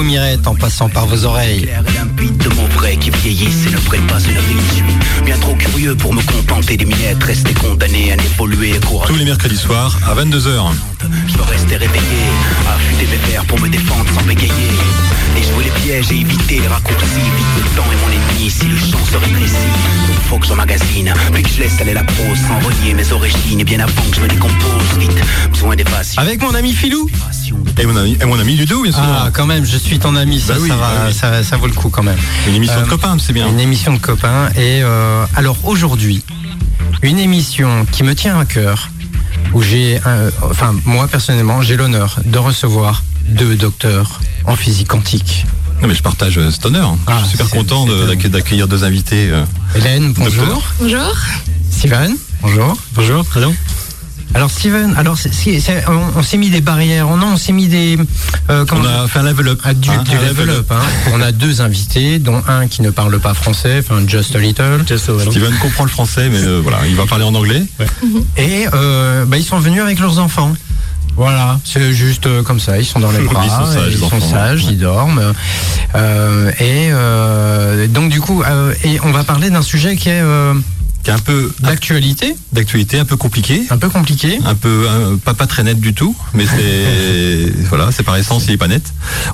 vos 0.00 0.06
mirettes 0.06 0.46
en 0.46 0.54
passant 0.54 0.88
par 0.88 1.06
vos 1.06 1.24
oreilles. 1.24 1.62
clair 1.62 1.82
et 1.86 1.98
limpide 1.98 2.36
de 2.38 2.48
mots 2.50 2.68
vrais 2.74 2.96
qui 2.96 3.10
vieillissent 3.10 3.66
et 3.66 3.70
ne 3.70 3.76
prennent 3.80 4.06
pas 4.06 4.18
une 4.18 4.40
suis 4.72 5.24
bien 5.24 5.36
trop 5.38 5.54
curieux 5.54 5.94
pour 5.94 6.14
me 6.14 6.22
contenter 6.22 6.76
des 6.78 6.86
miettes, 6.86 7.22
rester 7.22 7.52
condamné 7.52 8.12
à 8.12 8.16
n'évoluer 8.16 8.80
courageux. 8.86 9.12
Tous 9.12 9.18
les 9.18 9.26
mercredis 9.26 9.58
soirs 9.58 9.98
à 10.06 10.14
22h. 10.14 10.72
Je 11.28 11.34
peux 11.36 11.42
rester 11.42 11.76
réveillé, 11.76 12.22
affûter 12.66 13.06
mes 13.10 13.30
verres 13.30 13.44
pour 13.44 13.60
me 13.60 13.68
défendre 13.68 14.06
sans 14.14 14.22
bégayer. 14.22 14.70
Déjouer 15.34 15.64
les 15.64 15.70
pièges 15.82 16.12
et 16.12 16.20
éviter 16.20 16.60
les 16.60 16.68
raccourcis. 16.68 17.28
Vite 17.36 17.46
le 17.58 17.76
temps 17.76 17.88
est 17.92 18.00
mon 18.02 18.12
ennemi 18.12 18.50
si 18.50 18.66
le 18.66 18.78
champ 18.78 19.04
se 19.04 19.16
rétrécit. 19.18 19.56
Faut 20.30 20.38
que 20.38 20.46
j'emmagasine, 20.46 21.12
puis 21.32 21.42
que 21.42 21.48
je 21.50 21.60
laisse 21.60 21.80
aller 21.80 21.94
la 21.94 22.04
prose 22.04 22.38
sans 22.48 22.58
renier 22.66 22.94
mes 22.94 23.12
origines. 23.12 23.60
Et 23.60 23.64
bien 23.64 23.80
avant 23.80 24.02
que 24.10 24.16
je 24.16 24.20
me 24.22 24.28
décompose, 24.28 24.98
vite, 24.98 25.20
besoin 25.50 25.76
d'évasion. 25.76 26.22
Avec 26.22 26.40
mon 26.40 26.54
ami 26.54 26.72
Filou 26.72 27.08
Et 27.78 27.86
mon 27.86 27.96
ami, 27.96 28.16
et 28.20 28.24
mon 28.24 28.38
ami 28.38 28.56
Ludo, 28.56 28.82
bien 28.82 28.92
sûr. 28.92 29.00
Ah, 29.02 29.30
quand 29.32 29.46
même, 29.46 29.64
je 29.64 29.76
suis 29.76 29.98
ton 29.98 30.14
ami, 30.16 30.40
ça, 30.40 30.54
Bah 30.54 30.58
oui, 30.62 30.68
ça, 30.68 30.76
va- 30.76 30.80
bah 30.94 31.02
oui. 31.08 31.14
ça, 31.14 31.42
ça 31.42 31.56
vaut 31.56 31.66
le 31.66 31.72
coup 31.72 31.88
quand 31.88 32.02
même. 32.02 32.18
Une 32.46 32.54
émission 32.54 32.78
Euh, 32.78 32.84
de 32.84 32.88
copains, 32.88 33.16
c'est 33.18 33.32
bien. 33.32 33.48
Une 33.48 33.60
émission 33.60 33.92
de 33.94 33.98
copains. 33.98 34.48
Et 34.56 34.80
euh, 34.82 35.24
alors 35.36 35.56
aujourd'hui, 35.64 36.22
une 37.02 37.18
émission 37.18 37.86
qui 37.90 38.02
me 38.02 38.14
tient 38.14 38.38
à 38.38 38.44
cœur, 38.44 38.88
où 39.54 39.62
j'ai, 39.62 39.98
un- 40.04 40.30
enfin 40.50 40.74
moi 40.84 41.08
personnellement, 41.08 41.62
j'ai 41.62 41.76
l'honneur 41.76 42.16
de 42.24 42.38
recevoir 42.38 43.02
deux 43.28 43.54
docteurs 43.54 44.20
en 44.44 44.56
physique 44.56 44.88
quantique. 44.88 45.46
Non, 45.80 45.88
mais 45.88 45.94
je 45.94 46.02
partage 46.02 46.36
euh, 46.36 46.50
cet 46.50 46.66
honneur. 46.66 46.94
Ah, 47.06 47.20
je 47.22 47.28
suis 47.28 47.38
super 47.38 47.48
content 47.48 47.86
d'accueillir 47.86 48.68
deux 48.68 48.84
invités. 48.84 49.30
euh. 49.30 49.44
Hélène, 49.74 50.12
bonjour. 50.12 50.44
Docteur. 50.44 50.74
Bonjour. 50.80 51.16
Steven, 51.70 52.14
bonjour. 52.42 52.76
Bonjour, 52.94 53.24
hello. 53.36 53.54
Alors 54.34 54.50
Steven, 54.50 54.94
alors 54.96 55.16
on, 55.88 56.18
on 56.18 56.22
s'est 56.22 56.36
mis 56.36 56.50
des 56.50 56.60
barrières, 56.60 57.06
non, 57.16 57.32
on 57.32 57.36
s'est 57.36 57.52
mis 57.52 57.66
des, 57.66 57.98
euh, 58.48 58.64
On 58.70 58.84
a 58.84 59.08
fait 59.08 59.18
un 59.18 59.24
level 59.24 59.48
up. 59.48 59.60
Ah, 59.64 59.74
du, 59.74 59.90
hein, 59.90 60.04
du 60.08 60.16
un 60.16 60.20
level 60.20 60.50
up. 60.50 60.70
hein. 60.70 60.80
On 61.12 61.20
a 61.20 61.32
deux 61.32 61.60
invités, 61.60 62.18
dont 62.20 62.40
un 62.46 62.68
qui 62.68 62.82
ne 62.82 62.90
parle 62.90 63.18
pas 63.18 63.34
français, 63.34 63.78
enfin 63.80 64.02
just 64.06 64.34
a 64.36 64.38
little. 64.38 64.84
Just 64.86 65.08
a 65.08 65.12
little. 65.12 65.30
Steven 65.32 65.52
comprend 65.58 65.84
le 65.84 65.90
français, 65.90 66.28
mais 66.30 66.38
euh, 66.42 66.60
voilà, 66.62 66.78
il 66.88 66.94
va 66.94 67.06
parler 67.06 67.24
en 67.24 67.34
anglais. 67.34 67.64
Et 68.36 68.66
euh, 68.72 69.24
bah, 69.24 69.36
ils 69.36 69.44
sont 69.44 69.58
venus 69.58 69.82
avec 69.82 69.98
leurs 69.98 70.18
enfants. 70.20 70.52
Voilà, 71.16 71.58
c'est 71.64 71.92
juste 71.92 72.28
comme 72.44 72.60
ça, 72.60 72.78
ils 72.78 72.86
sont 72.86 73.00
dans 73.00 73.10
les 73.10 73.18
bras, 73.18 73.42
Ils 73.44 73.50
sont 73.50 73.66
sages, 73.66 73.92
ils 73.92 73.98
sont 73.98 74.20
sages, 74.20 74.64
ouais. 74.64 74.72
ils 74.72 74.78
dorment. 74.78 75.32
Euh, 75.96 76.50
et 76.60 76.90
euh, 76.92 77.88
donc 77.88 78.10
du 78.10 78.20
coup, 78.20 78.42
euh, 78.44 78.72
et 78.84 79.00
on 79.02 79.10
va 79.10 79.24
parler 79.24 79.50
d'un 79.50 79.60
sujet 79.60 79.96
qui 79.96 80.08
est 80.08 80.20
euh, 80.22 80.54
Qui 81.02 81.10
est 81.10 81.14
un 81.14 81.18
peu 81.18 81.50
d'actualité, 81.60 82.36
d'actualité, 82.52 82.98
un 82.98 83.04
peu 83.06 83.16
compliqué. 83.16 83.62
un 83.70 83.78
peu 83.78 83.88
compliqué. 83.88 84.38
Un 84.44 84.54
peu 84.54 84.86
un- 84.88 85.16
pas, 85.16 85.32
pas 85.34 85.46
très 85.46 85.62
net 85.62 85.80
du 85.80 85.94
tout, 85.94 86.14
mais 86.34 86.44
c'est 86.46 87.52
voilà, 87.70 87.90
c'est 87.90 88.02
par 88.02 88.16
essence, 88.16 88.44
il 88.48 88.52
est 88.52 88.56
pas 88.58 88.68
net. 88.68 88.82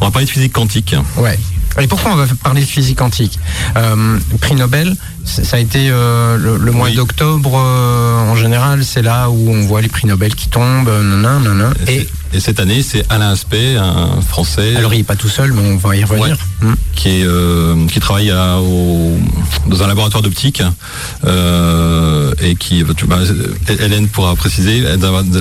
On 0.01 0.05
va 0.07 0.11
parler 0.13 0.27
de 0.27 0.31
physique 0.31 0.53
quantique. 0.53 0.95
Ouais. 1.17 1.39
Et 1.81 1.89
pourquoi 1.89 2.13
on 2.13 2.17
va 2.17 2.27
parler 2.43 2.63
de 2.63 2.67
physique 2.67 2.99
quantique? 2.99 3.39
Euh, 3.77 4.19
Prix 4.41 4.55
Nobel, 4.55 4.97
ça 5.27 5.57
a 5.57 5.61
été 5.61 5.89
euh, 5.91 6.37
le, 6.39 6.57
le 6.57 6.73
mois 6.73 6.89
Oui. 6.89 6.95
d'octobre 6.95 7.53
euh, 7.57 8.19
en 8.31 8.37
général, 8.37 8.85
c'est 8.85 9.03
là 9.03 9.29
où 9.29 9.51
on 9.51 9.67
voit 9.67 9.83
les 9.83 9.89
prix 9.89 10.07
Nobel 10.07 10.35
qui 10.35 10.49
tombent, 10.49 10.89
nanana, 10.89 11.39
nanana. 11.41 11.71
Et, 11.87 11.95
Et 11.97 12.09
et 12.35 12.41
cette 12.41 12.59
année, 12.61 12.83
c'est 12.83 13.05
Alain 13.09 13.31
Aspect, 13.31 13.77
un 13.77 14.21
Français 14.21 14.75
alors 14.77 14.93
il 14.93 15.01
est 15.01 15.05
pas 15.05 15.15
tout 15.17 15.29
seul, 15.29 15.53
mais 15.53 15.63
on 15.63 15.77
va 15.77 15.97
y 15.97 16.03
revenir. 16.05 16.37
Ouais. 16.61 16.69
Hmm. 16.69 16.75
qui 16.95 17.09
est 17.21 17.25
euh, 17.25 17.87
qui 17.87 18.01
travaille 18.01 18.31
à- 18.31 18.59
au, 18.59 19.17
dans 19.69 19.83
un 19.83 19.87
laboratoire 19.87 20.23
d'optique 20.23 20.63
euh, 21.25 22.33
et 22.43 22.55
qui 22.57 22.83
bah, 22.85 23.19
Hélène 23.81 24.09
pourra 24.09 24.35
préciser 24.37 24.83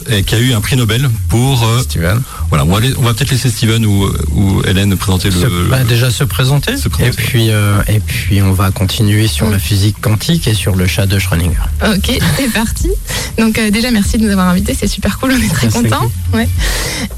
et 0.09 0.23
qui 0.23 0.35
a 0.35 0.39
eu 0.39 0.53
un 0.53 0.61
prix 0.61 0.75
Nobel 0.77 1.09
pour 1.29 1.63
euh, 1.63 1.79
Steven. 1.81 2.21
voilà 2.49 2.65
on 2.65 3.01
va, 3.01 3.13
peut-être 3.13 3.31
laisser 3.31 3.49
Steven 3.49 3.85
ou, 3.85 4.09
ou 4.33 4.61
Hélène 4.65 4.95
présenter 4.97 5.29
le, 5.29 5.39
Se- 5.39 5.45
le- 5.45 5.67
bah, 5.69 5.83
déjà 5.83 6.09
se 6.11 6.23
présenter, 6.23 6.77
Se 6.77 6.87
et 6.87 6.91
présenter. 6.91 7.23
puis 7.23 7.49
euh, 7.51 7.77
et 7.87 7.99
puis 7.99 8.41
on 8.41 8.51
va 8.53 8.71
continuer 8.71 9.27
sur 9.27 9.49
la 9.49 9.59
physique 9.59 9.74
quantique 10.01 10.47
et 10.47 10.53
sur 10.53 10.75
le 10.75 10.87
chat 10.87 11.05
de 11.05 11.19
Schrödinger. 11.19 11.57
Ok, 11.83 12.17
c'est 12.37 12.51
parti. 12.51 12.89
Donc 13.37 13.57
euh, 13.57 13.69
déjà 13.71 13.91
merci 13.91 14.17
de 14.17 14.23
nous 14.23 14.31
avoir 14.31 14.47
invités, 14.49 14.75
c'est 14.77 14.87
super 14.87 15.19
cool, 15.19 15.33
on 15.33 15.41
est 15.41 15.53
très 15.53 15.67
contents. 15.67 16.09
Ouais. 16.33 16.47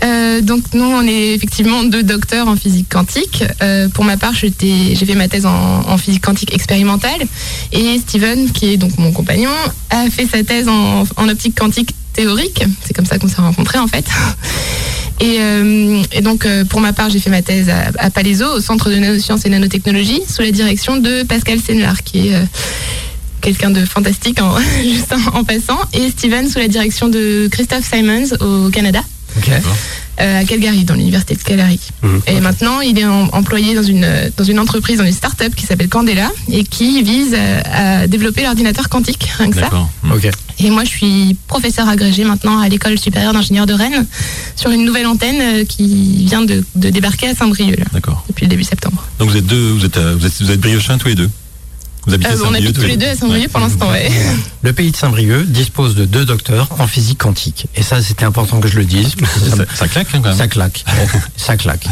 Euh, 0.03 0.41
donc 0.41 0.63
nous 0.73 0.85
on 0.85 1.01
est 1.03 1.33
effectivement 1.35 1.83
deux 1.83 2.03
docteurs 2.03 2.47
en 2.47 2.55
physique 2.55 2.87
quantique. 2.89 3.43
Euh, 3.61 3.87
pour 3.89 4.03
ma 4.03 4.17
part 4.17 4.33
j'ai 4.33 4.51
fait 4.95 5.15
ma 5.15 5.27
thèse 5.27 5.45
en, 5.45 5.83
en 5.87 5.97
physique 5.97 6.23
quantique 6.23 6.53
expérimentale 6.53 7.21
et 7.71 7.99
Steven 7.99 8.51
qui 8.51 8.73
est 8.73 8.77
donc 8.77 8.97
mon 8.97 9.11
compagnon 9.11 9.51
a 9.89 10.09
fait 10.09 10.27
sa 10.27 10.43
thèse 10.43 10.67
en, 10.67 11.05
en 11.15 11.29
optique 11.29 11.57
quantique 11.57 11.93
théorique. 12.13 12.63
C'est 12.85 12.93
comme 12.93 13.05
ça 13.05 13.19
qu'on 13.19 13.27
s'est 13.27 13.41
rencontrés 13.41 13.79
en 13.79 13.87
fait. 13.87 14.05
Et, 15.19 15.37
euh, 15.39 16.03
et 16.11 16.21
donc, 16.21 16.45
euh, 16.45 16.63
pour 16.63 16.79
ma 16.79 16.93
part, 16.93 17.09
j'ai 17.09 17.19
fait 17.19 17.29
ma 17.29 17.41
thèse 17.41 17.69
à, 17.69 18.09
Palaiso, 18.11 18.45
au 18.45 18.59
Centre 18.59 18.89
de 18.89 18.95
nanosciences 18.95 19.45
et 19.45 19.49
nanotechnologie, 19.49 20.21
sous 20.27 20.41
la 20.41 20.51
direction 20.51 20.97
de 20.97 21.23
Pascal 21.23 21.59
Senlar, 21.59 22.03
qui 22.03 22.27
est 22.27 22.35
euh, 22.35 22.43
quelqu'un 23.41 23.71
de 23.71 23.83
fantastique, 23.85 24.39
juste 24.83 25.13
en 25.33 25.43
passant, 25.43 25.79
et 25.93 26.09
Steven, 26.11 26.47
sous 26.47 26.59
la 26.59 26.67
direction 26.67 27.07
de 27.07 27.47
Christophe 27.51 27.89
Simons 27.91 28.35
au 28.41 28.69
Canada, 28.69 29.01
Euh, 30.19 30.39
à 30.41 30.43
Calgary, 30.45 30.83
dans 30.83 30.95
l'université 30.95 31.35
de 31.35 31.43
Calgary. 31.43 31.79
Mhm. 32.01 32.21
Et 32.25 32.39
maintenant, 32.39 32.81
il 32.81 32.97
est 32.97 33.05
en- 33.05 33.27
employé 33.33 33.75
dans 33.75 33.83
une, 33.83 34.07
dans 34.35 34.43
une 34.43 34.57
entreprise, 34.57 34.97
dans 34.97 35.05
une 35.05 35.11
start-up 35.11 35.53
qui 35.53 35.63
s'appelle 35.67 35.89
Candela, 35.89 36.31
et 36.51 36.63
qui 36.63 37.03
vise 37.03 37.35
à, 37.35 37.99
à 38.01 38.07
développer 38.07 38.41
l'ordinateur 38.41 38.89
quantique, 38.89 39.23
rien 39.37 39.49
que 39.51 39.55
ça. 39.55 39.61
d'accord 39.61 39.89
Ok. 40.11 40.27
Et 40.57 40.71
moi, 40.71 40.83
je 40.85 40.89
suis 40.89 41.37
professeur 41.47 41.87
agrégé 41.87 42.23
maintenant 42.23 42.59
à 42.59 42.67
l'école 42.67 42.97
supérieure 42.97 43.33
d'ingénieurs 43.33 43.67
de 43.67 43.73
Rennes 43.73 44.07
sur 44.55 44.71
une 44.71 44.85
nouvelle 44.85 45.05
antenne 45.05 45.39
euh, 45.39 45.65
qui 45.65 46.25
vient 46.25 46.41
de, 46.41 46.65
de 46.75 46.89
débarquer 46.89 47.27
à 47.27 47.35
Saint-Brieuc 47.35 47.77
d'accord 47.93 48.23
depuis 48.27 48.45
le 48.45 48.49
début 48.49 48.63
septembre. 48.63 49.05
donc 49.19 49.29
vous 49.29 49.37
êtes 49.37 49.45
deux 49.45 49.69
vous 49.73 49.85
êtes 49.85 49.97
euh, 49.97 50.15
vous 50.19 50.25
êtes, 50.25 50.41
vous 50.41 50.49
êtes 50.49 50.59
briochins 50.59 50.97
tous 50.97 51.09
les 51.09 51.15
deux 51.15 51.29
vous 52.07 52.13
habitez 52.13 52.29
Euh, 52.31 52.33
on 52.33 52.37
Saint-Brieuc 52.45 52.65
habite 52.69 52.75
tous 52.79 52.87
les 52.87 52.97
deux 52.97 53.07
à 53.07 53.15
Saint-Brieuc 53.15 53.49
pour 53.49 53.59
l'instant, 53.59 53.89
ouais. 53.91 54.09
Le 54.63 54.73
pays 54.73 54.91
de 54.91 54.95
Saint-Brieuc 54.95 55.43
dispose 55.45 55.95
de 55.95 56.05
deux 56.05 56.25
docteurs 56.25 56.67
en 56.79 56.87
physique 56.87 57.19
quantique. 57.19 57.67
Et 57.75 57.83
ça, 57.83 58.01
c'était 58.01 58.25
important 58.25 58.59
que 58.59 58.67
je 58.67 58.77
le 58.77 58.85
dise. 58.85 59.09
ça, 59.75 59.87
claque 59.87 60.07
hein, 60.13 60.19
quand 60.21 60.29
même 60.29 60.37
ça 60.37 60.47
claque. 60.47 60.83
ça 61.37 61.57
claque. 61.57 61.85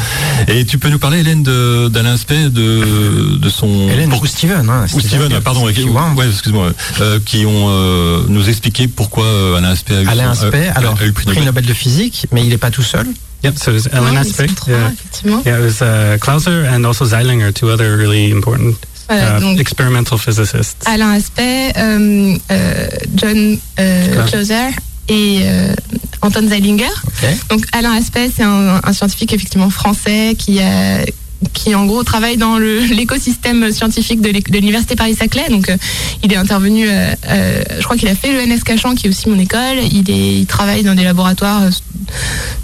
et 0.48 0.66
tu 0.66 0.78
peux 0.80 0.90
nous 0.90 1.00
parler 1.00 1.20
Hélène 1.20 1.44
de- 1.44 1.88
d'Alain 1.90 2.14
Aspect 2.16 2.50
de, 2.50 3.38
de 3.38 3.50
son 3.50 3.90
Hélène 3.90 4.10
pour- 4.10 4.22
ou 4.24 4.26
Steven. 4.26 4.70
Hein, 4.70 4.86
ou 4.94 5.00
Steven, 5.00 5.32
ouais, 5.32 5.42
pardon, 5.42 5.66
ouais, 5.66 5.74
ouais, 5.78 6.28
excuse-moi, 6.30 6.72
euh, 7.02 7.20
qui 7.26 7.46
ont 7.46 7.68
euh, 7.70 8.24
nous 8.28 8.50
expliqué 8.50 8.88
pourquoi 8.88 9.26
euh, 9.26 9.56
Alain 9.58 9.70
Aspect 9.72 9.96
a 9.96 10.02
eu, 10.04 10.08
Alain 10.08 10.34
son- 10.34 10.46
Aspect, 10.46 10.68
a- 10.68 10.74
alors 10.78 10.96
a 11.00 11.04
eu 11.04 11.08
le 11.08 11.14
prix 11.14 11.26
prix 11.26 11.36
Nobel. 11.36 11.46
Nobel 11.46 11.66
de 11.66 11.74
physique, 11.74 12.26
mais 12.32 12.42
il 12.44 12.50
n'est 12.50 12.58
pas 12.58 12.72
tout 12.72 12.84
seul. 12.84 13.06
Yep, 13.44 13.60
so 13.60 13.72
it's 13.76 13.88
Ellen 13.92 14.10
ils 14.14 14.18
Aspect. 14.18 14.48
Yeah. 14.68 14.92
effectivement. 14.92 15.44
yeah, 15.46 15.60
it 15.60 15.64
was 15.64 15.82
uh, 15.82 16.18
Clauser 16.20 16.66
and 16.68 16.84
also 16.84 17.06
Zeilinger, 17.06 17.54
two 17.54 17.70
other 17.70 17.96
really 17.96 18.32
important 18.32 18.74
Voilà, 19.08 19.38
uh, 19.38 19.42
donc 19.42 19.60
experimental 19.60 20.18
physicists. 20.18 20.84
Alain 20.86 21.12
Aspect, 21.12 21.74
euh, 21.78 22.38
euh, 22.52 22.88
John 23.16 23.58
euh. 23.80 24.26
Clauser 24.28 24.70
et 25.08 25.42
euh, 25.44 25.74
Anton 26.22 26.48
Zeilinger. 26.48 26.90
Ok. 27.06 27.30
Donc 27.50 27.66
Alain 27.72 27.94
Aspect, 27.94 28.32
c'est 28.36 28.44
un, 28.44 28.82
un 28.84 28.94
scientifique 28.94 29.34
effectivement 29.34 29.70
français 29.70 30.36
qui 30.38 30.60
a 30.60 31.06
qui 31.54 31.76
en 31.76 31.86
gros 31.86 32.04
travaille 32.04 32.38
dans 32.38 32.58
l'écosystème 32.58 33.72
scientifique 33.72 34.22
de 34.22 34.30
l'université 34.52 34.96
Paris-Saclay. 34.96 35.50
Donc 35.50 35.70
euh, 35.70 35.78
il 36.24 36.32
est 36.34 36.38
intervenu, 36.38 36.88
euh, 36.88 37.14
euh, 37.30 37.64
je 37.78 37.84
crois 37.84 37.98
qu'il 37.98 38.08
a 38.08 38.16
fait 38.16 38.32
le 38.34 38.46
NS 38.46 38.64
Cachan 38.64 38.96
qui 38.96 39.08
est 39.08 39.10
aussi 39.10 39.30
mon 39.30 39.40
école. 39.40 39.78
Il, 39.92 40.46
travaille 40.48 40.84
dans 40.84 40.96
des 40.96 41.04
laboratoires 41.04 41.64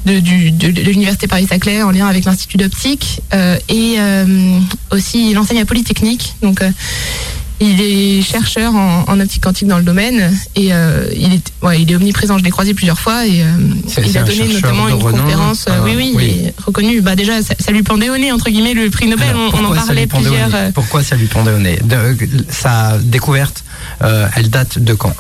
de, 0.06 0.20
de- 0.20 0.82
l'université 0.82 1.28
Paris-Saclay 1.28 1.82
en 1.82 1.92
lien 1.92 2.08
avec 2.08 2.26
l'Institut 2.26 2.58
d'optique 2.58 3.22
et 3.68 3.98
aussi 4.92 5.32
il 5.32 5.38
enseigne 5.38 5.60
à 5.60 5.66
Polytechnique. 5.66 6.36
Donc 6.42 6.62
il 7.62 7.80
est 7.82 8.22
chercheur 8.24 8.74
en, 8.76 9.06
en 9.08 9.20
optique 9.20 9.44
quantique 9.44 9.68
dans 9.68 9.78
le 9.78 9.84
domaine 9.84 10.36
et 10.56 10.74
euh, 10.74 11.06
il, 11.16 11.34
est, 11.36 11.52
ouais, 11.62 11.82
il 11.82 11.92
est 11.92 11.96
omniprésent. 11.96 12.38
Je 12.38 12.44
l'ai 12.44 12.50
croisé 12.50 12.74
plusieurs 12.74 13.00
fois 13.00 13.26
et 13.26 13.44
euh, 13.44 13.46
il 14.04 14.18
a 14.18 14.24
donné 14.24 14.48
notamment 14.54 14.88
une 14.90 14.96
renom. 14.96 15.22
conférence. 15.24 15.66
euh, 15.70 15.74
Ah, 15.76 15.82
oui, 15.86 15.94
oui, 15.96 16.14
oui. 16.16 16.36
il 16.42 16.48
est 16.48 16.54
reconnu. 16.66 17.02
Bah, 17.02 17.16
déjà, 17.16 17.42
ça, 17.42 17.54
ça 17.60 17.72
lui 17.72 17.84
pendait 17.84 18.10
au 18.10 18.18
nez, 18.18 18.32
entre 18.32 18.50
guillemets, 18.50 18.74
le 18.74 18.90
prix 18.90 19.08
Nobel. 19.08 19.30
Alors, 19.30 19.54
on, 19.54 19.60
on 19.66 19.72
en 19.72 19.74
parlait 19.76 20.08
plusieurs. 20.08 20.54
euh, 20.56 20.72
Pourquoi 20.74 21.04
ça 21.04 21.16
lui 21.16 21.28
pendait 21.28 21.52
au 21.52 21.60
nez? 21.60 21.80
De- 21.84 22.18
Sa 22.50 22.98
découverte, 22.98 23.64
elle 24.02 24.50
date 24.50 24.80
de 24.80 24.94
quand? 24.94 25.14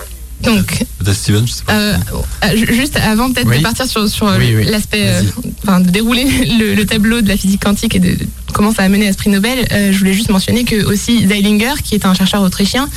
Donc, 0.44 0.84
Peut-être 1.00 1.16
Steven, 1.16 1.48
je 1.48 1.52
sais 1.54 1.64
pas. 1.64 1.74
euh, 1.74 1.98
euh, 2.46 2.56
ju- 2.56 2.74
juste 2.76 2.98
avant 2.98 3.32
peut-être 3.32 3.48
Oui. 3.48 3.58
de 3.58 3.64
partir 3.64 3.86
sur, 3.88 4.08
sur 4.10 4.28
euh, 4.28 4.38
Oui, 4.38 4.54
oui. 4.56 4.64
l'aspect, 4.66 5.04
euh, 5.08 5.22
enfin 5.64 5.80
de 5.80 5.90
dérouler 5.90 6.24
le, 6.60 6.74
le 6.76 6.86
tableau 6.86 7.22
de 7.22 7.28
la 7.28 7.38
physique 7.38 7.62
quantique 7.64 7.96
et 7.96 8.00
de, 8.00 8.12
de 8.16 8.28
comment 8.54 8.74
ça 8.74 8.84
a 8.84 8.90
mené 8.90 9.08
à 9.08 9.12
ce 9.14 9.18
prix 9.18 9.30
Nobel, 9.30 9.66
euh, 9.72 9.92
je 9.92 9.98
voulais 9.98 10.14
juste 10.14 10.30
mentionner 10.30 10.64
que 10.64 10.84
aussi 10.86 11.28
Zeilinger, 11.28 11.74
qui 11.84 11.96
est 11.96 12.06
un 12.06 12.14
chercheur 12.14 12.42
autrichien, 12.42 12.88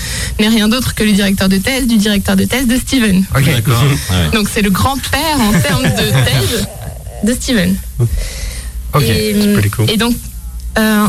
n'est 0.41 0.49
rien 0.49 0.69
d'autre 0.69 0.95
que 0.95 1.05
le 1.05 1.13
directeur 1.13 1.49
de 1.49 1.57
thèse 1.59 1.87
du 1.87 1.97
directeur 1.97 2.37
de 2.37 2.45
thèse 2.45 2.67
de 2.67 2.77
Steven. 2.77 3.25
Ok. 3.37 3.45
D'accord. 3.47 3.83
ouais. 4.11 4.31
Donc 4.33 4.49
c'est 4.53 4.63
le 4.63 4.71
grand-père 4.71 5.39
en 5.41 5.53
termes 5.61 5.83
de 5.85 5.89
thèse 6.25 6.67
de 7.25 7.33
Steven. 7.35 7.77
Ok. 8.93 9.03
Et, 9.03 9.35
pretty 9.55 9.71
cool. 9.71 9.91
et 9.91 9.97
donc, 9.97 10.15
euh, 10.79 11.07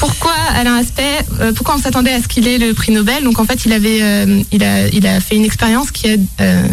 pourquoi 0.00 0.32
Alain 0.54 0.74
Aspect 0.76 1.18
euh, 1.40 1.52
Pourquoi 1.52 1.76
on 1.76 1.78
s'attendait 1.78 2.12
à 2.12 2.20
ce 2.20 2.26
qu'il 2.26 2.48
ait 2.48 2.58
le 2.58 2.74
prix 2.74 2.90
Nobel 2.90 3.22
Donc 3.22 3.38
en 3.38 3.44
fait, 3.44 3.64
il 3.66 3.72
avait, 3.72 4.02
euh, 4.02 4.42
il 4.50 4.64
a, 4.64 4.88
il 4.88 5.06
a 5.06 5.20
fait 5.20 5.36
une 5.36 5.44
expérience 5.44 5.90
qui 5.92 6.10
a 6.10 6.16
euh, 6.40 6.66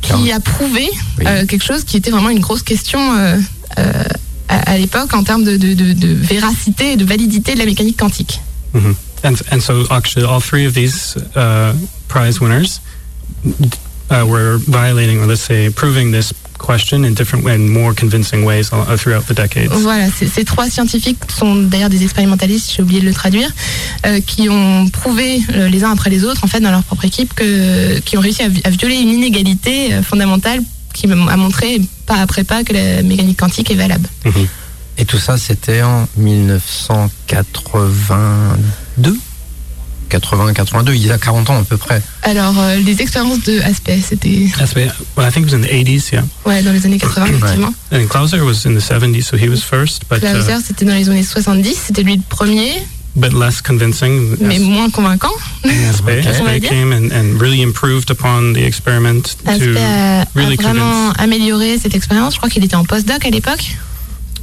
qui 0.00 0.32
a 0.32 0.40
prouvé 0.40 0.88
Oui. 1.18 1.24
euh, 1.26 1.46
quelque 1.46 1.64
chose 1.64 1.84
qui 1.84 1.96
était 1.96 2.10
vraiment 2.10 2.30
une 2.30 2.40
grosse 2.40 2.62
question 2.62 2.98
euh, 3.16 3.36
euh, 3.78 3.92
à, 4.48 4.72
à 4.72 4.78
l'époque 4.78 5.14
en 5.14 5.22
termes 5.22 5.44
de, 5.44 5.56
de- 5.56 5.74
de- 5.74 5.92
de 5.92 6.08
véracité 6.12 6.92
et 6.92 6.96
de 6.96 7.04
validité 7.04 7.54
de 7.54 7.58
la 7.60 7.66
mécanique 7.66 7.98
quantique. 7.98 8.40
hmm 8.74 8.92
And 9.24 9.34
and 9.52 9.60
so 9.60 9.86
actually, 9.90 10.26
all 10.26 10.40
three 10.40 10.66
of 10.66 10.74
these 10.74 11.14
uh, 11.36 11.74
prize 12.08 12.40
winners 12.40 12.80
uh, 14.10 14.24
were 14.26 14.58
violating, 14.66 15.20
or 15.20 15.26
let's 15.28 15.42
say, 15.42 15.70
proving 15.70 16.10
this 16.10 16.32
question 16.66 17.02
in 17.04 17.10
different 17.12 17.46
and 17.46 17.58
more 17.68 17.94
convincing 17.94 18.44
ways 18.44 18.70
uh, 18.72 18.96
throughout 18.96 19.26
the 19.26 19.34
decades. 19.34 19.70
Voilà, 19.72 20.08
ces, 20.10 20.44
trois 20.44 20.68
scientifiques 20.70 21.18
sont 21.36 21.54
d'ailleurs 21.56 21.90
des 21.90 22.02
expérimentalistes, 22.02 22.72
j'ai 22.76 22.82
oublié 22.82 23.00
de 23.00 23.06
le 23.06 23.12
traduire, 23.14 23.50
euh, 24.06 24.20
qui 24.26 24.48
ont 24.48 24.88
prouvé 24.88 25.40
euh, 25.54 25.68
les 25.68 25.84
uns 25.84 25.90
après 25.90 26.08
les 26.10 26.24
autres, 26.24 26.44
en 26.44 26.46
fait, 26.46 26.60
dans 26.60 26.70
leur 26.70 26.82
propre 26.84 27.04
équipe, 27.04 27.34
que, 27.34 27.98
qui 28.00 28.16
ont 28.16 28.20
réussi 28.20 28.42
à, 28.42 28.48
vi- 28.48 28.62
à 28.64 28.70
violer 28.70 28.96
une 28.96 29.08
inégalité 29.10 29.92
euh, 29.94 30.02
fondamentale 30.02 30.60
qui 30.94 31.10
a 31.10 31.36
montré 31.36 31.80
pas 32.06 32.16
après 32.16 32.44
pas 32.44 32.64
que 32.64 32.72
la 32.74 33.02
mécanique 33.02 33.38
quantique 33.38 33.70
est 33.70 33.74
valable. 33.76 34.06
Et 34.98 35.04
tout 35.06 35.16
ça, 35.18 35.38
c'était 35.38 35.80
en 35.82 36.06
1982 36.18 39.16
80, 40.12 40.52
82, 40.52 40.94
il 40.94 41.06
y 41.06 41.10
a 41.10 41.18
40 41.18 41.48
ans 41.50 41.58
à 41.60 41.64
peu 41.64 41.76
près. 41.78 42.02
Alors, 42.22 42.54
euh, 42.58 42.76
les 42.76 43.00
expériences 43.00 43.42
de 43.44 43.60
Aspect, 43.62 44.00
c'était 44.06 44.28
why, 44.28 44.90
well, 45.16 45.26
I 45.28 45.32
think 45.32 45.46
it 45.46 45.52
was 45.52 45.56
in 45.56 45.62
the 45.62 45.70
80s, 45.72 46.10
yeah. 46.12 46.24
ouais, 46.46 46.62
dans 46.62 46.72
les 46.72 46.84
années 46.84 46.98
80, 46.98 47.26
effectivement. 47.26 47.72
And 47.92 48.06
Clauser 48.08 48.40
was 48.42 48.66
in 48.66 48.74
the 48.74 48.82
70s, 48.82 49.22
so 49.24 49.36
he 49.36 49.48
was 49.48 49.62
first, 49.62 50.02
but 50.10 50.20
Clauser, 50.20 50.58
uh, 50.58 50.62
c'était 50.66 50.84
dans 50.84 50.94
les 50.94 51.08
années 51.08 51.22
70, 51.22 51.74
c'était 51.86 52.02
lui 52.02 52.16
le 52.16 52.22
premier, 52.28 52.82
but 53.16 53.32
less 53.32 53.60
convincing. 53.62 54.36
mais 54.40 54.56
As- 54.56 54.60
moins 54.60 54.90
convaincant. 54.90 55.32
Aspect, 55.88 56.26
Aspect 56.26 56.60
came 56.68 56.92
and, 56.92 57.10
and 57.12 57.40
really 57.40 57.62
improved 57.62 58.10
upon 58.10 58.52
the 58.54 58.58
experiment 58.64 59.36
Aspect 59.46 59.74
to 59.74 59.78
a, 59.78 60.22
a 60.22 60.24
really 60.34 60.56
vraiment 60.56 61.10
convince. 61.12 61.20
amélioré 61.20 61.78
cette 61.78 61.94
expérience. 61.94 62.34
Je 62.34 62.38
crois 62.38 62.50
qu'il 62.50 62.62
était 62.64 62.76
en 62.76 62.84
postdoc 62.84 63.24
à 63.24 63.30
l'époque. 63.30 63.64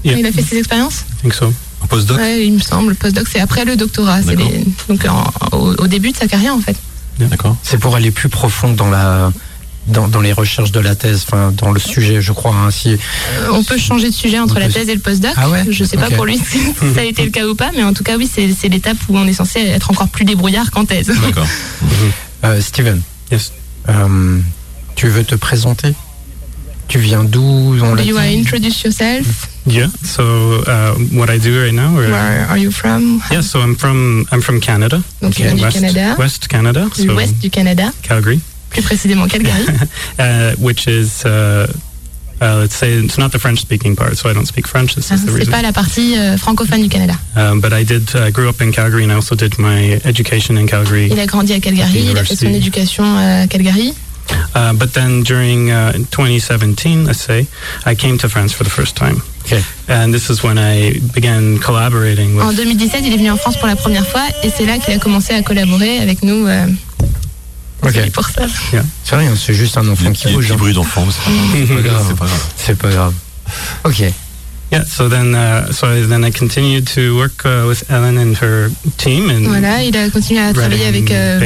Yeah. 0.03 0.17
Il 0.17 0.25
a 0.25 0.31
fait 0.31 0.41
ses 0.43 0.57
expériences. 0.57 1.03
I 1.19 1.21
think 1.21 1.33
so. 1.33 1.53
Un 1.83 1.87
postdoc 1.87 2.17
Ouais, 2.17 2.45
il 2.45 2.53
me 2.53 2.59
semble. 2.59 2.95
Postdoc, 2.95 3.27
c'est 3.31 3.39
après 3.39 3.65
le 3.65 3.75
doctorat. 3.75 4.21
C'est 4.21 4.35
les- 4.35 4.65
donc 4.87 5.05
en- 5.05 5.31
au, 5.57 5.75
au 5.75 5.87
début 5.87 6.11
de 6.11 6.17
sa 6.17 6.27
carrière, 6.27 6.53
en 6.55 6.59
fait. 6.61 6.75
D'accord. 7.19 7.55
C'est 7.63 7.77
pour 7.77 7.95
aller 7.95 8.11
plus 8.11 8.29
profond 8.29 8.71
dans 8.73 8.89
la 8.89 9.31
dans, 9.87 10.07
dans 10.07 10.21
les 10.21 10.33
recherches 10.33 10.71
de 10.71 10.79
la 10.79 10.93
thèse, 10.93 11.23
enfin 11.25 11.51
dans 11.57 11.71
le 11.71 11.79
sujet, 11.79 12.21
je 12.21 12.31
crois. 12.31 12.53
hein, 12.53 12.69
si- 12.69 12.89
Euh, 12.91 13.47
on 13.53 13.63
peut 13.63 13.77
changer 13.77 14.09
de 14.09 14.13
sujet 14.13 14.37
entre 14.37 14.59
la 14.59 14.69
thèse 14.69 14.87
et 14.87 14.93
le 14.93 14.99
postdoc. 15.01 15.31
Ah 15.35 15.49
ouais 15.49 15.65
Je 15.71 15.83
sais 15.83 15.97
pas 15.97 16.11
pour 16.11 16.25
lui 16.25 16.37
si 16.37 16.59
ça 16.93 16.99
a 16.99 17.03
été 17.03 17.23
le 17.25 17.31
cas 17.31 17.47
ou 17.47 17.55
pas, 17.55 17.71
mais 17.75 17.83
en 17.83 17.93
tout 17.93 18.03
cas, 18.03 18.15
oui, 18.17 18.29
c'est 18.31 18.49
c'est 18.53 18.69
l'étape 18.69 18.97
où 19.09 19.17
on 19.17 19.25
est 19.25 19.33
censé 19.33 19.59
être 19.61 19.89
encore 19.89 20.09
plus 20.09 20.25
débrouillard 20.25 20.69
qu'en 20.71 20.85
thèse. 20.85 21.07
D'accord. 21.21 21.47
Euh, 22.45 22.61
Steven, 22.61 23.01
Yes. 23.33 23.51
euh, 23.89 24.39
tu 24.95 25.09
veux 25.09 25.25
te 25.25 25.35
présenter? 25.35 25.93
Tu 26.87 26.97
viens 26.97 27.23
d'où 27.25 27.75
on 27.81 27.93
l'a 27.93 28.01
Do 28.01 28.07
you 28.07 28.15
want 28.15 28.21
to 28.23 28.29
dit 28.29 28.39
introduce 28.39 28.81
yourself? 28.83 29.49
Yeah. 29.71 29.87
So 30.03 30.63
uh, 30.65 30.95
what 31.13 31.29
I 31.29 31.37
do 31.37 31.61
right 31.61 31.73
now, 31.73 31.95
or, 31.95 32.07
Where 32.09 32.47
are 32.49 32.57
you 32.57 32.71
from? 32.71 33.21
yeah. 33.31 33.41
So 33.41 33.59
I'm 33.59 33.75
from 33.75 34.25
I'm 34.31 34.41
from 34.41 34.59
Canada. 34.59 35.01
Donc, 35.21 35.33
vient 35.35 35.55
du 35.55 35.61
West, 35.61 35.79
Canada, 35.79 36.15
West 36.17 36.47
Canada. 36.49 36.89
So 36.93 37.03
l'ouest 37.05 37.39
du 37.41 37.49
Canada, 37.49 37.91
Calgary, 38.01 38.39
plus 38.69 38.81
précisément 38.83 39.27
Calgary. 39.27 39.51
uh, 40.19 40.55
which 40.59 40.87
is 40.87 41.23
uh, 41.25 41.67
uh, 42.41 42.55
let's 42.61 42.75
say 42.75 42.93
it's 42.93 43.17
not 43.17 43.31
the 43.31 43.37
French-speaking 43.39 43.95
part, 43.95 44.17
so 44.17 44.29
I 44.29 44.33
don't 44.33 44.45
speak 44.47 44.65
French. 44.67 44.95
This 44.95 45.11
Ah, 45.11 45.15
is 45.15 45.25
the 45.25 45.31
reason. 45.31 45.51
pas 45.51 45.61
la 45.61 45.71
partie 45.73 46.15
euh, 46.17 46.37
francophone 46.37 46.81
du 46.81 46.87
Canada. 46.89 47.13
Um, 47.35 47.59
but 47.61 47.73
I 47.73 47.83
did 47.83 48.09
uh, 48.15 48.31
grew 48.31 48.47
up 48.49 48.61
in 48.61 48.71
Calgary, 48.71 49.03
and 49.03 49.11
I 49.11 49.15
also 49.15 49.35
did 49.35 49.57
my 49.59 49.99
education 50.05 50.57
in 50.57 50.65
Calgary. 50.67 51.09
Il 51.11 51.19
a 51.19 51.25
grandi 51.25 51.53
à 51.53 51.59
Calgary, 51.59 52.07
il 52.11 52.17
a 52.17 52.23
fait 52.23 52.35
son 52.37 52.47
éducation 52.53 53.03
à 53.03 53.45
Calgary. 53.47 53.93
Uh, 54.55 54.73
but 54.73 54.93
then 54.93 55.23
during 55.23 55.69
uh, 55.71 55.93
2017, 56.11 57.05
let's 57.05 57.19
say, 57.21 57.47
I 57.85 57.95
came 57.95 58.17
to 58.19 58.27
France 58.29 58.53
for 58.53 58.63
the 58.63 58.69
first 58.69 58.95
time. 58.95 59.21
Ok. 59.45 59.57
And 59.87 60.11
this 60.13 60.29
is 60.29 60.43
when 60.43 60.57
I 60.57 60.99
began 61.13 61.57
collaborating 61.59 62.35
with 62.35 62.43
En 62.45 62.51
2017, 62.53 63.05
il 63.05 63.13
est 63.13 63.17
venu 63.17 63.31
en 63.31 63.37
France 63.37 63.57
pour 63.57 63.67
la 63.67 63.75
première 63.75 64.05
fois 64.05 64.23
et 64.43 64.49
c'est 64.55 64.65
là 64.65 64.77
qu'il 64.77 64.93
a 64.93 64.99
commencé 64.99 65.33
à 65.33 65.41
collaborer 65.41 65.99
avec 65.99 66.21
nous. 66.23 66.45
euh, 66.47 66.67
Ok. 67.81 67.91
c'est 67.93 68.11
pour 68.13 68.27
ça. 68.27 68.41
C'est 69.03 69.15
rien, 69.15 69.33
c'est 69.35 69.53
juste 69.53 69.77
un 69.77 69.87
enfant 69.87 70.11
qui 70.11 70.25
Petit, 70.25 70.33
bouge. 70.33 70.45
petit 70.47 70.53
hein. 70.53 70.57
bruit 70.57 70.73
d'enfant, 70.73 71.05
mais 71.05 71.65
c'est 71.65 71.73
pas 71.75 71.81
grave. 71.81 72.05
C'est 72.07 72.15
pas 72.17 72.27
grave. 72.27 72.43
C'est 72.57 72.77
pas 72.77 72.89
grave. 72.89 73.13
C'est 73.85 73.85
pas 73.85 73.99
grave. 74.01 74.09
Ok. 74.09 74.13
Yeah, 74.71 74.83
so 74.85 75.09
then, 75.09 75.33
uh, 75.33 75.71
so 75.71 75.87
then 76.05 76.23
I 76.23 76.29
continued 76.29 76.85
to 76.93 77.15
work 77.17 77.43
uh, 77.43 77.65
with 77.67 77.89
Ellen 77.89 78.17
and 78.19 78.35
her 78.39 78.69
team, 78.97 79.29
and 79.31 79.47
Voilà, 79.47 79.83
il 79.83 79.97
a 79.97 80.09
continué 80.11 80.41
à 80.41 80.53
travailler 80.53 80.85
avec 80.85 81.09
euh, 81.09 81.39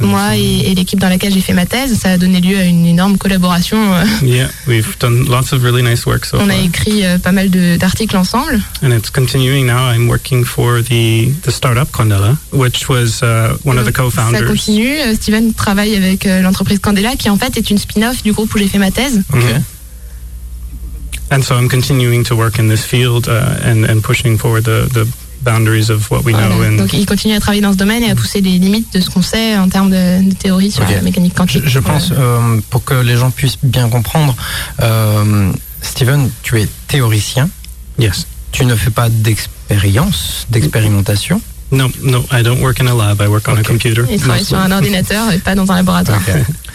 moi 0.00 0.34
et, 0.36 0.70
et 0.70 0.74
l'équipe 0.74 0.98
dans 0.98 1.10
laquelle 1.10 1.32
j'ai 1.34 1.42
fait 1.42 1.52
ma 1.52 1.66
thèse. 1.66 1.98
Ça 1.98 2.12
a 2.12 2.16
donné 2.18 2.40
lieu 2.40 2.56
à 2.56 2.64
une 2.64 2.86
énorme 2.86 3.18
collaboration. 3.18 3.76
euh, 3.94 4.04
yeah, 4.22 4.48
we've 4.66 4.96
done 4.98 5.26
lots 5.28 5.52
of 5.52 5.62
really 5.62 5.82
nice 5.82 6.06
work 6.06 6.24
so 6.24 6.38
On 6.38 6.46
far, 6.46 6.56
a 6.56 6.58
écrit 6.58 7.04
euh, 7.04 7.18
pas 7.18 7.32
mal 7.32 7.50
d'articles 7.50 8.16
ensemble. 8.16 8.60
and 8.82 8.92
it's 8.92 9.10
continuing 9.10 9.66
now. 9.66 9.90
I'm 9.92 10.08
working 10.08 10.44
for 10.44 10.80
the 10.82 11.28
the 11.42 11.50
startup 11.50 11.90
Condela, 11.92 12.38
which 12.50 12.88
was 12.88 13.20
uh, 13.22 13.58
one 13.62 13.76
of 13.78 13.84
the 13.84 13.92
Ça 13.94 14.02
co-founders. 14.02 14.46
continue. 14.46 14.98
Euh, 15.00 15.14
Steven 15.14 15.52
travaille 15.52 15.94
avec 15.96 16.24
euh, 16.26 16.40
l'entreprise 16.40 16.78
Candela 16.78 17.14
qui 17.16 17.28
en 17.28 17.36
fait 17.36 17.58
est 17.58 17.68
une 17.70 17.76
spin-off 17.78 18.22
du 18.22 18.32
groupe 18.32 18.54
où 18.54 18.58
j'ai 18.58 18.68
fait 18.68 18.78
ma 18.78 18.90
thèse. 18.90 19.20
Mhm. 19.34 19.62
And 21.32 21.42
so 21.42 21.54
I'm 21.56 21.68
continuing 21.68 22.24
to 22.24 22.34
work 22.36 22.58
in 22.58 22.68
this 22.68 22.84
field 22.84 23.28
uh, 23.28 23.56
and 23.64 23.84
and 23.88 24.00
pushing 24.02 24.36
forward 24.38 24.64
the 24.64 24.88
the 24.92 25.06
boundaries 25.42 25.88
of 25.90 26.10
what 26.10 26.24
we 26.24 26.32
know. 26.32 26.48
Voilà. 26.56 26.68
And 26.72 26.76
Donc 26.78 26.92
il 26.92 27.06
continue 27.06 27.34
à 27.34 27.40
travailler 27.40 27.62
dans 27.62 27.72
ce 27.72 27.78
domaine 27.78 28.02
et 28.02 28.10
à 28.10 28.14
pousser 28.14 28.40
les 28.40 28.58
limites 28.58 28.92
de 28.92 29.00
ce 29.00 29.08
qu'on 29.10 29.22
sait 29.22 29.56
en 29.56 29.68
termes 29.68 29.90
de, 29.90 30.28
de 30.28 30.34
théorie 30.34 30.70
sur 30.70 30.82
la 30.84 31.00
mécanique 31.02 31.32
Je, 31.32 31.38
quantique. 31.38 31.62
je 31.66 31.78
pense, 31.78 32.10
euh, 32.12 32.60
pour 32.68 32.84
que 32.84 32.94
les 32.94 33.16
gens 33.16 33.30
puissent 33.30 33.58
bien 33.62 33.88
comprendre, 33.88 34.34
euh, 34.82 35.50
Steven, 35.82 36.30
tu 36.42 36.60
es 36.60 36.68
théoricien, 36.88 37.48
yes, 37.98 38.26
tu 38.52 38.66
ne 38.66 38.74
fais 38.74 38.90
pas 38.90 39.08
d'expérience, 39.08 40.46
d'expérimentation. 40.50 41.40
No, 41.72 41.88
no, 42.02 42.24
I 42.32 42.42
don't 42.42 42.60
work 42.60 42.80
in 42.80 42.86
a 42.88 42.94
lab. 42.94 43.20
I 43.22 43.26
work 43.28 43.46
on 43.48 43.56
a 43.56 43.60
Ok. 43.60 43.66
computer. 43.66 44.02
Il 44.10 44.18
travaille 44.20 44.44
sur 44.44 44.58
un 44.58 44.70
ordinateur 44.72 45.30
et 45.32 45.38
pas 45.38 45.54
dans 45.54 45.70
un 45.70 45.76
laboratoire. 45.76 46.20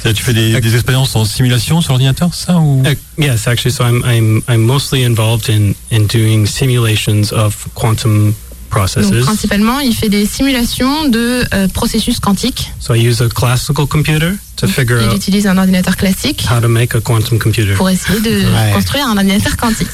C'est- 0.01 0.13
Tu 0.13 0.23
fais 0.23 0.33
des, 0.33 0.59
des 0.61 0.75
expériences 0.75 1.15
en 1.15 1.25
simulation 1.25 1.81
sur 1.81 1.93
l'ordinateur, 1.93 2.29
ça 2.33 2.57
ou? 2.57 2.83
Uh, 2.85 2.95
yes, 3.21 3.47
actually. 3.47 3.73
So 3.73 3.83
I'm 3.83 4.03
I'm 4.05 4.41
I'm 4.47 4.61
mostly 4.61 5.03
involved 5.03 5.49
in 5.49 5.73
in 5.91 6.05
doing 6.05 6.45
simulations 6.45 7.31
of 7.33 7.67
quantum 7.73 8.27
Donc 8.27 8.35
processes. 8.69 9.23
principalement, 9.25 9.79
il 9.79 9.95
fait 9.95 10.09
des 10.09 10.25
simulations 10.25 11.07
de 11.07 11.43
euh, 11.53 11.67
processus 11.69 12.19
quantiques. 12.19 12.71
So 12.79 12.93
I 12.93 12.99
use 13.07 13.21
a 13.21 13.29
classical 13.29 13.87
computer 13.87 14.33
to 14.57 14.67
figure 14.67 15.01
Il 15.01 15.07
out 15.09 15.15
utilise 15.15 15.47
un 15.47 15.57
ordinateur 15.57 15.95
classique 15.95 16.45
how 16.51 16.59
to 16.61 16.67
make 16.67 16.93
a 16.93 16.99
quantum 17.01 17.39
computer. 17.39 17.73
pour 17.73 17.89
essayer 17.89 18.19
de 18.19 18.29
Ouais. 18.45 18.71
construire 18.73 19.07
un 19.07 19.15
ordinateur 19.17 19.55
quantique. 19.57 19.89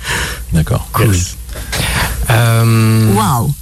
D'accord. 0.52 0.86
Cool. 0.92 1.12
Yes. 1.14 1.36
Euh, 2.30 3.12
Waouh 3.14 3.52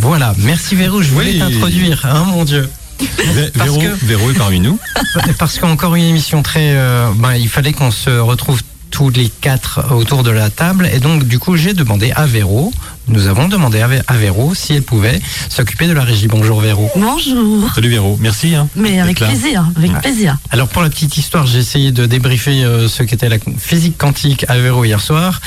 Voilà, 0.00 0.34
merci 0.38 0.74
Véro, 0.74 1.02
je 1.02 1.10
voulais 1.10 1.32
Oui. 1.32 1.38
t'introduire, 1.38 2.06
hein, 2.06 2.24
mon 2.26 2.44
Dieu. 2.44 2.68
Vé- 3.00 3.50
Véro, 3.54 3.78
que- 3.78 4.04
Véro 4.06 4.30
est 4.30 4.34
parmi 4.34 4.60
nous. 4.60 4.78
Parce 5.38 5.58
qu'encore 5.58 5.94
une 5.94 6.04
émission 6.04 6.42
très... 6.42 6.72
euh, 6.74 7.10
ben, 7.16 7.34
il 7.34 7.48
fallait 7.48 7.72
qu'on 7.72 7.90
se 7.90 8.10
retrouve 8.10 8.62
tous 8.90 9.08
les 9.10 9.28
quatre 9.28 9.92
autour 9.94 10.22
de 10.22 10.30
la 10.30 10.50
table. 10.50 10.88
Et 10.92 10.98
donc, 10.98 11.24
du 11.24 11.38
coup, 11.38 11.56
j'ai 11.56 11.74
demandé 11.74 12.12
à 12.16 12.26
Véro, 12.26 12.72
nous 13.08 13.28
avons 13.28 13.46
demandé 13.48 13.80
à 13.80 13.88
Vé- 13.88 14.02
à 14.08 14.14
Véro 14.16 14.54
si 14.54 14.74
elle 14.74 14.82
pouvait 14.82 15.20
s'occuper 15.48 15.86
de 15.86 15.92
la 15.92 16.02
régie. 16.02 16.26
Bonjour 16.28 16.60
Véro. 16.60 16.90
Bonjour 16.96 17.70
Salut 17.74 17.88
Véro, 17.90 18.18
merci. 18.20 18.54
Hein, 18.54 18.68
Mais 18.76 18.98
avec 19.00 19.16
plaisir, 19.18 19.64
avec 19.76 19.92
plaisir. 20.00 20.36
Alors 20.50 20.66
pour 20.68 20.82
la 20.82 20.90
petite 20.90 21.16
histoire, 21.16 21.46
j'ai 21.46 21.58
essayé 21.60 21.92
de 21.92 22.04
débriefer 22.06 22.64
euh, 22.64 22.88
ce 22.88 23.02
qu'était 23.04 23.28
la 23.28 23.36
physique 23.58 23.96
quantique 23.96 24.44
à 24.48 24.58
Véro 24.58 24.84
hier 24.84 25.00
soir. 25.00 25.40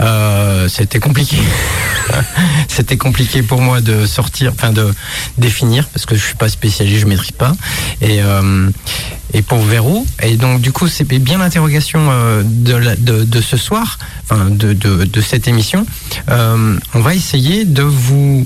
Euh, 0.00 0.68
C'était 0.68 0.98
compliqué. 1.00 1.38
C'était 2.68 2.96
compliqué 2.96 3.42
pour 3.42 3.60
moi 3.60 3.80
de 3.80 4.06
sortir, 4.06 4.52
enfin 4.54 4.72
de 4.72 4.92
définir, 5.38 5.88
parce 5.88 6.06
que 6.06 6.14
je 6.16 6.24
suis 6.24 6.34
pas 6.34 6.48
spécialiste, 6.48 7.00
je 7.00 7.06
maîtrise 7.06 7.32
pas. 7.32 7.52
Et, 8.00 8.22
euh, 8.22 8.70
et 9.34 9.42
pour 9.42 9.60
Véro, 9.62 10.06
et 10.22 10.36
donc 10.36 10.60
du 10.60 10.72
coup 10.72 10.88
c'est 10.88 11.04
bien 11.04 11.38
l'interrogation 11.38 12.00
euh, 12.10 12.42
de, 12.44 12.74
la- 12.74 12.96
de, 12.96 13.24
de 13.24 13.40
ce 13.40 13.56
soir, 13.56 13.98
enfin 14.24 14.46
de, 14.50 14.72
de, 14.72 15.04
de 15.04 15.20
cette 15.20 15.48
émission. 15.48 15.86
Euh, 16.30 16.78
on 16.94 17.00
va 17.00 17.14
essayer 17.14 17.64
de 17.64 17.82
vous 17.82 18.44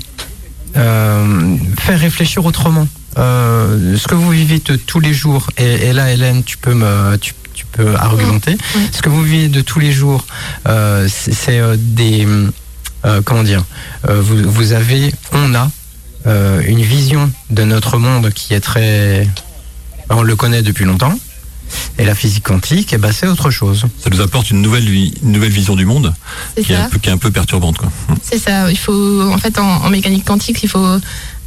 euh, 0.75 1.55
faire 1.79 1.99
réfléchir 1.99 2.45
autrement. 2.45 2.87
Euh, 3.17 3.97
ce 3.97 4.07
que 4.07 4.15
vous 4.15 4.29
vivez 4.29 4.59
de 4.59 4.75
tous 4.75 4.99
les 4.99 5.13
jours, 5.13 5.47
et, 5.57 5.87
et 5.87 5.93
là 5.93 6.11
Hélène, 6.11 6.43
tu 6.43 6.57
peux 6.57 6.73
me, 6.75 7.15
tu, 7.17 7.33
tu 7.53 7.65
peux 7.65 7.95
argumenter. 7.95 8.55
Oui. 8.75 8.81
Ce 8.91 9.01
que 9.01 9.09
vous 9.09 9.23
vivez 9.23 9.47
de 9.49 9.61
tous 9.61 9.79
les 9.79 9.91
jours, 9.91 10.25
euh, 10.67 11.07
c'est 11.09 11.59
des, 11.77 12.27
euh, 13.07 13.21
comment 13.23 13.43
dire, 13.43 13.63
euh, 14.09 14.21
vous, 14.21 14.37
vous 14.49 14.73
avez, 14.73 15.13
on 15.31 15.55
a 15.55 15.71
euh, 16.25 16.61
une 16.67 16.81
vision 16.81 17.31
de 17.49 17.63
notre 17.63 17.97
monde 17.97 18.31
qui 18.31 18.53
est 18.53 18.59
très, 18.59 19.27
on 20.09 20.23
le 20.23 20.35
connaît 20.35 20.61
depuis 20.61 20.85
longtemps, 20.85 21.17
Et 21.97 22.05
la 22.05 22.15
physique 22.15 22.43
quantique, 22.43 22.91
eh 22.93 22.97
ben, 22.97 23.11
c'est 23.11 23.27
autre 23.27 23.49
chose. 23.49 23.85
Ça 23.99 24.09
nous 24.09 24.21
apporte 24.21 24.51
une 24.51 24.61
nouvelle, 24.61 24.87
une 24.89 25.31
nouvelle 25.31 25.51
vision 25.51 25.75
du 25.75 25.85
monde 25.85 26.13
qui 26.55 26.73
est, 26.73 26.75
un 26.75 26.89
peu, 26.89 26.99
qui 26.99 27.09
est 27.09 27.13
un 27.13 27.17
peu 27.17 27.31
perturbante. 27.31 27.77
C'est 28.21 28.39
ça. 28.39 28.69
Il 28.69 28.77
faut, 28.77 29.21
en 29.21 29.37
fait, 29.37 29.57
en, 29.57 29.85
en 29.85 29.89
mécanique 29.89 30.25
quantique, 30.25 30.59
il 30.63 30.69
faut 30.69 30.99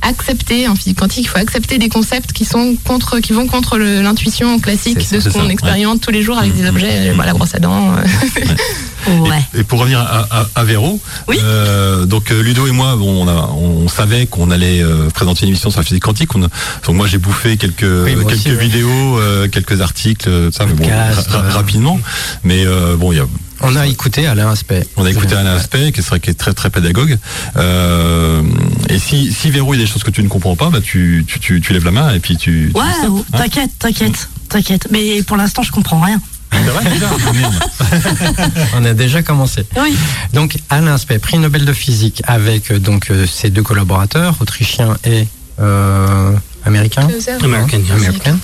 accepter, 0.02 0.66
en 0.69 0.75
physique 0.75 0.99
quantique, 0.99 1.25
il 1.25 1.28
faut 1.28 1.38
accepter 1.38 1.78
des 1.78 1.88
concepts 1.88 2.33
qui 2.33 2.45
sont 2.45 2.75
contre, 2.85 3.19
qui 3.21 3.33
vont 3.33 3.47
contre 3.47 3.78
l'intuition 3.78 4.59
classique 4.59 5.00
ça, 5.02 5.16
de 5.16 5.21
ce 5.21 5.28
qu'on 5.28 5.49
expérimente 5.49 6.00
tous 6.00 6.11
les 6.11 6.23
jours 6.23 6.38
avec 6.38 6.54
des 6.54 6.62
Mhm. 6.62 6.69
objets, 6.69 7.12
bon, 7.14 7.23
la 7.23 7.33
brosse 7.35 7.54
à 7.54 7.59
dents. 7.59 7.92
euh. 7.95 9.21
Ouais. 9.21 9.38
Et, 9.54 9.61
et 9.61 9.64
pour 9.64 9.78
revenir 9.80 9.99
à, 10.00 10.26
à, 10.30 10.47
à 10.54 10.64
Véro, 10.64 11.00
Oui. 11.28 11.38
euh, 11.42 12.04
donc 12.04 12.30
euh, 12.30 12.42
Ludo 12.42 12.66
et 12.66 12.71
moi, 12.71 12.97
bon, 12.97 13.25
on, 13.25 13.28
a- 13.28 13.50
on 13.54 13.88
savait 13.88 14.26
qu'on 14.26 14.50
allait 14.50 14.83
euh, 14.83 15.09
présenter 15.11 15.42
une 15.42 15.49
émission 15.49 15.71
sur 15.71 15.80
la 15.80 15.85
physique 15.85 16.02
quantique. 16.04 16.35
On 16.35 16.42
a- 16.42 16.49
donc 16.87 16.97
moi 16.97 17.07
j'ai 17.07 17.19
bouffé 17.19 17.57
quelques 17.57 17.83
Oui, 17.83 18.14
moi 18.14 18.25
quelques 18.25 18.40
aussi, 18.40 18.50
ouais. 18.50 18.57
vidéos, 18.57 19.19
euh, 19.19 19.49
quelques 19.49 19.80
articles, 19.80 20.28
ça, 20.52 20.66
mais 20.66 20.73
bon, 20.75 20.85
Podcast, 20.85 21.28
ra- 21.30 21.38
ra- 21.38 21.45
euh. 21.47 21.50
rapidement. 21.50 21.99
Mais 22.45 22.64
euh, 22.66 22.97
bon, 22.97 23.12
il 23.12 23.16
y 23.16 23.21
a 23.21 23.26
On 23.62 23.76
a 23.76 23.87
écouté 23.87 24.26
Alain 24.26 24.50
Aspect. 24.50 24.87
On 24.97 25.05
a 25.05 25.11
écouté 25.11 25.35
Alain 25.35 25.55
Aspect, 25.57 25.93
qui 25.93 26.00
est 26.00 26.09
vrai 26.09 26.21
qui 26.21 26.31
est 26.31 26.35
très 26.35 26.55
très 26.55 26.71
pédagogue. 26.71 27.19
Euh, 27.57 28.43
et 28.88 28.99
si 28.99 29.33
si 29.33 29.50
Véro 29.50 29.75
il 29.75 29.79
y 29.79 29.83
a 29.83 29.85
des 29.85 29.90
choses 29.90 30.02
que 30.02 30.11
tu 30.11 30.23
ne 30.23 30.29
comprends 30.29 30.57
pas, 30.57 30.71
bah 30.71 30.81
tu 30.81 31.25
tu, 31.26 31.38
tu, 31.40 31.61
tu 31.61 31.73
lèves 31.73 31.85
la 31.85 31.90
main 31.90 32.14
et 32.14 32.21
puis 32.21 32.37
tu. 32.37 32.71
tu 32.73 32.79
Ouais, 32.79 32.85
oh, 33.09 33.25
hein. 33.33 33.38
t'inquiète, 33.38 33.71
t'inquiète, 33.79 34.29
t'inquiète. 34.49 34.88
Mais 34.90 35.23
pour 35.23 35.37
l'instant, 35.37 35.62
je 35.62 35.73
comprends 35.73 36.00
rien. 36.00 36.21
Vrai. 36.52 36.85
On 38.75 38.85
a 38.85 38.93
déjà 38.93 39.23
commencé. 39.23 39.64
Oui. 39.81 39.97
Donc 40.33 40.57
Alain 40.69 40.95
Aspect, 40.95 41.19
prix 41.19 41.38
Nobel 41.38 41.64
de 41.64 41.73
physique 41.73 42.23
avec 42.26 42.71
euh, 42.71 42.79
donc 42.79 43.11
euh, 43.11 43.26
ses 43.26 43.50
deux 43.50 43.62
collaborateurs, 43.62 44.37
autrichiens 44.40 44.97
et 45.05 45.26
euh, 45.61 46.33
américains. 46.64 47.09
American. 47.43 47.81
American. 47.95 48.38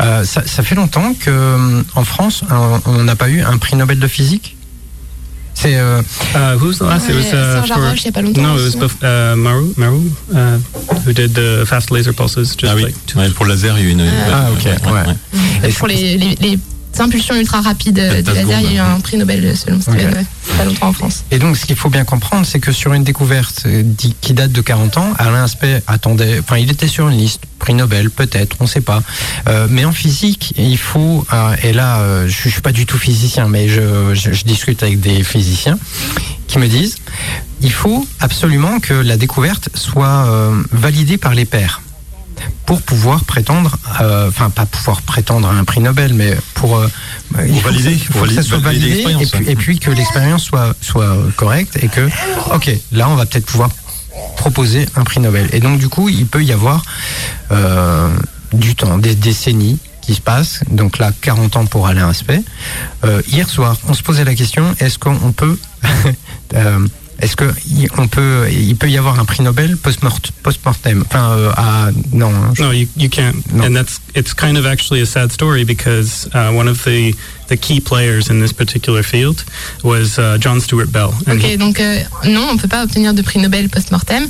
Euh, 0.00 0.24
ça, 0.24 0.42
ça 0.46 0.62
fait 0.62 0.74
longtemps 0.74 1.14
que 1.14 1.30
euh, 1.30 1.82
en 1.94 2.04
France, 2.04 2.42
on 2.86 3.02
n'a 3.04 3.16
pas 3.16 3.28
eu 3.28 3.40
un 3.42 3.58
prix 3.58 3.76
Nobel 3.76 3.98
de 3.98 4.06
physique? 4.08 4.56
C'est 5.54 5.76
euh, 5.76 6.00
Uh, 6.34 6.56
who's 6.58 6.78
the 6.78 6.82
last? 6.82 7.06
Ouais, 7.08 7.14
it 7.14 7.16
was 7.16 7.26
uh, 7.26 7.30
Serge 7.30 7.68
for, 7.68 7.76
Haroche, 7.76 8.00
il 8.00 8.06
y 8.06 8.08
a 8.08 8.12
pas 8.12 8.22
longtemps 8.22 8.42
no, 8.42 8.56
it 8.56 8.74
was 8.74 8.88
uh, 9.02 9.36
Maru, 9.36 9.72
Maru, 9.76 10.00
uh, 10.34 10.58
who 11.06 11.12
did 11.12 11.34
the 11.34 11.64
fast 11.66 11.90
laser 11.90 12.12
pulses. 12.14 12.56
Just 12.56 12.64
Ah 12.72 12.74
oui, 12.74 12.84
like 12.84 12.94
two- 13.06 13.18
ouais, 13.18 13.28
pour 13.30 13.44
le 13.44 13.52
laser, 13.52 13.78
il 13.78 13.84
y 13.84 13.86
a 13.86 13.90
eu 13.90 13.92
une. 13.92 14.02
Ah, 14.32 14.48
ok, 14.50 14.64
ouais. 14.64 15.68
Et 15.68 15.72
pour 15.72 15.86
les, 15.88 16.16
les, 16.16 16.34
les 16.40 16.58
impulsions 17.00 17.34
ultra 17.36 17.62
lasers, 18.34 18.42
il 18.60 18.62
y 18.64 18.66
a 18.66 18.72
eu 18.72 18.76
secondes. 18.76 18.96
un 18.96 19.00
prix 19.00 19.16
Nobel 19.16 19.56
selon 19.56 19.80
Steven, 19.80 20.08
Ok. 20.10 20.14
ouais, 20.16 20.26
pas 20.58 20.64
longtemps 20.64 20.88
en 20.88 20.92
France. 20.92 21.24
Et 21.30 21.38
donc, 21.38 21.56
ce 21.56 21.64
qu'il 21.66 21.76
faut 21.76 21.88
bien 21.90 22.04
comprendre, 22.04 22.44
c'est 22.46 22.60
que 22.60 22.72
sur 22.72 22.92
une 22.92 23.04
découverte 23.04 23.62
euh, 23.66 23.82
qui 24.20 24.32
date 24.34 24.52
de 24.52 24.60
40 24.60 24.96
ans, 24.98 25.12
Alain 25.18 25.44
Aspect 25.44 25.82
attendait, 25.86 26.40
enfin, 26.40 26.58
il 26.58 26.70
était 26.70 26.88
sur 26.88 27.08
une 27.08 27.16
liste, 27.16 27.42
prix 27.58 27.74
Nobel, 27.74 28.10
peut-être, 28.10 28.56
on 28.60 28.64
ne 28.64 28.68
sait 28.68 28.80
pas. 28.80 29.02
Euh, 29.48 29.66
mais 29.70 29.84
en 29.84 29.92
physique, 29.92 30.52
il 30.58 30.76
faut, 30.78 31.24
euh, 31.32 31.54
et 31.62 31.72
là, 31.72 31.98
euh, 32.00 32.28
je, 32.28 32.48
ne 32.48 32.52
suis 32.52 32.60
pas 32.60 32.72
du 32.72 32.86
tout 32.86 32.98
physicien, 32.98 33.48
mais 33.48 33.68
je, 33.68 34.14
je- 34.14 34.32
je 34.32 34.44
discute 34.44 34.82
avec 34.82 35.00
des 35.00 35.22
physiciens 35.22 35.78
qui 36.48 36.58
me 36.58 36.66
disent, 36.68 36.96
il 37.62 37.72
faut 37.72 38.06
absolument 38.20 38.80
que 38.80 38.92
la 38.94 39.16
découverte 39.16 39.68
soit 39.74 40.28
validée 40.72 41.16
par 41.16 41.34
les 41.34 41.44
pairs 41.44 41.80
pour 42.66 42.82
pouvoir 42.82 43.24
prétendre, 43.24 43.76
euh, 44.00 44.28
enfin 44.28 44.50
pas 44.50 44.66
pouvoir 44.66 45.02
prétendre 45.02 45.48
à 45.48 45.52
un 45.52 45.64
prix 45.64 45.80
Nobel, 45.80 46.14
mais 46.14 46.36
pour, 46.54 46.76
euh, 46.76 46.88
il 47.46 47.60
faut 47.60 47.68
que 47.68 47.74
valider, 47.74 47.96
faut 47.96 48.24
que 48.24 48.32
ça 48.32 48.42
soit 48.42 48.58
validé 48.58 48.86
et 48.86 48.90
l'expérience, 48.90 49.30
puis, 49.30 49.44
ouais. 49.44 49.52
et 49.52 49.56
puis 49.56 49.78
que 49.78 49.90
l'expérience 49.90 50.42
soit 50.44 50.74
soit 50.80 51.16
correcte 51.36 51.78
et 51.82 51.88
que 51.88 52.08
ok 52.54 52.70
là 52.92 53.08
on 53.08 53.16
va 53.16 53.26
peut-être 53.26 53.46
pouvoir 53.46 53.70
proposer 54.36 54.86
un 54.96 55.04
prix 55.04 55.20
Nobel 55.20 55.48
et 55.52 55.60
donc 55.60 55.78
du 55.78 55.88
coup 55.88 56.08
il 56.08 56.26
peut 56.26 56.42
y 56.42 56.52
avoir 56.52 56.84
euh, 57.50 58.08
du 58.52 58.74
temps, 58.74 58.98
des 58.98 59.14
décennies 59.14 59.78
qui 60.02 60.14
se 60.14 60.20
passent, 60.20 60.60
donc 60.70 60.98
là 60.98 61.12
40 61.20 61.56
ans 61.56 61.66
pour 61.66 61.86
Alain 61.86 62.08
Aspect. 62.08 62.42
Euh, 63.04 63.22
hier 63.28 63.48
soir, 63.48 63.76
on 63.88 63.94
se 63.94 64.02
posait 64.02 64.24
la 64.24 64.34
question 64.34 64.74
est-ce 64.80 64.98
qu'on 64.98 65.32
peut 65.32 65.58
euh, 66.54 66.86
est-ce 67.22 67.36
que 67.36 67.44
on 67.98 68.08
peut 68.08 68.46
il 68.50 68.76
peut 68.76 68.90
y 68.90 68.98
avoir 68.98 69.18
un 69.18 69.24
prix 69.24 69.42
Nobel 69.42 69.76
post-mort- 69.76 70.20
post-mortem? 70.42 71.04
Enfin 71.06 71.30
euh, 71.38 71.50
à 71.56 71.88
non 72.12 72.28
hein, 72.34 72.52
je- 72.54 72.62
No, 72.62 72.72
you, 72.72 72.86
you 72.96 73.08
can't. 73.08 73.36
And 73.62 73.72
that's 73.74 74.00
it's 74.14 74.34
kind 74.34 74.56
of 74.58 74.66
actually 74.66 75.00
a 75.02 75.06
sad 75.06 75.30
story 75.32 75.64
because 75.64 76.28
uh, 76.34 76.50
one 76.56 76.68
of 76.68 76.82
the 76.84 77.14
the 77.48 77.56
key 77.58 77.80
players 77.80 78.30
in 78.30 78.40
this 78.40 78.52
particular 78.52 79.02
field 79.02 79.44
was 79.82 80.16
uh, 80.18 80.38
John 80.38 80.58
Stuart 80.60 80.86
Bell. 80.90 81.12
Ok, 81.28 81.42
he- 81.42 81.56
donc 81.58 81.80
euh, 81.80 81.98
non, 82.24 82.48
on 82.50 82.56
peut 82.56 82.68
pas 82.68 82.82
obtenir 82.84 83.12
de 83.12 83.20
prix 83.20 83.40
Nobel 83.40 83.68
post-mortem. 83.68 84.26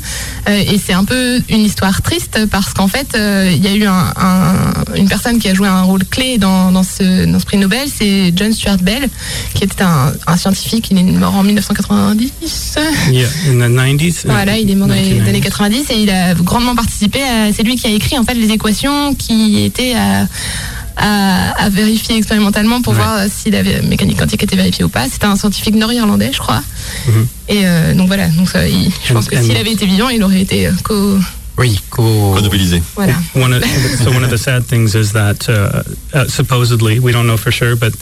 Euh, 0.49 0.59
et 0.59 0.81
c'est 0.85 0.93
un 0.95 1.05
peu 1.05 1.41
une 1.49 1.61
histoire 1.65 2.03
triste 2.03 2.47
parce 2.51 2.73
qu'en 2.75 2.89
fait, 2.89 3.15
euh, 3.15 3.49
il 3.55 3.63
y 3.63 3.69
a 3.69 3.75
eu 3.77 3.85
un, 3.87 4.13
un- 4.17 4.95
une 4.97 5.09
personne 5.09 5.39
qui 5.39 5.49
a 5.49 5.55
joué 5.55 5.69
un 5.69 5.83
rôle 5.83 6.05
clé 6.05 6.39
dans, 6.39 6.73
dans, 6.73 6.83
ce, 6.83 7.27
dans 7.31 7.39
ce 7.39 7.45
prix 7.45 7.59
Nobel, 7.59 7.87
c'est 7.97 8.33
John 8.35 8.53
Stuart 8.53 8.79
Bell, 8.79 9.09
qui 9.55 9.63
était 9.65 9.83
un, 9.85 10.13
un 10.27 10.37
scientifique, 10.37 10.89
il 10.91 10.99
est 10.99 11.03
mort 11.05 11.37
en 11.37 11.45
1990. 11.45 12.33
yeah, 13.11 13.29
in 13.49 13.59
the 13.61 13.71
90s. 13.71 14.23
Voilà, 14.25 14.59
il 14.59 14.69
est 14.69 14.75
mort 14.75 14.89
dans 14.89 14.95
les 14.95 15.21
1990s. 15.21 15.29
années 15.29 15.41
90 15.41 15.91
et 15.91 16.03
il 16.03 16.11
a 16.11 16.35
grandement 16.35 16.75
participé. 16.75 17.21
C'est 17.55 17.63
lui 17.63 17.77
qui 17.77 17.87
a 17.87 17.91
écrit 17.91 18.19
en 18.19 18.25
fait 18.25 18.35
les 18.35 18.51
équations 18.51 19.15
qui 19.15 19.71
à, 19.95 20.27
à, 20.97 21.65
à 21.65 21.69
vérifier 21.69 22.17
expérimentalement 22.17 22.83
pour 22.83 22.93
Ouais. 22.93 22.99
voir 22.99 23.21
si 23.31 23.51
la 23.51 23.63
mécanique 23.83 24.19
quantique 24.19 24.43
était 24.43 24.57
vérifiée 24.57 24.85
ou 24.85 24.89
pas. 24.89 25.07
C'était 25.11 25.27
un 25.27 25.37
scientifique 25.37 25.75
nord-irlandais, 25.75 26.31
je 26.33 26.39
crois. 26.39 26.63
Mhm. 27.09 27.27
Et 27.49 27.61
euh, 27.65 27.95
donc 27.95 28.07
voilà, 28.09 28.29
donc 28.29 28.49
ça, 28.49 28.67
il- 28.69 28.91
je 29.07 29.13
pense 29.13 29.27
que 29.29 29.37
And- 29.37 29.43
s'il 29.43 29.57
avait 29.57 29.73
été 29.73 29.87
vivant, 29.87 30.09
il 30.11 30.23
aurait 30.23 30.41
été 30.43 30.67
euh, 30.67 30.73
co. 30.85 31.19
oui 31.59 31.81
qu'au- 31.91 32.33
Remobilisé. 32.33 32.83
Voilà. 32.95 33.15
One 33.35 33.55
of, 33.55 33.63
so 34.03 34.11
one 34.11 34.25
of 34.25 34.31
the 34.31 34.37
sad 34.37 34.67
things 34.67 34.95
is 34.95 35.13
that 35.13 35.49
uh, 35.49 35.83
uh, 36.15 36.29
supposedly 36.29 36.99
we 36.99 37.13
don't 37.13 37.25
know 37.27 37.37
for 37.39 37.53
sure, 37.53 37.75
but 37.77 37.93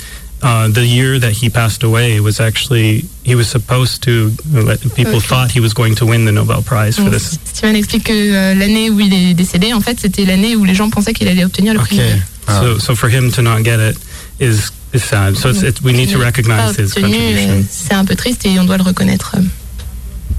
uh, 0.43 0.69
the 0.73 0.85
year 0.87 1.19
that 1.21 1.33
he 1.33 1.51
passed 1.51 1.83
away 1.83 2.21
was 2.21 2.41
actually 2.41 3.05
he 3.25 3.35
was 3.35 3.49
supposed 3.49 4.03
to. 4.05 4.33
uh, 4.55 4.77
People 4.95 5.17
Okay. 5.17 5.27
thought 5.29 5.51
he 5.51 5.61
was 5.61 5.73
going 5.75 5.95
to 5.97 6.07
win 6.07 6.25
the 6.25 6.33
Nobel 6.33 6.63
Prize 6.63 6.97
for 6.97 7.05
Donc, 7.05 7.13
this. 7.13 7.39
Steven 7.45 7.77
explique 7.77 8.05
que 8.05 8.13
euh, 8.13 8.55
l'année 8.55 8.91
où 8.91 8.99
il 9.01 9.13
est 9.13 9.35
décédé, 9.35 9.73
en 9.73 9.81
fait, 9.81 9.99
c'était 10.01 10.25
l'année 10.25 10.57
où 10.57 10.65
les 10.65 10.75
gens 10.75 10.89
pensaient 10.91 11.13
qu'il 11.13 11.29
allait 11.29 11.45
obtenir 11.45 11.75
le 11.75 11.81
prix 11.81 11.97
ok 11.97 12.03
Nobel. 12.03 12.23
Ah. 12.47 12.61
So, 12.63 12.79
so 12.79 12.95
for 12.97 13.09
him 13.11 13.31
to 13.33 13.43
not 13.43 13.63
get 13.63 13.79
it 13.81 13.97
is 14.41 14.71
is 14.93 15.05
sad. 15.05 15.37
So 15.37 15.51
it's, 15.51 15.63
it, 15.63 15.81
we 15.83 15.93
need 15.93 16.11
to 16.11 16.19
recognize 16.19 16.75
pas 16.75 16.83
his 16.83 16.93
obtenu, 16.97 17.15
euh, 17.15 17.19
contribution. 17.19 17.65
C'est 17.71 17.95
un 17.95 18.05
peu 18.05 18.17
triste 18.17 18.45
et 18.47 18.59
on 18.59 18.65
doit 18.65 18.77
le 18.79 18.83
reconnaître. 18.83 19.37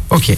Ok. 0.10 0.36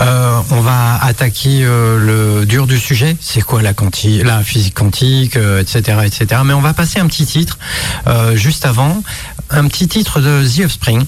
Euh, 0.00 0.40
on 0.50 0.60
va 0.60 0.96
attaquer 1.02 1.64
euh, 1.64 1.98
le 2.40 2.46
dur 2.46 2.66
du 2.66 2.78
sujet. 2.78 3.16
C'est 3.20 3.40
quoi 3.42 3.62
la, 3.62 3.74
quanti 3.74 4.22
la 4.22 4.42
physique 4.44 4.74
quantique, 4.74 5.36
euh, 5.36 5.60
etc., 5.60 5.98
etc. 6.04 6.42
Mais 6.44 6.54
on 6.54 6.60
va 6.60 6.72
passer 6.74 7.00
un 7.00 7.06
petit 7.06 7.26
titre 7.26 7.58
euh, 8.06 8.36
juste 8.36 8.64
avant, 8.64 9.02
un 9.50 9.66
petit 9.66 9.88
titre 9.88 10.20
de 10.20 10.44
The 10.46 10.64
Offspring. 10.66 11.04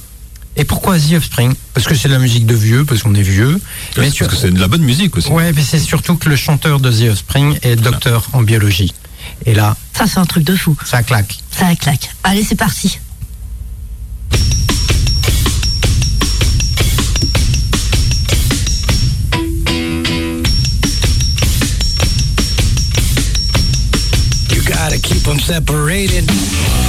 Et 0.56 0.64
pourquoi 0.64 0.98
The 0.98 1.12
Offspring? 1.16 1.54
Parce 1.74 1.86
que 1.86 1.94
c'est 1.94 2.08
de 2.08 2.12
la 2.14 2.18
musique 2.18 2.44
de 2.46 2.54
vieux, 2.56 2.84
parce 2.84 3.02
qu'on 3.04 3.14
est 3.14 3.22
vieux. 3.22 3.60
Mais 3.96 4.04
Parce 4.04 4.14
sur- 4.14 4.26
que 4.28 4.34
c'est 4.36 4.50
de 4.50 4.58
la 4.60 4.66
bonne 4.66 4.82
musique 4.82 5.16
aussi. 5.16 5.28
Ouais, 5.30 5.52
mais 5.52 5.62
c'est 5.62 5.78
surtout 5.78 6.16
que 6.16 6.28
le 6.28 6.34
chanteur 6.36 6.80
de 6.80 6.90
The 6.90 7.12
Offspring 7.12 7.58
est 7.62 7.76
docteur 7.76 8.26
en 8.32 8.42
biologie. 8.42 8.92
Et 9.46 9.54
là, 9.54 9.76
Ça, 9.96 10.06
c'est 10.08 10.18
un 10.18 10.26
truc 10.26 10.42
de 10.44 10.56
fou. 10.56 10.76
ça 10.84 11.02
claque. 11.04 11.38
Ça 11.52 11.74
claque. 11.76 12.10
Allez, 12.24 12.42
c'est 12.42 12.56
parti. 12.56 12.98
Keep 25.20 25.28
them 25.28 25.38
separated. 25.38 26.79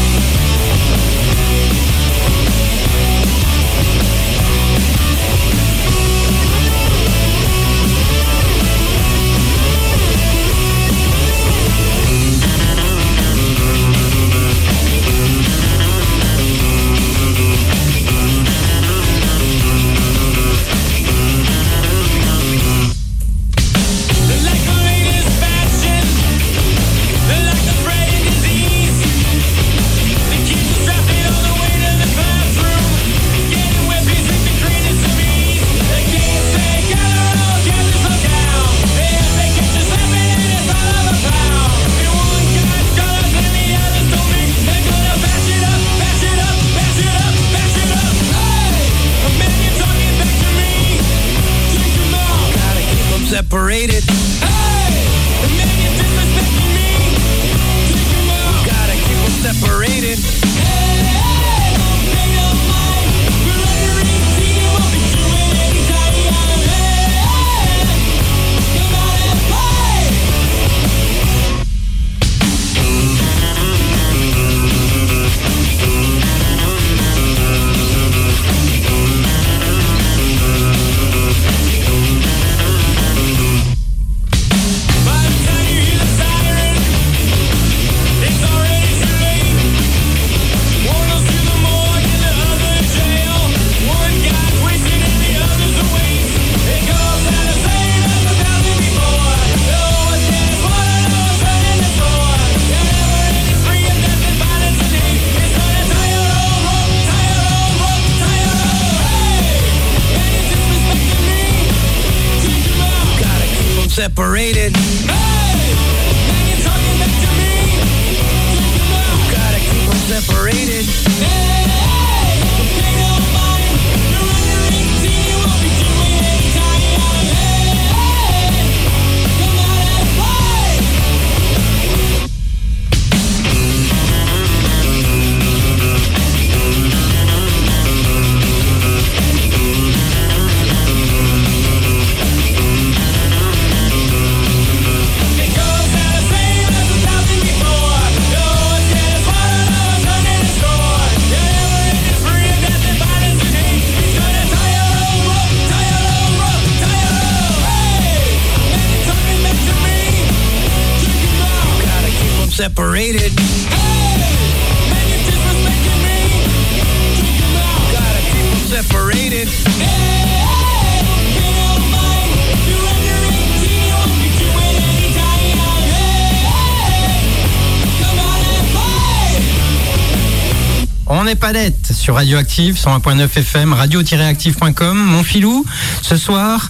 Dette 181.35 181.93
sur 181.93 182.15
Radioactive, 182.15 182.75
101.9 182.75 183.23
FM, 183.37 183.71
radio-active.com. 183.73 184.97
Mon 184.97 185.23
filou, 185.23 185.65
ce 186.01 186.17
soir, 186.17 186.69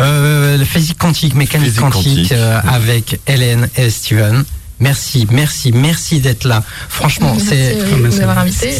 euh, 0.00 0.62
physique 0.64 0.98
quantique, 0.98 1.34
mécanique 1.34 1.68
Physique 1.68 1.80
quantique, 1.80 2.16
quantique. 2.18 2.32
euh, 2.32 2.60
avec 2.68 3.20
Hélène 3.26 3.68
et 3.76 3.88
Steven. 3.88 4.44
Merci, 4.86 5.28
merci, 5.30 5.70
merci 5.72 6.18
d'être 6.20 6.44
là. 6.44 6.62
Franchement, 6.88 7.36
c'est 7.38 7.78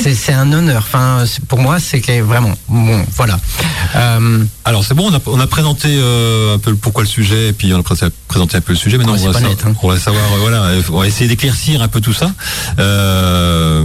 c'est 0.03 0.15
c'est 0.15 0.33
un 0.33 0.53
honneur. 0.53 0.83
Enfin, 0.85 1.23
pour 1.47 1.61
moi, 1.61 1.79
c'est 1.79 2.01
vraiment 2.21 2.55
bon. 2.69 3.05
Voilà. 3.17 3.39
Euh, 3.95 4.45
Alors 4.65 4.85
c'est 4.85 4.95
bon, 4.95 5.11
on 5.11 5.15
a, 5.15 5.21
on 5.27 5.39
a 5.41 5.47
présenté 5.47 5.89
euh, 5.93 6.57
un 6.57 6.59
peu 6.59 6.71
le 6.71 6.77
pourquoi 6.77 7.05
le 7.05 7.09
sujet, 7.09 7.49
et 7.51 7.53
puis 7.53 7.73
on 7.73 7.79
a 7.79 7.83
pré- 7.85 7.95
présenté 8.27 8.57
un 8.57 8.61
peu 8.61 8.73
le 8.73 8.79
sujet. 8.79 8.99
Maintenant, 8.99 9.15
Ouais, 9.15 9.29
on, 9.29 9.31
va 9.31 9.41
net, 9.41 9.63
hein. 9.65 9.75
on 9.81 9.89
va 9.89 9.99
savoir, 9.99 10.25
euh, 10.33 10.39
voilà, 10.41 10.73
on 10.91 10.99
va 11.01 11.07
essayer 11.07 11.29
d'éclaircir 11.29 11.81
un 11.83 11.89
peu 11.89 12.01
tout 12.01 12.13
ça. 12.15 12.33
Euh, 12.81 13.85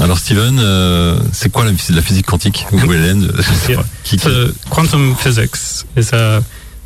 alors 0.00 0.18
Steven, 0.18 0.58
euh, 0.58 1.18
c'est 1.32 1.50
quoi 1.52 1.64
la, 1.64 1.70
la 1.90 2.02
physique 2.02 2.26
quantique? 2.26 2.66
Ou 2.72 2.92
Hélène, 2.92 3.30
je 3.36 3.42
sais 3.42 3.72
Yeah. 3.72 3.76
pas. 3.82 3.86
Qui- 4.04 4.18
So 4.18 4.30
quantum 4.70 5.14
physics 5.16 5.56
is 5.96 6.08
a, 6.12 6.40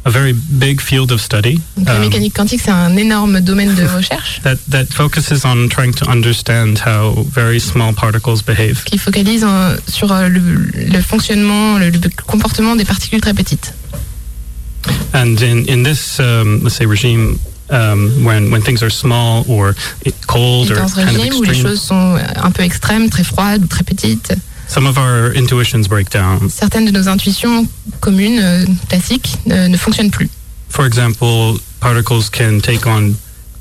a 0.06 0.10
very 0.10 0.32
big 0.32 0.80
field 0.80 1.10
of 1.10 1.20
study 1.20 1.60
Donc, 1.76 1.88
la 1.88 1.96
um, 1.96 2.00
mécanique 2.00 2.34
quantique, 2.34 2.60
c'est 2.64 2.70
un 2.70 2.96
énorme 2.96 3.40
domaine 3.40 3.74
de 3.74 3.84
recherche 3.96 4.40
that, 4.42 4.56
that 4.70 4.86
focuses 4.92 5.44
on 5.44 5.68
trying 5.68 5.92
to 5.92 6.08
understand 6.08 6.78
how 6.78 7.12
very 7.24 7.60
small 7.60 7.92
particles 7.92 8.42
behave. 8.42 8.84
qui 8.84 8.98
focalise 8.98 9.44
euh, 9.44 9.76
sur 9.88 10.12
euh, 10.12 10.28
le, 10.28 10.40
le 10.40 11.00
fonctionnement, 11.00 11.78
le, 11.78 11.90
le 11.90 12.00
comportement 12.24 12.76
des 12.76 12.84
particules 12.84 13.20
très 13.20 13.34
petites. 13.34 13.74
And 15.12 15.42
in, 15.42 15.64
in 15.68 15.82
this, 15.82 16.20
um, 16.20 16.60
let's 16.62 16.76
say, 16.76 16.86
regime, 16.86 17.40
um, 17.70 18.24
when, 18.24 18.50
when 18.52 18.62
things 18.62 18.82
are 18.82 18.90
small 18.90 19.44
or 19.48 19.74
cold 20.26 20.70
Et 20.70 20.72
or 20.72 20.78
dans 20.78 20.88
ce 20.88 20.94
kind 20.94 21.08
of 21.08 21.16
régime 21.16 21.34
où 21.34 21.42
les 21.42 21.50
extreme, 21.50 21.70
choses 21.70 21.82
sont 21.82 22.16
un 22.36 22.50
peu 22.52 22.62
extrêmes, 22.62 23.08
très 23.10 23.24
froides 23.24 23.64
ou 23.64 23.66
très 23.66 23.82
petites, 23.82 24.34
some 24.68 24.86
of 24.86 24.96
our 24.98 25.32
intuitions 25.36 25.88
break 25.88 26.10
down. 26.10 26.48
certaines 26.50 26.84
de 26.84 26.90
nos 26.90 27.08
intuitions 27.08 27.66
communes, 28.00 28.40
euh, 28.42 28.64
classiques, 28.88 29.36
euh, 29.50 29.68
ne 29.68 29.76
fonctionnent 29.76 30.10
plus. 30.10 30.28
For 30.68 30.84
example, 30.86 31.58
particles 31.80 32.28
can 32.30 32.60
take 32.60 32.86
on 32.86 33.14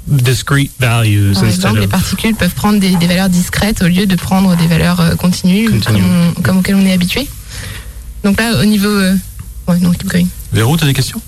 discrete 0.07 0.71
values 0.79 1.33
Par 1.33 1.43
instead 1.43 1.55
exemple, 1.55 1.79
les 1.79 1.85
of 1.85 1.91
particules 1.91 2.35
peuvent 2.35 2.53
prendre 2.53 2.79
des, 2.79 2.95
des 2.95 3.07
valeurs 3.07 3.29
discrètes 3.29 3.81
au 3.81 3.87
lieu 3.87 4.05
de 4.05 4.15
prendre 4.15 4.55
des 4.55 4.67
valeurs 4.67 4.99
euh, 4.99 5.15
continues. 5.15 5.69
Comme, 6.43 6.57
auxquelles 6.57 6.75
on 6.75 6.85
est 6.85 6.93
habitué. 6.93 7.27
Donc 8.23 8.39
là, 8.39 8.59
au 8.61 8.65
niveau... 8.65 8.87
euh, 8.87 9.15
ouais, 9.67 9.79
non, 9.79 9.91
keep 9.91 10.07
going. 10.07 10.27
Véro, 10.51 10.77
t'as 10.77 10.85
des 10.85 10.93
questions? 10.93 11.21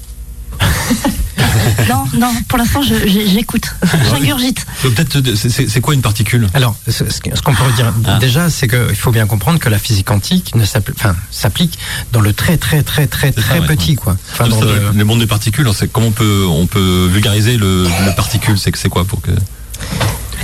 Non, 1.90 2.04
non, 2.18 2.34
pour 2.48 2.58
l'instant, 2.58 2.82
j'écoute. 2.82 3.64
J'ingurgite. 4.10 4.66
Peut-être, 4.82 5.22
c'est- 5.36 5.80
quoi 5.82 5.94
une 5.94 6.02
particule? 6.02 6.48
Alors, 6.54 6.76
ce, 6.88 7.10
ce 7.10 7.22
que- 7.22 7.36
ce 7.36 7.42
qu'on 7.42 7.54
peut 7.54 7.72
dire 7.76 7.94
Ah. 8.06 8.18
déjà, 8.20 8.50
c'est 8.50 8.68
qu'il 8.68 8.96
faut 8.96 9.12
bien 9.12 9.26
comprendre 9.28 9.60
que 9.60 9.70
la 9.70 9.78
physique 9.80 10.08
quantique 10.08 10.54
ne 10.56 10.66
s'appli- 10.66 10.94
enfin, 10.98 11.16
s'applique 11.32 11.78
dans 12.12 12.22
le 12.22 12.34
très, 12.34 12.58
très, 12.58 12.82
très, 12.84 13.08
très, 13.08 13.32
très 13.32 13.60
ouais. 13.60 13.68
petit, 13.68 13.96
quoi. 13.96 14.18
Enfin, 14.34 14.48
dans 14.48 14.60
Ça, 14.60 14.66
le- 14.66 14.92
Le 14.98 15.04
monde 15.06 15.20
des 15.20 15.28
particules, 15.28 15.68
c'est 15.74 15.88
comment 15.92 16.08
on 16.08 16.12
peut, 16.12 16.46
on 16.50 16.66
peut 16.68 17.08
vulgariser 17.12 17.58
le, 17.58 17.84
le 17.84 18.16
particule 18.16 18.58
C'est 18.58 18.76
c'est 18.76 18.90
quoi 18.90 19.06
pour 19.06 19.22
que 19.22 19.32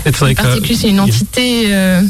Une 0.05 0.35
particule, 0.35 0.75
c'est 0.77 0.89
une 0.89 0.99
entité 0.99 1.67
euh, 1.73 2.01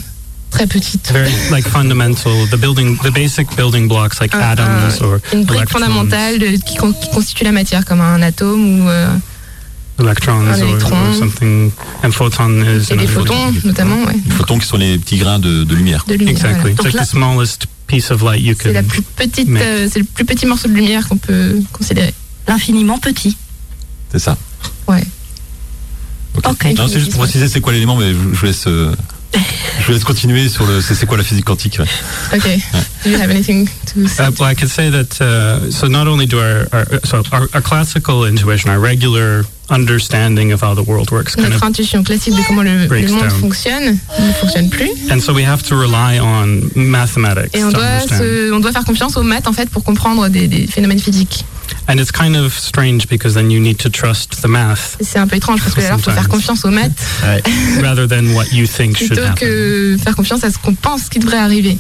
très 0.54 0.68
petite. 0.68 1.12
very 1.12 1.32
like 1.52 1.68
fundamental 1.68 2.32
the 2.52 2.56
building 2.58 2.98
the 3.04 3.12
basic 3.12 3.48
building 3.56 3.88
blocks 3.88 4.20
like 4.22 4.34
Un- 4.36 4.40
atoms 4.40 5.02
un- 5.02 5.06
or 5.06 5.18
une 5.34 5.44
brique 5.46 5.58
electrons, 5.62 5.80
fondamentale 5.80 6.40
de- 6.40 6.58
qui, 6.58 6.76
con- 6.78 6.94
qui 6.94 7.10
constitue 7.10 7.44
la 7.44 7.52
matière, 7.52 7.84
comme 7.86 8.02
un 8.02 8.22
atome 8.22 8.82
ou 8.82 8.90
euh, 8.90 9.08
electrons 10.00 10.40
un 10.40 10.48
or, 10.54 10.68
électron. 10.70 10.96
or 11.10 11.16
something 11.16 11.72
and 12.04 12.12
photon 12.12 12.50
is 12.62 12.92
et 12.92 12.96
des 12.98 13.04
another- 13.04 13.08
photons, 13.10 13.52
notamment, 13.66 14.04
ouais, 14.06 14.16
les 14.26 14.32
photons 14.36 14.58
qui 14.60 14.68
sont 14.68 14.78
les 14.78 14.98
petits 14.98 15.18
grains 15.18 15.40
de, 15.40 15.64
de 15.64 15.76
lumière 15.76 16.04
de 16.08 16.14
lumière. 16.16 16.32
exactly 16.34 16.60
voilà. 16.60 16.70
it's 16.72 16.78
Donc 16.78 16.86
like 16.86 16.96
là- 16.96 17.04
the 17.04 17.10
smallest 17.10 17.66
piece 17.88 18.12
of 18.12 18.22
light 18.24 18.42
you 18.42 18.56
C'est 18.62 18.74
la 18.74 18.82
can 18.82 18.88
plus 18.88 19.02
petite, 19.02 19.50
euh, 19.50 19.88
c'est 19.92 20.00
le 20.00 20.06
plus 20.06 20.26
petit 20.26 20.46
morceau 20.46 20.68
de 20.68 20.74
lumière 20.74 21.08
qu'on 21.08 21.18
peut 21.18 21.60
considérer. 21.72 22.14
L'infiniment 22.48 22.98
petit. 22.98 23.38
C'est 24.12 24.20
ça. 24.20 24.38
Ouais. 24.88 25.04
Ok. 26.46 26.66
Non, 26.78 26.88
c'est 26.88 27.00
juste 27.00 27.12
pour 27.12 27.22
préciser 27.22 27.48
c'est 27.48 27.62
quoi 27.62 27.74
l'élément, 27.74 27.96
mais 27.96 28.10
je, 28.14 28.18
je 28.18 28.40
vous 28.40 28.46
laisse, 28.46 28.66
euh, 28.68 28.92
je 29.80 29.86
vous 29.88 29.92
laisse 29.94 30.04
continuer 30.04 30.48
sur 30.50 30.66
le. 30.66 30.82
C'est 30.82 31.06
quoi 31.06 31.18
la 31.18 31.24
physique 31.24 31.46
quantique 31.46 31.80
ouais. 31.80 32.38
Ok. 32.38 32.48
Do 33.04 33.10
you 33.10 33.18
have 33.20 33.30
anything 33.30 33.68
to 33.94 34.08
say? 34.08 34.24
Uh, 34.26 34.32
well, 34.40 34.50
I 34.52 34.56
could 34.56 34.70
say 34.70 34.90
that. 34.90 35.20
Uh, 35.22 35.70
so 35.72 35.88
not 35.88 36.08
only 36.08 36.26
do 36.26 36.40
our, 36.40 36.68
our 36.72 36.86
so 37.04 37.24
our, 37.32 37.48
our 37.54 37.62
classical 37.62 38.26
intuition, 38.26 38.70
our 38.70 38.80
regular 38.80 39.44
understanding 39.70 40.52
of 40.54 40.62
how 40.62 40.74
the 40.76 40.84
world 40.84 41.10
works, 41.12 41.36
kind 41.36 41.50
Notre 41.50 41.64
of, 41.66 41.70
intuition 41.70 42.04
classique 42.04 42.36
de 42.36 42.42
comment 42.48 42.64
le, 42.64 42.88
le 42.88 43.08
monde 43.12 43.22
down. 43.22 43.30
fonctionne 43.42 43.98
ne 44.20 44.32
fonctionne 44.34 44.70
plus. 44.70 44.90
and 45.12 45.20
so 45.22 45.34
we 45.34 45.44
have 45.44 45.64
to 45.64 45.76
rely 45.76 46.20
on 46.20 46.70
mathematics 46.76 47.56
Et 47.56 47.64
on 47.64 47.72
to 47.72 47.78
doit, 47.78 48.02
se- 48.08 48.52
on 48.54 48.60
doit 48.60 48.72
faire 48.72 48.84
confiance 48.86 49.18
aux 49.18 49.24
maths 49.24 49.48
en 49.48 49.54
fait 49.54 49.70
pour 49.70 49.84
comprendre 49.84 50.28
des, 50.30 50.48
des 50.48 50.68
phénomènes 50.68 51.00
physiques. 51.00 51.46
And 51.88 51.96
it's 52.00 52.12
kind 52.12 52.36
of 52.36 52.54
strange 52.54 53.08
because 53.10 53.34
then 53.34 53.52
you 53.52 53.60
need 53.60 53.78
to 53.80 53.90
trust 53.90 54.42
the 54.42 54.48
math 54.48 54.96
Et 55.02 55.04
C'est 55.04 55.20
un 55.20 55.28
peu 55.28 55.36
étrange 55.36 55.60
parce 55.62 55.74
que 55.76 55.82
alors 55.82 56.00
il 56.00 56.04
faut 56.04 56.12
faire 56.12 56.30
confiance 56.30 56.64
aux 56.64 56.72
maths 56.72 56.92
rather 57.82 58.08
than 58.08 58.34
what 58.34 58.46
you 58.54 58.66
think 58.66 58.98
should 58.98 59.10
plutôt 59.10 59.24
happen. 59.24 59.36
que 59.36 59.98
faire 60.02 60.16
confiance 60.16 60.44
à 60.44 60.52
ce 60.52 60.58
qu'on 60.58 60.76
pense 60.76 61.10
qui 61.10 61.20
devrait 61.20 61.38
arriver. 61.38 61.78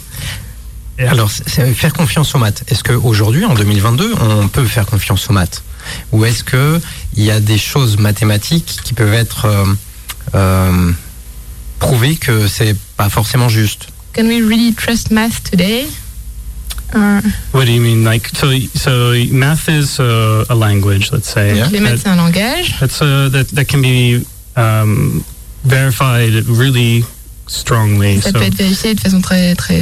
Alors, 0.99 1.31
faire 1.31 1.93
confiance 1.93 2.35
aux 2.35 2.37
maths. 2.37 2.63
Est-ce 2.67 2.83
qu'aujourd'hui, 2.83 3.45
en 3.45 3.55
2022, 3.55 4.13
on 4.21 4.47
peut 4.47 4.65
faire 4.65 4.85
confiance 4.85 5.27
aux 5.29 5.33
maths? 5.33 5.63
Ou 6.11 6.23
est-ce 6.25 6.43
qu'il 6.43 7.23
y 7.23 7.31
a 7.31 7.39
des 7.39 7.57
choses 7.57 7.97
mathématiques 7.97 8.79
qui 8.83 8.93
peuvent 8.93 9.13
être 9.13 9.45
euh, 9.45 9.65
euh, 10.35 10.91
prouvées 11.79 12.15
que 12.15 12.47
c'est 12.47 12.75
pas 12.95 13.09
forcément 13.09 13.49
juste? 13.49 13.87
Can 14.13 14.27
we 14.27 14.41
really 14.43 14.73
trust 14.73 15.09
math 15.11 15.43
today? 15.49 15.87
What 17.51 17.65
do 17.65 17.71
you 17.71 17.81
mean? 17.81 18.03
Like 18.03 18.29
so? 18.35 18.51
So 18.75 19.13
math 19.31 19.67
is 19.69 19.99
uh, 19.99 20.45
a 20.49 20.55
language, 20.55 21.11
let's 21.11 21.29
say. 21.29 21.55
Yeah. 21.55 21.69
les 21.71 21.79
maths 21.79 22.01
c'est 22.03 22.09
un 22.09 22.15
langage. 22.17 22.75
That's 22.79 23.01
uh, 23.01 23.29
that 23.31 23.45
that 23.53 23.65
can 23.65 23.81
be 23.81 24.25
um, 24.55 25.23
verified 25.63 26.45
really 26.47 27.03
strongly. 27.47 28.19
Ça 28.21 28.31
so 28.31 28.39
peut 28.39 28.45
être 28.45 28.55
vérifié 28.55 28.93
de 28.95 28.99
façon 28.99 29.21
très 29.21 29.53
très 29.55 29.79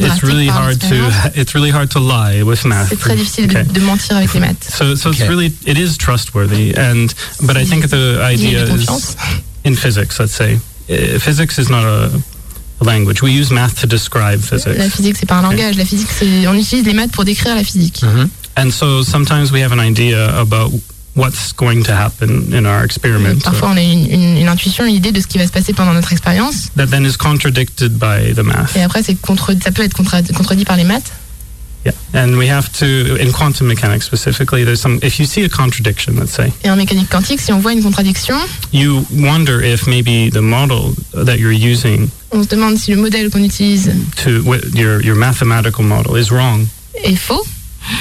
it's 0.00 0.22
really 0.22 0.48
hard 0.48 0.78
to 0.80 0.94
it's 1.34 1.54
really 1.54 1.70
hard 1.70 1.90
to 1.90 1.98
lie 1.98 2.42
with 2.42 2.64
math. 2.64 2.88
C'est 2.88 2.96
très 2.98 3.16
difficile 3.16 3.46
de- 3.48 3.56
Okay. 3.58 3.64
de, 3.72 3.80
mentir 3.80 4.16
avec 4.16 4.32
les 4.34 4.40
maths. 4.40 4.68
So 4.76 4.94
so 4.94 5.10
Okay. 5.10 5.20
it's 5.22 5.28
really 5.28 5.52
it 5.66 5.76
is 5.78 5.96
trustworthy, 5.96 6.74
and 6.76 7.12
but 7.42 7.56
I 7.56 7.64
think 7.64 7.88
the 7.88 8.18
Il 8.20 8.22
idea 8.22 8.64
is 8.64 9.16
in 9.64 9.74
physics. 9.76 10.18
Let's 10.18 10.34
say 10.34 10.58
uh, 10.88 11.18
physics 11.18 11.58
is 11.58 11.68
not 11.68 11.84
a, 11.84 12.10
a 12.14 12.39
language. 12.84 13.22
We 13.22 13.30
use 13.32 13.50
math 13.50 13.80
to 13.80 13.86
describe 13.86 14.40
La 14.50 14.58
physics. 14.58 14.94
physique 14.96 15.16
c'est 15.18 15.26
pas 15.26 15.36
un 15.36 15.42
langage. 15.42 15.76
La 15.76 15.84
physique 15.84 16.08
c'est 16.18 16.46
on 16.46 16.54
utilise 16.54 16.84
les 16.84 16.94
maths 16.94 17.12
pour 17.12 17.24
décrire 17.24 17.54
la 17.54 17.64
physique. 17.64 18.02
And 18.56 18.70
so 18.70 19.02
sometimes 19.02 19.50
we 19.52 19.62
have 19.62 19.72
an 19.72 19.80
idea 19.80 20.38
about 20.38 20.72
what's 21.16 21.52
going 21.56 21.82
to 21.84 21.92
happen 21.92 22.52
in 22.52 22.64
our 22.66 22.84
experiment. 22.84 23.42
Parfois 23.42 23.70
on 23.70 23.76
a 23.76 23.82
une, 23.82 24.06
une- 24.10 24.36
une 24.38 24.48
intuition, 24.48 24.84
une 24.84 24.94
idée 24.94 25.12
de 25.12 25.20
ce 25.20 25.26
qui 25.26 25.38
va 25.38 25.46
se 25.46 25.52
passer 25.52 25.72
pendant 25.72 25.92
notre 25.92 26.12
expérience. 26.12 26.68
that 26.76 26.86
then 26.88 27.04
is 27.04 27.16
contradicted 27.16 27.98
by 27.98 28.32
the 28.34 28.42
math. 28.42 28.76
Et 28.76 28.82
après 28.82 29.02
c'est 29.02 29.14
contre, 29.20 29.52
ça 29.62 29.70
peut 29.72 29.82
être 29.82 29.94
contra- 29.94 30.22
contredit 30.34 30.64
par 30.64 30.76
les 30.76 30.84
maths. 30.84 31.12
Yeah, 31.86 31.92
and 32.12 32.36
we 32.36 32.46
have 32.50 32.70
to 32.80 32.84
in 33.18 33.32
quantum 33.32 33.66
mechanics 33.66 34.04
specifically. 34.04 34.64
There's 34.66 34.80
some. 34.82 34.98
If 35.02 35.18
you 35.18 35.24
see 35.24 35.42
a 35.44 35.48
contradiction, 35.48 36.12
let's 36.20 36.30
say, 36.34 36.52
Et 36.62 36.70
en 36.70 36.76
mécanique 36.76 37.08
quantique, 37.08 37.40
si 37.40 37.54
on 37.54 37.58
voit 37.60 37.72
une 37.72 37.82
contradiction, 37.82 38.34
you 38.70 39.02
wonder 39.10 39.62
if 39.64 39.86
maybe 39.86 40.28
the 40.30 40.42
model 40.42 40.92
that 41.14 41.38
you're 41.38 41.52
using 41.54 42.10
on 42.32 42.42
se 42.42 42.48
demande 42.48 42.78
si 42.78 42.90
le 42.92 42.96
modèle 42.96 43.30
qu'on 43.30 43.42
utilise 43.42 43.90
to 44.22 44.30
your 44.74 45.00
your 45.02 45.16
mathematical 45.16 45.84
model 45.84 46.16
is 46.16 46.30
wrong, 46.30 46.66
est 47.04 47.16
faux 47.16 47.44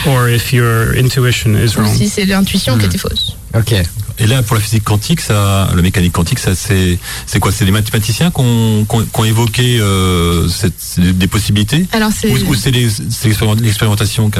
or 0.07 0.27
if 0.29 0.51
your 0.53 0.93
intuition 0.97 1.55
is 1.55 1.75
ou 1.77 1.81
wrong. 1.81 1.95
si 1.95 2.07
c'est 2.09 2.25
l'intuition 2.25 2.77
qui 2.77 2.85
Hmm. 2.85 2.89
était 2.89 2.97
fausse. 2.97 3.35
Ok. 3.55 3.73
Et 4.19 4.27
là, 4.27 4.43
pour 4.43 4.55
la 4.55 4.61
physique 4.61 4.83
quantique, 4.83 5.21
ça, 5.21 5.69
la 5.73 5.81
mécanique 5.81 6.11
quantique, 6.11 6.39
ça, 6.39 6.53
c'est, 6.55 6.99
c'est 7.25 7.39
quoi? 7.39 7.51
C'est 7.51 7.65
les 7.65 7.71
mathématiciens 7.71 8.31
qui 8.31 8.41
ont, 8.41 9.25
évoqué 9.25 9.79
euh, 9.79 10.47
cette- 10.49 10.99
des 10.99 11.27
possibilités? 11.27 11.85
Alors 11.91 12.11
c'est 12.15 12.31
Ou, 12.31 12.49
ou 12.51 12.55
c'est, 12.55 12.71
l'expérimentation. 12.71 14.31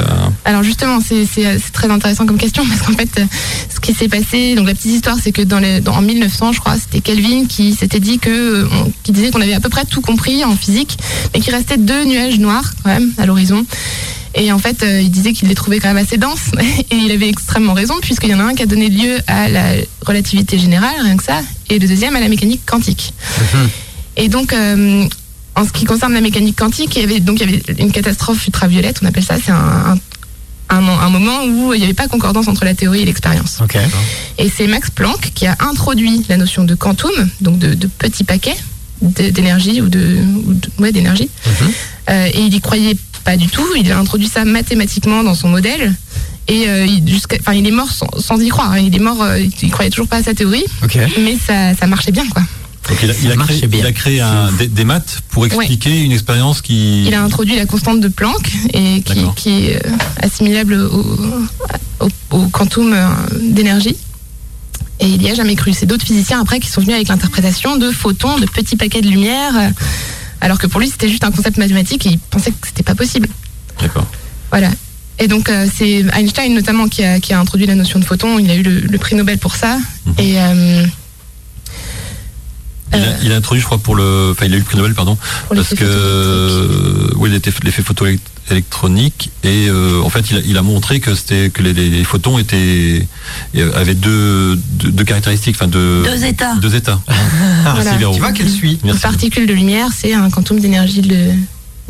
Alors 0.44 0.62
justement, 0.62 0.98
c'est 1.00 1.26
très 1.72 1.90
intéressant 1.90 2.26
comme 2.26 2.38
question 2.38 2.64
parce 2.68 2.82
qu'en 2.82 2.92
fait, 2.92 3.22
ce 3.74 3.80
qui 3.80 3.94
s'est 3.94 4.08
passé, 4.08 4.54
donc 4.54 4.66
la 4.66 4.74
petite 4.74 4.92
histoire, 4.92 5.16
c'est 5.22 5.32
que 5.32 5.42
dans 5.42 5.58
les, 5.58 5.80
dans, 5.80 5.94
en 5.94 6.02
1900, 6.02 6.52
je 6.52 6.60
crois, 6.60 6.76
c'était 6.76 7.00
Kelvin 7.00 7.46
qui 7.46 7.74
s'était 7.74 8.00
dit 8.00 8.18
que, 8.18 8.30
euh, 8.30 8.66
qui 9.02 9.12
disait 9.12 9.30
qu'on 9.30 9.40
avait 9.40 9.54
à 9.54 9.60
peu 9.60 9.68
près 9.68 9.84
tout 9.84 10.00
compris 10.00 10.44
en 10.44 10.56
physique, 10.56 10.98
mais 11.32 11.40
qu'il 11.40 11.54
restait 11.54 11.78
deux 11.78 12.04
nuages 12.04 12.38
noirs 12.38 12.72
quand 12.82 12.90
même 12.90 13.12
à 13.18 13.26
l'horizon. 13.26 13.64
Et 14.34 14.52
en 14.52 14.58
fait, 14.58 14.82
euh, 14.82 15.00
il 15.00 15.10
disait 15.10 15.32
qu'il 15.32 15.48
les 15.48 15.54
trouvait 15.54 15.80
quand 15.80 15.88
même 15.92 16.04
assez 16.04 16.16
denses, 16.18 16.50
et 16.90 16.96
il 16.96 17.10
avait 17.10 17.28
extrêmement 17.28 17.72
raison 17.74 17.94
puisqu'il 18.00 18.30
y 18.30 18.34
en 18.34 18.40
a 18.40 18.44
un 18.44 18.54
qui 18.54 18.62
a 18.62 18.66
donné 18.66 18.88
lieu 18.88 19.18
à 19.26 19.48
la 19.48 19.64
relativité 20.06 20.58
générale, 20.58 20.94
rien 21.02 21.16
que 21.16 21.24
ça, 21.24 21.40
et 21.68 21.78
le 21.78 21.86
deuxième 21.88 22.14
à 22.16 22.20
la 22.20 22.28
mécanique 22.28 22.62
quantique. 22.64 23.12
Et 24.16 24.28
donc, 24.28 24.52
euh, 24.52 25.04
en 25.56 25.64
ce 25.64 25.72
qui 25.72 25.84
concerne 25.84 26.12
la 26.12 26.20
mécanique 26.20 26.56
quantique, 26.56 26.94
il 26.96 27.00
y 27.02 27.04
avait 27.04 27.20
donc 27.20 27.40
il 27.40 27.50
y 27.50 27.54
avait 27.54 27.62
une 27.82 27.90
catastrophe 27.92 28.46
ultraviolette, 28.46 29.00
on 29.02 29.06
appelle 29.06 29.24
ça, 29.24 29.36
c'est 29.44 29.50
un, 29.52 29.98
un, 30.68 30.76
un- 30.76 30.98
un 31.00 31.10
moment 31.10 31.44
où 31.44 31.74
il 31.74 31.78
n'y 31.78 31.84
avait 31.84 31.94
pas 31.94 32.06
concordance 32.06 32.46
entre 32.46 32.64
la 32.64 32.74
théorie 32.74 33.00
et 33.00 33.04
l'expérience. 33.04 33.58
Et 34.38 34.48
c'est 34.54 34.68
Max 34.68 34.90
Planck 34.90 35.32
qui 35.34 35.46
a 35.46 35.56
introduit 35.60 36.24
la 36.28 36.36
notion 36.36 36.62
de 36.64 36.74
quantum, 36.76 37.10
donc 37.40 37.58
de, 37.58 37.74
de 37.74 37.86
petits 37.88 38.24
paquets 38.24 38.56
d'énergie 39.02 39.80
ou 39.80 39.88
de, 39.88 40.18
ou 40.46 40.52
de- 40.54 40.68
ouais, 40.78 40.92
d'énergie. 40.92 41.28
Euh, 42.10 42.26
et 42.34 42.40
il 42.42 42.54
y 42.54 42.60
croyait 42.60 42.96
pas 43.24 43.36
du 43.36 43.46
tout. 43.48 43.66
Il 43.78 43.90
a 43.92 43.98
introduit 43.98 44.28
ça 44.28 44.44
mathématiquement 44.44 45.22
dans 45.22 45.34
son 45.34 45.48
modèle. 45.48 45.94
Et 46.48 46.68
euh, 46.68 46.84
il, 46.86 47.06
jusqu'à- 47.08 47.36
enfin, 47.40 47.52
il 47.54 47.66
est 47.66 47.70
mort 47.70 47.90
sans, 47.92 48.08
sans 48.18 48.40
y 48.40 48.48
croire. 48.48 48.72
hein. 48.72 48.78
Il 48.78 48.94
est 48.94 48.98
mort, 49.00 49.22
euh, 49.22 49.38
il 49.62 49.70
croyait 49.70 49.90
toujours 49.90 50.08
pas 50.08 50.16
à 50.16 50.22
sa 50.22 50.34
théorie, 50.34 50.64
Ok. 50.82 50.98
mais 51.20 51.36
ça, 51.46 51.74
ça 51.74 51.86
marchait 51.86 52.10
bien, 52.12 52.26
quoi. 52.28 52.42
Donc 52.88 52.98
il 53.02 53.10
a, 53.10 53.14
il 53.14 53.38
créé, 53.38 53.66
bien. 53.68 53.80
il 53.80 53.86
a 53.86 53.92
créé 53.92 54.20
un, 54.20 54.50
des, 54.52 54.66
des 54.66 54.84
maths 54.84 55.20
pour 55.30 55.46
expliquer 55.46 56.00
une 56.02 56.10
expérience 56.12 56.60
qui... 56.60 57.04
Il 57.06 57.14
a 57.14 57.22
introduit 57.22 57.54
la 57.56 57.66
constante 57.66 58.00
de 58.00 58.08
Planck 58.08 58.50
et 58.72 59.02
qui, 59.02 59.14
D'accord. 59.14 59.34
qui 59.36 59.50
est 59.66 59.86
euh, 59.86 59.90
assimilable 60.22 60.74
au, 60.74 61.06
au, 62.00 62.08
au 62.30 62.48
quantum 62.48 62.92
euh, 62.94 63.06
d'énergie. 63.42 63.96
Et 64.98 65.06
il 65.06 65.22
y 65.22 65.30
a 65.30 65.34
jamais 65.34 65.54
cru. 65.54 65.72
C'est 65.72 65.86
d'autres 65.86 66.04
physiciens 66.06 66.40
après 66.40 66.58
qui 66.58 66.68
sont 66.68 66.80
venus 66.80 66.94
avec 66.96 67.08
l'interprétation 67.08 67.76
de 67.76 67.90
photons, 67.92 68.38
de 68.38 68.46
petits 68.46 68.76
paquets 68.76 69.02
de 69.02 69.08
lumière, 69.08 69.52
euh, 69.56 69.68
alors 70.40 70.58
que 70.58 70.66
pour 70.66 70.80
lui 70.80 70.88
c'était 70.88 71.08
juste 71.08 71.24
un 71.24 71.30
concept 71.30 71.56
mathématique 71.58 72.06
et 72.06 72.10
il 72.10 72.18
pensait 72.18 72.50
que 72.50 72.66
c'était 72.66 72.82
pas 72.82 72.94
possible. 72.94 73.28
D'accord. 73.80 74.06
Voilà. 74.50 74.70
Et 75.18 75.28
donc 75.28 75.48
euh, 75.48 75.66
c'est 75.74 76.04
Einstein 76.14 76.54
notamment 76.54 76.88
qui 76.88 77.04
a, 77.04 77.20
qui 77.20 77.32
a 77.34 77.38
introduit 77.40 77.66
la 77.66 77.74
notion 77.74 77.98
de 77.98 78.04
photon. 78.04 78.38
Il 78.38 78.50
a 78.50 78.54
eu 78.54 78.62
le, 78.62 78.80
le 78.80 78.98
prix 78.98 79.16
Nobel 79.16 79.38
pour 79.38 79.54
ça. 79.54 79.76
Mhm. 80.06 80.14
Et 80.18 80.40
euh, 80.40 80.86
Il 82.92 82.98
a, 82.98 83.06
Euh. 83.06 83.16
il 83.22 83.32
a 83.32 83.36
introduit, 83.36 83.60
je 83.60 83.66
crois, 83.66 83.78
pour 83.78 83.94
le... 83.94 84.30
Enfin, 84.32 84.46
il 84.46 84.52
a 84.52 84.56
eu 84.56 84.60
le 84.60 84.64
prix 84.64 84.76
Nobel, 84.76 84.94
pardon, 84.94 85.16
parce 85.54 85.74
que... 85.74 87.12
Oui, 87.16 87.30
l'effet 87.30 87.52
l'effet 87.62 87.82
photoélectronique. 88.50 89.30
Et 89.44 89.68
euh, 89.68 90.00
en 90.02 90.08
fait, 90.10 90.30
il 90.30 90.36
a, 90.36 90.40
il 90.44 90.58
a 90.58 90.62
montré 90.62 91.00
que, 91.00 91.14
c'était, 91.14 91.50
que 91.50 91.62
les, 91.62 92.04
photons 92.04 92.38
étaient, 92.38 93.06
euh, 93.56 93.72
avaient 93.80 93.94
deux, 93.94 94.56
deux, 94.56 94.90
deux 94.90 95.04
caractéristiques, 95.04 95.56
enfin 95.56 95.68
deux, 95.68 96.02
Deux 96.02 96.24
états. 96.24 96.54
deux 96.56 96.74
états. 96.74 97.00
Voilà. 97.62 97.84
Merci, 97.84 97.98
Véro. 97.98 98.14
Tu 98.14 98.20
vois 98.20 98.32
qu'elle 98.32 98.48
suit. 98.50 98.72
Une 98.82 98.86
Merci. 98.86 99.00
particule 99.02 99.46
de 99.46 99.52
lumière, 99.52 99.88
c'est 99.94 100.14
un 100.14 100.28
quantum 100.30 100.58
d'énergie 100.58 101.02
de 101.02 101.30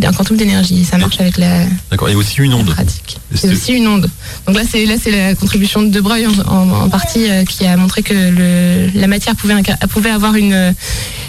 un 0.02 0.12
quantum 0.12 0.36
d'énergie. 0.36 0.82
Ça 0.84 0.96
marche 0.96 1.20
avec 1.20 1.36
la, 1.36 1.64
D'accord. 1.90 2.08
Et 2.08 2.14
aussi 2.14 2.38
une 2.40 2.54
onde. 2.54 2.70
pratique. 2.74 3.18
C'est 3.34 3.52
aussi 3.52 3.72
une 3.74 3.86
onde. 3.86 4.08
Donc 4.46 4.56
là, 4.56 4.62
c'est 4.68 4.86
là, 4.86 4.94
c'est 5.02 5.10
la 5.10 5.34
contribution 5.34 5.82
de 5.82 5.88
De 5.90 6.00
Broglie 6.00 6.26
en, 6.26 6.38
en- 6.50 6.70
en 6.84 6.88
partie 6.88 7.30
euh, 7.30 7.44
qui 7.44 7.66
a 7.66 7.76
montré 7.76 8.02
que 8.02 8.14
le, 8.14 8.98
la 8.98 9.06
matière 9.06 9.36
pouvait, 9.36 9.54
pouvait 9.90 10.08
avoir 10.10 10.34
une, 10.36 10.74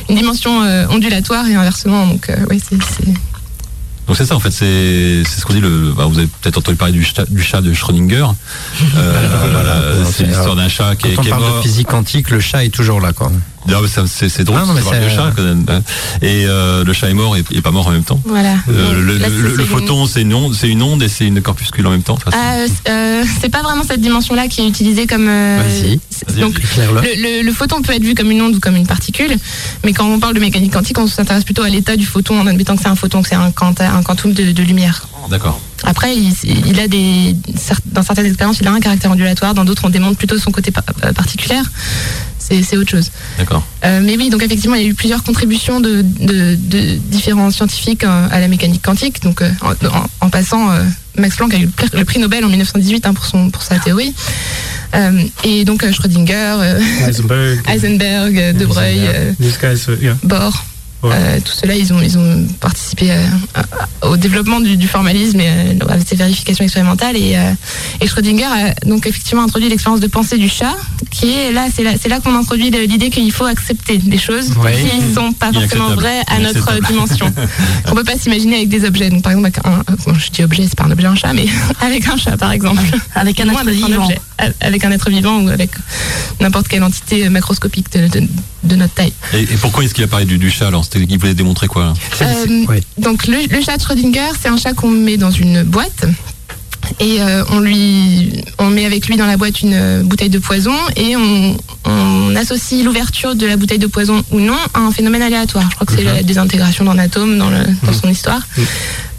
une 0.10 0.16
dimension 0.16 0.64
euh, 0.64 0.88
ondulatoire 0.90 1.46
et 1.50 1.56
inversement. 1.56 2.08
Donc 2.08 2.30
euh, 2.30 2.38
oui, 2.50 2.62
c'est- 2.68 2.78
Donc 4.12 4.18
c'est 4.18 4.26
ça 4.26 4.36
en 4.36 4.42
fait, 4.42 4.52
c'est 4.52 5.24
ce 5.24 5.46
qu'on 5.46 5.54
dit. 5.54 5.62
Le, 5.62 5.94
bah, 5.96 6.04
vous 6.06 6.18
avez 6.18 6.28
peut-être 6.28 6.58
entendu 6.58 6.76
parler 6.76 6.92
du 6.92 7.02
chat, 7.02 7.24
du 7.30 7.42
chat 7.42 7.62
de 7.62 7.74
Schrödinger. 7.74 8.26
Euh, 8.98 9.48
Voilà, 9.54 10.04
c'est 10.04 10.12
c'est- 10.12 10.24
l'histoire 10.26 10.58
d'un 10.58 10.68
chat 10.68 10.98
qui 10.98 11.08
est, 11.08 11.14
Quand 11.14 11.22
on 11.22 11.24
qui 11.24 11.28
est 11.30 11.32
parle 11.32 11.56
de 11.58 11.62
physique 11.62 11.88
quantique, 11.88 12.30
le 12.30 12.42
chat 12.42 12.66
est 12.66 12.72
toujours 12.76 13.00
là, 13.00 13.14
quoi. 13.14 13.32
C'est 14.30 14.44
drôle. 14.44 14.60
Ah, 14.62 14.66
c'est 14.90 15.00
le 15.02 15.10
chat. 15.10 15.32
quand 15.36 15.44
même, 15.44 15.66
hein. 15.70 15.82
Et 16.22 16.46
euh, 16.48 16.84
le 16.84 16.94
chat 16.94 17.10
est 17.10 17.14
mort 17.14 17.36
et, 17.38 17.44
et 17.52 17.62
pas 17.62 17.72
mort 17.72 17.88
en 17.88 17.92
même 17.92 18.04
temps. 18.04 18.20
voilà. 18.26 18.56
Euh, 18.70 19.02
le, 19.02 19.18
là, 19.18 19.28
photon, 19.66 20.06
c'est 20.08 20.22
une 20.22 20.34
onde, 20.34 20.54
c'est 20.56 20.68
une 20.70 20.82
onde 20.82 21.02
et 21.04 21.08
c'est 21.10 21.26
une 21.28 21.42
corpuscule 21.42 21.86
en 21.88 21.92
même 21.92 22.04
temps. 22.04 22.18
Euh, 22.90 23.24
c'est 23.40 23.50
pas 23.50 23.62
vraiment 23.62 23.84
cette 23.84 24.02
dimension-là 24.02 24.48
qui 24.48 24.62
est 24.62 24.68
utilisée 24.68 25.08
comme. 25.08 25.28
euh, 25.30 25.60
donc. 26.42 26.54
Le, 27.02 27.22
le- 27.22 27.42
le 27.44 27.52
photon 27.54 27.82
peut 27.82 27.94
être 27.94 28.04
vu 28.04 28.16
comme 28.16 28.32
une 28.32 28.42
onde 28.42 28.56
ou 28.56 28.60
comme 28.60 28.76
une 28.76 28.88
particule, 28.88 29.36
mais 29.84 29.94
quand 29.94 30.06
on 30.08 30.20
parle 30.20 30.34
de 30.34 30.40
mécanique 30.40 30.74
quantique, 30.74 30.98
on 31.00 31.08
s'intéresse 31.08 31.44
plutôt 31.44 31.64
à 31.64 31.70
l'état 31.70 31.96
du 31.96 32.06
photon 32.06 32.40
en 32.40 32.48
admettant 32.48 32.76
que 32.76 32.82
c'est 32.82 32.88
un 32.90 32.96
photon, 32.96 33.22
que 33.22 33.30
c'est 33.30 33.36
un, 33.36 33.52
quanta- 33.52 33.92
un 33.94 34.02
quantum 34.04 34.34
de, 34.34 34.52
de 34.52 34.64
lumière. 34.64 35.08
D'accord. 35.30 35.60
Après, 35.84 36.16
il, 36.16 36.32
il 36.68 36.80
a 36.80 36.88
des, 36.88 37.36
dans 37.88 38.04
certaines 38.04 38.26
expériences, 38.28 38.60
il 38.60 38.68
a 38.68 38.72
un 38.72 38.80
caractère 38.80 39.12
ondulatoire, 39.12 39.54
dans 39.54 39.66
d'autres, 39.66 39.84
on 39.86 39.90
démontre 39.90 40.18
plutôt 40.18 40.38
son 40.38 40.52
côté 40.52 40.72
par- 40.72 40.84
particulier. 41.16 41.60
C'est 42.64 42.78
autre 42.78 42.90
chose. 42.92 43.12
D'accord. 43.38 43.66
Euh, 43.86 44.00
mais 44.04 44.16
oui, 44.18 44.30
donc 44.30 44.44
effectivement, 44.44 44.76
il 44.76 44.84
y 44.84 44.86
a 44.86 44.90
eu 44.90 44.94
plusieurs 44.94 45.24
contributions 45.24 45.80
de, 45.80 46.02
de- 46.02 46.56
de 46.56 46.96
différents 46.96 47.52
scientifiques 47.52 48.04
euh, 48.04 48.28
à 48.32 48.40
la 48.40 48.48
mécanique 48.48 48.82
quantique. 48.84 49.22
Donc, 49.24 49.42
euh, 49.42 49.50
en, 49.62 49.72
en- 49.72 50.10
en 50.22 50.30
passant, 50.30 50.72
euh, 50.72 50.84
Max 51.18 51.36
Planck 51.36 51.54
a 51.54 51.58
eu 51.58 51.66
le 51.66 51.72
prix- 51.72 51.90
le 51.94 52.06
prix 52.06 52.20
Nobel 52.20 52.44
en 52.46 52.50
1918 52.50 53.06
hein, 53.06 53.14
pour, 53.14 53.26
son, 53.26 53.50
pour 53.50 53.64
sa 53.64 53.78
théorie. 53.80 54.14
Euh, 54.96 55.24
et 55.44 55.64
donc, 55.66 55.84
euh, 55.84 55.92
Schrödinger, 55.92 56.34
euh, 56.60 56.80
Heisenberg, 57.08 57.60
Heisenberg, 57.70 58.38
euh, 58.38 58.54
De 58.54 58.66
Broglie, 58.66 59.08
these 59.40 59.58
guys, 59.62 59.88
yeah. 60.02 60.18
Bohr. 60.24 60.66
Ouais. 61.04 61.10
Euh, 61.16 61.40
tout 61.44 61.54
cela, 61.54 61.74
ils 61.76 61.92
ont, 61.94 62.00
ils 62.00 62.16
ont 62.18 62.46
participé 62.60 63.10
à- 63.12 63.60
à- 63.62 64.01
au 64.12 64.18
développement 64.18 64.60
du, 64.60 64.76
du 64.78 64.88
formalisme 64.88 65.40
et 65.40 65.48
euh, 65.50 65.74
avec 65.90 66.08
ses 66.08 66.16
vérifications 66.18 66.64
expérimentales. 66.66 67.16
Et, 67.18 67.38
euh, 67.38 67.52
et 68.02 68.08
Schrödinger 68.08 68.44
a 68.46 68.74
donc 68.86 69.08
effectivement 69.08 69.44
introduit 69.44 69.70
l'expérience 69.70 70.02
de 70.02 70.08
pensée 70.08 70.38
du 70.38 70.50
chat, 70.50 70.76
qui 71.10 71.32
est 71.32 71.52
là, 71.52 71.68
c'est 71.74 72.08
là, 72.10 72.20
qu'on 72.20 72.36
introduit 72.36 72.70
l'idée 72.72 73.10
qu'il 73.10 73.32
faut 73.32 73.46
accepter 73.46 73.98
des 73.98 74.18
choses 74.18 74.52
Ouais. 74.62 74.74
qui 74.78 75.02
ne 75.02 75.14
sont 75.14 75.32
pas 75.32 75.52
forcément 75.54 75.96
vraies 75.96 76.22
à 76.28 76.40
notre 76.40 76.80
dimension. 76.88 77.32
On 77.90 77.96
peut 77.96 78.04
pas 78.04 78.18
s'imaginer 78.18 78.58
avec 78.58 78.70
des 78.70 78.86
objets. 78.86 79.10
Donc 79.10 79.22
par 79.24 79.32
exemple, 79.32 79.48
avec 79.48 79.66
un, 79.66 79.96
bon, 80.06 80.14
je 80.20 80.30
dis 80.30 80.44
objet, 80.44 80.64
c'est 80.68 80.76
pas 80.76 80.84
un 80.86 80.92
objet 80.92 81.08
un 81.08 81.16
chat, 81.16 81.34
mais 81.34 81.46
avec 81.82 82.08
un 82.08 82.18
chat 82.18 82.38
par 82.38 82.52
exemple. 82.52 82.84
Avec 83.16 83.40
un 83.40 83.50
être 83.50 83.60
un 83.68 83.72
vivant. 83.72 84.04
objet. 84.06 84.20
Avec 84.60 84.84
un 84.86 84.92
être 84.92 85.10
vivant 85.10 85.42
ou 85.44 85.50
avec 85.50 85.72
n'importe 86.40 86.68
quelle 86.68 86.84
entité 86.84 87.30
macroscopique 87.30 87.92
de, 87.94 88.08
de- 88.08 88.28
de 88.64 88.76
notre 88.76 88.94
taille. 88.94 89.14
Et, 89.34 89.42
et 89.42 89.58
pourquoi 89.60 89.84
est-ce 89.84 89.94
qu'il 89.96 90.04
a 90.04 90.08
parlé 90.08 90.26
du, 90.26 90.38
du 90.38 90.52
chat 90.52 90.68
alors? 90.68 90.84
C'était 90.84 91.04
qu'il 91.08 91.18
voulait 91.20 91.34
démontrer 91.34 91.66
quoi 91.68 91.94
Euh, 92.22 92.66
ouais. 92.68 92.84
Donc 93.00 93.26
le, 93.26 93.38
le 93.50 93.62
chat 93.64 93.78
de 93.78 93.82
Schrödinger, 94.02 94.32
c'est 94.42 94.48
un 94.50 94.58
chat 94.58 94.74
qu'on 94.74 94.90
met 94.90 95.18
dans 95.18 95.30
une 95.30 95.62
boîte 95.64 96.06
et 97.00 97.22
euh, 97.22 97.44
on 97.52 97.60
lui, 97.60 98.44
on 98.58 98.68
met 98.72 98.86
avec 98.86 99.06
lui 99.08 99.16
dans 99.16 99.28
la 99.28 99.38
boîte 99.38 99.62
une 99.62 99.74
euh, 99.76 100.02
bouteille 100.04 100.30
de 100.30 100.40
poison 100.40 100.74
et 100.96 101.16
on, 101.16 101.56
on 101.86 102.36
associe 102.36 102.84
l'ouverture 102.84 103.36
de 103.36 103.46
la 103.46 103.58
bouteille 103.58 103.78
de 103.78 103.86
poison 103.88 104.24
ou 104.32 104.40
non 104.40 104.58
à 104.74 104.80
un 104.80 104.92
phénomène 104.92 105.22
aléatoire. 105.22 105.68
Je 105.70 105.76
crois 105.76 105.86
que 105.86 105.94
c'est 105.94 106.04
la 106.04 106.24
désintégration 106.24 106.84
d'un 106.86 106.98
atome 106.98 107.38
dans, 107.38 107.50
le- 107.52 107.68
dans 107.84 107.94
son 107.94 108.10
histoire. 108.10 108.42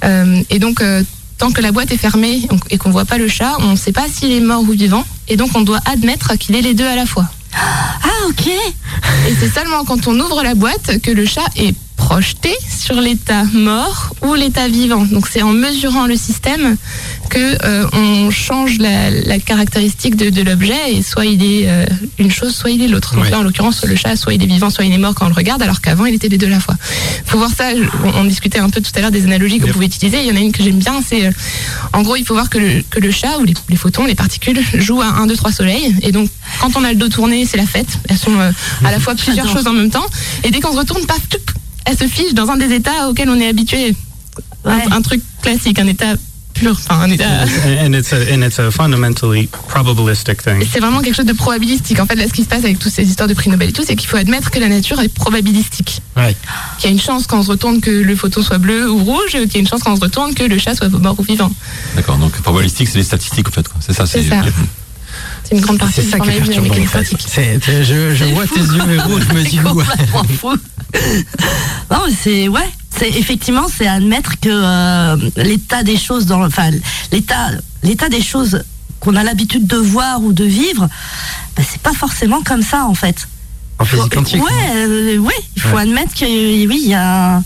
Euh, 0.05 0.43
et 0.51 0.59
donc 0.59 0.81
euh, 0.81 1.03
tant 1.39 1.53
que 1.53 1.61
la 1.61 1.71
boîte 1.71 1.93
est 1.93 1.97
fermée 1.97 2.43
et 2.71 2.79
qu'on 2.79 2.91
voit 2.91 3.05
pas 3.05 3.19
le 3.19 3.29
chat, 3.29 3.55
on 3.61 3.71
ne 3.73 3.77
sait 3.77 3.93
pas 3.93 4.07
s'il 4.13 4.33
est 4.33 4.41
mort 4.41 4.63
ou 4.63 4.73
vivant 4.73 5.05
et 5.29 5.37
donc 5.37 5.51
on 5.55 5.61
doit 5.63 5.81
admettre 5.87 6.37
qu'il 6.39 6.57
est 6.57 6.63
les 6.63 6.75
deux 6.75 6.87
à 6.87 6.97
la 6.97 7.07
fois. 7.07 7.27
Ah, 7.55 8.09
ok. 8.29 8.47
Et 8.49 9.35
c'est 9.39 9.49
seulement 9.53 9.85
quand 9.85 10.09
on 10.09 10.19
ouvre 10.19 10.43
la 10.43 10.55
boîte 10.55 11.01
que 11.03 11.11
le 11.13 11.25
chat 11.27 11.45
est 11.57 11.75
projeté 11.97 12.51
sur 12.71 13.01
l'état 13.01 13.45
mort 13.53 14.13
ou 14.23 14.35
l'état 14.35 14.69
vivant. 14.69 15.05
Donc 15.05 15.29
c'est 15.31 15.43
en 15.43 15.53
mesurant 15.53 16.07
le 16.07 16.17
système 16.17 16.77
que 17.31 17.57
euh, 17.65 17.87
on 17.93 18.31
change 18.31 18.79
la, 18.79 19.11
la 19.11 19.39
caractéristique 19.39 20.17
de, 20.17 20.29
de 20.31 20.43
l'objet 20.43 20.77
et 20.95 21.03
soit 21.03 21.25
il 21.27 21.43
est 21.43 21.69
euh, 21.69 21.87
une 22.19 22.31
chose, 22.31 22.55
soit 22.55 22.71
il 22.71 22.83
est 22.83 22.89
l'autre. 22.89 23.15
Donc 23.15 23.25
Ouais. 23.25 23.31
là 23.31 23.39
en 23.39 23.43
l'occurrence 23.43 23.85
le 23.85 23.95
chat, 23.97 24.17
soit 24.17 24.35
il 24.35 24.43
est 24.43 24.47
vivant, 24.47 24.69
soit 24.69 24.85
il 24.85 24.93
est 24.93 24.99
mort 24.99 25.15
quand 25.15 25.27
on 25.27 25.29
le 25.29 25.35
regarde, 25.35 25.63
alors 25.63 25.81
qu'avant 25.81 26.05
il 26.07 26.15
était 26.15 26.29
les 26.29 26.39
deux 26.39 26.49
à 26.49 26.51
la 26.51 26.61
fois. 26.61 26.75
Faut 27.25 27.39
voir 27.39 27.51
ça. 27.57 27.69
on, 28.05 28.21
on 28.21 28.25
discutait 28.25 28.59
un 28.59 28.69
peu 28.69 28.81
tout 28.81 28.91
à 28.97 29.01
l'heure 29.01 29.11
des 29.13 29.25
analogies 29.25 29.59
vous 29.61 29.69
pouvez 29.69 29.87
utiliser. 29.87 30.21
Il 30.21 30.27
y 30.27 30.33
en 30.33 30.37
a 30.37 30.41
une 30.41 30.53
que 30.53 30.63
j'aime 30.63 30.79
bien, 30.79 31.01
c'est 31.07 31.27
euh, 31.27 31.31
en 31.93 32.03
gros 32.03 32.17
il 32.17 32.25
faut 32.25 32.35
voir 32.35 32.51
que 32.51 32.59
le, 32.59 32.83
que 32.91 32.99
le 33.01 33.11
chat 33.11 33.39
ou 33.39 33.45
les, 33.45 33.55
les 33.69 33.77
photons, 33.77 34.07
les 34.07 34.15
particules 34.17 34.61
jouent 34.75 35.03
à 35.03 35.07
1, 35.07 35.27
2, 35.29 35.37
3 35.37 35.53
soleils. 35.53 35.95
Et 36.03 36.11
donc 36.13 36.29
quand 36.61 36.77
on 36.77 36.85
a 36.85 36.91
le 36.91 36.97
dos 36.99 37.09
tourné, 37.09 37.47
c'est 37.47 37.57
la 37.57 37.67
fête. 37.67 37.99
Elles 38.09 38.19
sont 38.19 38.37
à 38.39 38.91
la 38.91 38.99
fois 38.99 39.15
plusieurs 39.15 39.49
choses 39.49 39.67
en 39.67 39.73
même 39.73 39.91
temps. 39.91 40.07
Et 40.45 40.51
dès 40.51 40.61
qu'on 40.61 40.73
se 40.73 40.79
retourne, 40.79 41.05
paf, 41.07 41.21
tuc, 41.29 41.41
elles 41.87 41.99
se 41.99 42.07
figent 42.07 42.35
dans 42.35 42.49
un 42.51 42.57
des 42.57 42.73
états 42.75 43.09
auxquels 43.09 43.29
on 43.31 43.39
est 43.41 43.49
habitué. 43.49 43.95
Un, 44.65 44.77
Ouais. 44.77 44.83
un 44.93 45.03
truc 45.03 45.21
classique, 45.43 45.79
un 45.81 45.87
état 45.89 46.15
pur. 46.55 46.71
Enfin, 46.73 47.01
un 47.01 47.11
état. 47.11 47.25
and, 47.85 47.93
it's 47.95 48.13
a 48.13 48.17
and 48.33 48.43
it's 48.43 48.59
a 48.61 48.71
fundamentally 48.71 49.49
probabilistic 49.69 50.43
thing. 50.43 50.65
C'est 50.73 50.79
vraiment 50.81 51.01
quelque 51.01 51.17
chose 51.17 51.27
de 51.27 51.33
probabilistique. 51.33 51.99
En 52.01 52.07
fait, 52.07 52.15
là, 52.15 52.29
ce 52.29 52.33
qui 52.33 52.43
se 52.45 52.49
passe 52.49 52.63
avec 52.65 52.79
toutes 52.79 52.93
ces 52.93 53.03
histoires 53.09 53.29
de 53.29 53.35
prix 53.35 53.51
Nobel 53.51 53.71
et 53.71 53.73
tout, 53.73 53.83
c'est 53.87 53.97
qu'il 53.97 54.09
faut 54.09 54.17
admettre 54.19 54.51
que 54.51 54.59
la 54.61 54.69
nature 54.69 55.01
est 55.01 55.09
probabilistique. 55.09 56.01
Ouais. 56.17 56.37
Qu'il 56.79 56.89
y 56.91 56.93
a 56.93 56.93
une 56.93 57.01
chance 57.01 57.27
quand 57.27 57.41
on 57.41 57.43
se 57.43 57.51
retourne 57.51 57.81
que 57.81 57.91
le 57.91 58.15
photon 58.15 58.43
soit 58.43 58.59
bleu 58.59 58.89
ou 58.91 59.03
rouge, 59.03 59.31
qu'il 59.33 59.53
y 59.53 59.57
a 59.57 59.61
une 59.61 59.67
chance 59.69 59.83
quand 59.83 59.93
on 59.93 59.97
se 59.97 60.03
retourne 60.03 60.35
que 60.35 60.45
le 60.45 60.59
chat 60.59 60.75
soit 60.77 60.89
mort 60.91 61.17
ou 61.19 61.23
vivant. 61.25 61.51
D'accord. 61.97 62.19
Donc 62.19 62.33
probabilistique, 62.43 62.89
c'est 62.89 62.99
les 62.99 63.05
statistiques 63.05 63.49
en 63.49 63.53
fait. 63.53 63.67
quoi. 63.67 63.81
C'est 63.85 63.93
ça. 63.95 64.07
C'est. 64.07 64.23
C'est 65.45 65.57
une 65.57 65.61
grande 65.61 65.79
partie 65.79 65.95
C'est 65.97 66.03
du 66.05 66.11
ça 66.11 66.21
qui 66.21 66.29
est 66.29 66.33
formalisme 66.41 66.63
de 66.63 66.69
la 66.69 66.81
mécanique. 66.81 67.19
C'est- 67.27 67.61
je, 67.85 68.15
je 68.15 68.25
vois 68.27 68.47
tes 68.47 68.61
yeux 68.61 69.01
rouges, 69.07 69.25
je 69.29 69.35
me 69.35 69.43
dis. 69.43 69.59
Non, 71.91 72.05
c'est 72.23 72.49
ouais, 72.49 72.71
c'est 72.91 73.09
effectivement 73.09 73.67
c'est 73.69 73.87
admettre 73.87 74.39
que 74.41 74.49
euh, 74.51 75.17
l'état 75.37 75.83
des 75.83 75.97
choses 75.97 76.27
dans 76.27 76.45
enfin 76.45 76.71
l'état 77.11 77.51
l'état 77.83 78.09
des 78.09 78.23
choses 78.23 78.63
qu'on 79.01 79.17
a 79.17 79.25
l'habitude 79.25 79.67
de 79.67 79.77
voir 79.77 80.23
ou 80.23 80.33
de 80.33 80.45
vivre, 80.45 80.89
bah, 81.57 81.63
c'est 81.69 81.83
pas 81.83 81.93
forcément 81.93 82.43
comme 82.43 82.63
ça 82.63 82.85
en 82.85 82.95
fait. 82.95 83.27
En 83.83 83.85
physique 83.85 84.13
quantique. 84.15 84.43
Ouais, 84.43 84.51
euh, 84.77 85.17
ouais, 85.19 85.33
il 85.57 85.63
faut 85.63 85.77
Ouais. 85.77 85.83
admettre 85.83 86.15
que 86.15 86.25
oui, 86.25 86.81
il 86.85 86.89
y 86.91 86.95
a 86.95 87.43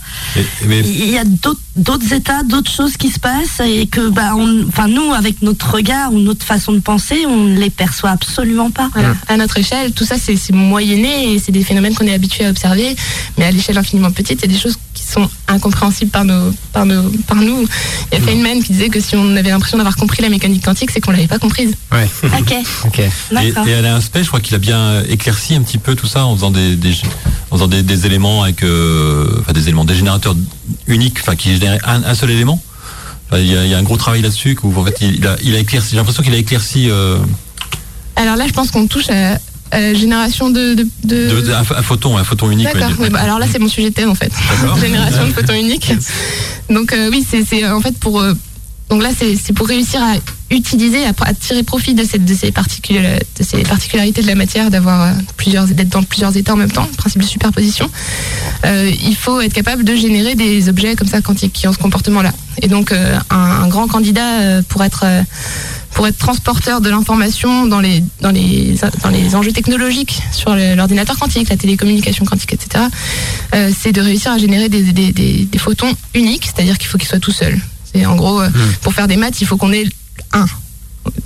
Mais, 0.65 0.79
il 0.81 1.09
y 1.09 1.17
a 1.17 1.23
d'autres 1.23 1.59
d'autres 1.75 2.11
états, 2.13 2.41
d'autres 2.43 2.71
choses 2.71 2.97
qui 2.97 3.09
se 3.09 3.19
passent 3.19 3.59
et 3.63 3.85
que 3.85 4.09
bah 4.09 4.33
on, 4.35 4.65
enfin 4.67 4.87
nous 4.87 5.13
avec 5.13 5.43
notre 5.43 5.75
regard 5.75 6.11
ou 6.11 6.17
notre 6.19 6.43
façon 6.43 6.71
de 6.73 6.79
penser, 6.79 7.25
on 7.27 7.43
ne 7.43 7.59
les 7.59 7.69
perçoit 7.69 8.09
absolument 8.09 8.71
pas. 8.71 8.89
Voilà. 8.93 9.15
À 9.27 9.37
notre 9.37 9.57
échelle, 9.59 9.91
tout 9.93 10.03
ça, 10.05 10.15
c'est 10.17 10.35
c'est 10.37 10.53
moyenné 10.53 11.33
et 11.33 11.39
c'est 11.39 11.51
des 11.51 11.63
phénomènes 11.63 11.93
qu'on 11.93 12.07
est 12.07 12.13
habitué 12.13 12.45
à 12.45 12.49
observer. 12.49 12.95
Mais 13.37 13.45
à 13.45 13.51
l'échelle 13.51 13.77
infiniment 13.77 14.11
petite, 14.11 14.39
il 14.43 14.49
y 14.49 14.53
a 14.53 14.53
des 14.55 14.59
choses 14.59 14.77
sont 15.07 15.29
incompréhensibles 15.47 16.11
par, 16.11 16.25
nos, 16.25 16.51
par, 16.73 16.85
nos, 16.85 17.09
par 17.27 17.37
nous. 17.37 17.65
Il 18.11 18.17
y 18.19 18.21
a 18.21 18.25
Feynman 18.25 18.61
qui 18.63 18.73
disait 18.73 18.89
que 18.89 18.99
si 18.99 19.15
on 19.15 19.35
avait 19.35 19.49
l'impression 19.49 19.77
d'avoir 19.77 19.95
compris 19.95 20.21
la 20.21 20.29
mécanique 20.29 20.63
quantique, 20.65 20.91
c'est 20.91 20.99
qu'on 20.99 21.11
l'avait 21.11 21.27
pas 21.27 21.39
comprise. 21.39 21.73
Ouais. 21.91 22.07
Ok, 22.39 22.53
Ok. 22.85 22.99
Et, 22.99 23.69
et 23.69 23.73
Alain 23.73 23.95
Aspect, 23.95 24.23
je 24.23 24.27
crois 24.27 24.39
qu'il 24.41 24.55
a 24.55 24.59
bien 24.59 25.01
éclairci 25.09 25.55
un 25.55 25.61
petit 25.61 25.77
peu 25.77 25.95
tout 25.95 26.07
ça 26.07 26.25
en 26.25 26.35
faisant 26.35 26.51
des, 26.51 26.75
des- 26.75 26.95
en 27.51 27.55
faisant 27.55 27.67
des, 27.67 27.83
des 27.83 28.05
éléments 28.05 28.43
avec, 28.43 28.63
euh, 28.63 29.37
enfin 29.39 29.53
des 29.53 29.63
éléments, 29.63 29.85
des 29.85 29.95
générateurs 29.95 30.35
uniques, 30.87 31.19
enfin 31.21 31.35
qui 31.35 31.53
généraient 31.53 31.79
un, 31.85 32.03
un 32.03 32.13
seul 32.15 32.31
élément. 32.31 32.61
Enfin, 33.29 33.39
Il 33.41 33.51
y, 33.51 33.57
a, 33.57 33.63
il 33.65 33.71
y 33.71 33.73
a 33.73 33.77
un 33.77 33.83
gros 33.83 33.97
travail 33.97 34.21
là-dessus 34.21 34.55
fait 34.85 34.95
il, 35.01 35.15
il 35.15 35.27
a, 35.27 35.35
il 35.43 35.55
a 35.55 35.59
éclairci. 35.59 35.91
J'ai 35.91 35.97
l'impression 35.97 36.23
qu'il 36.23 36.33
a 36.33 36.37
éclairci 36.37 36.89
euh, 36.89 37.17
Alors 38.15 38.35
là, 38.35 38.45
je 38.47 38.53
pense 38.53 38.71
qu'on 38.71 38.87
touche 38.87 39.09
à, 39.09 39.37
la 39.71 39.93
génération 39.93 40.49
de... 40.49 40.73
de, 40.75 40.87
de- 41.03 41.27
de- 41.29 41.41
de- 41.41 41.51
un, 41.53 41.59
un 41.61 41.81
photon, 41.81 42.17
un 42.17 42.23
photon 42.23 42.49
unique. 42.51 42.67
D'accord. 42.73 42.99
ouais, 42.99 43.09
bah, 43.09 43.19
alors 43.21 43.39
là, 43.39 43.45
c'est 43.51 43.59
mon 43.59 43.67
sujet 43.67 43.89
de 43.89 43.93
thème 43.95 44.09
en 44.09 44.15
fait. 44.15 44.31
Génération 44.81 45.27
de 45.27 45.31
photons 45.33 45.53
uniques. 45.53 45.91
Donc 46.69 46.93
euh, 46.93 47.09
oui, 47.11 47.25
c'est 47.29 47.65
en 47.69 47.81
fait 47.81 47.97
pour 47.97 48.19
euh, 48.21 48.33
donc 48.89 49.03
là 49.03 49.09
c'est 49.17 49.53
pour 49.53 49.67
réussir 49.67 50.01
à 50.01 50.13
utiliser, 50.49 51.05
à, 51.05 51.11
à 51.21 51.33
tirer 51.33 51.63
profit 51.63 51.93
de 51.93 52.03
cette 52.05 52.23
de 52.23 52.33
ces 52.33 52.51
de 52.51 53.43
ces 53.43 53.57
particularités 53.63 54.21
de 54.21 54.27
la 54.27 54.35
matière, 54.35 54.69
d'avoir 54.71 55.01
euh, 55.03 55.11
plusieurs 55.35 55.65
d'être 55.67 55.89
dans 55.89 56.03
plusieurs 56.03 56.35
états 56.37 56.53
en 56.53 56.57
même 56.57 56.71
temps, 56.71 56.87
principe 56.97 57.21
de 57.21 57.27
superposition. 57.27 57.89
Euh, 58.65 58.89
il 59.03 59.15
faut 59.15 59.41
être 59.41 59.53
capable 59.53 59.83
de 59.83 59.95
générer 59.95 60.35
des 60.35 60.69
objets 60.69 60.95
comme 60.95 61.07
ça 61.07 61.21
quantiques 61.21 61.51
qui 61.53 61.67
ont 61.67 61.73
ce 61.73 61.77
comportement-là. 61.79 62.31
Et 62.61 62.67
donc 62.69 62.91
euh, 62.93 63.17
un, 63.29 63.35
un 63.37 63.67
grand 63.67 63.87
candidat 63.87 64.39
euh, 64.39 64.61
pour 64.69 64.83
être 64.85 65.01
euh, 65.05 65.21
pour 65.97 66.05
être 66.05 66.19
transporteur 66.19 66.79
de 66.79 66.91
l'information 66.91 67.65
dans 67.65 67.79
les, 67.79 68.03
dans, 68.21 68.29
les, 68.29 68.75
dans 69.01 69.09
les 69.09 69.33
enjeux 69.33 69.51
technologiques 69.51 70.21
sur 70.31 70.55
l'ordinateur 70.55 71.17
quantique, 71.17 71.49
la 71.49 71.57
télécommunication 71.57 72.23
quantique, 72.23 72.53
etc., 72.53 72.83
euh, 73.55 73.71
c'est 73.75 73.93
de 73.93 74.01
réussir 74.01 74.31
à 74.31 74.37
générer 74.37 74.69
des, 74.69 74.83
des, 74.83 75.11
des, 75.11 75.45
des 75.45 75.57
photons 75.57 75.91
uniques, 76.13 76.45
c'est-à-dire 76.45 76.77
qu'il 76.77 76.87
faut 76.87 76.99
qu'ils 76.99 77.07
soient 77.07 77.19
tout 77.19 77.31
seuls. 77.31 77.59
C'est 77.91 78.05
en 78.05 78.15
gros, 78.15 78.39
euh, 78.39 78.49
pour 78.83 78.93
faire 78.93 79.07
des 79.07 79.17
maths, 79.17 79.41
il 79.41 79.47
faut 79.47 79.57
qu'on 79.57 79.73
ait 79.73 79.87
un. 80.33 80.45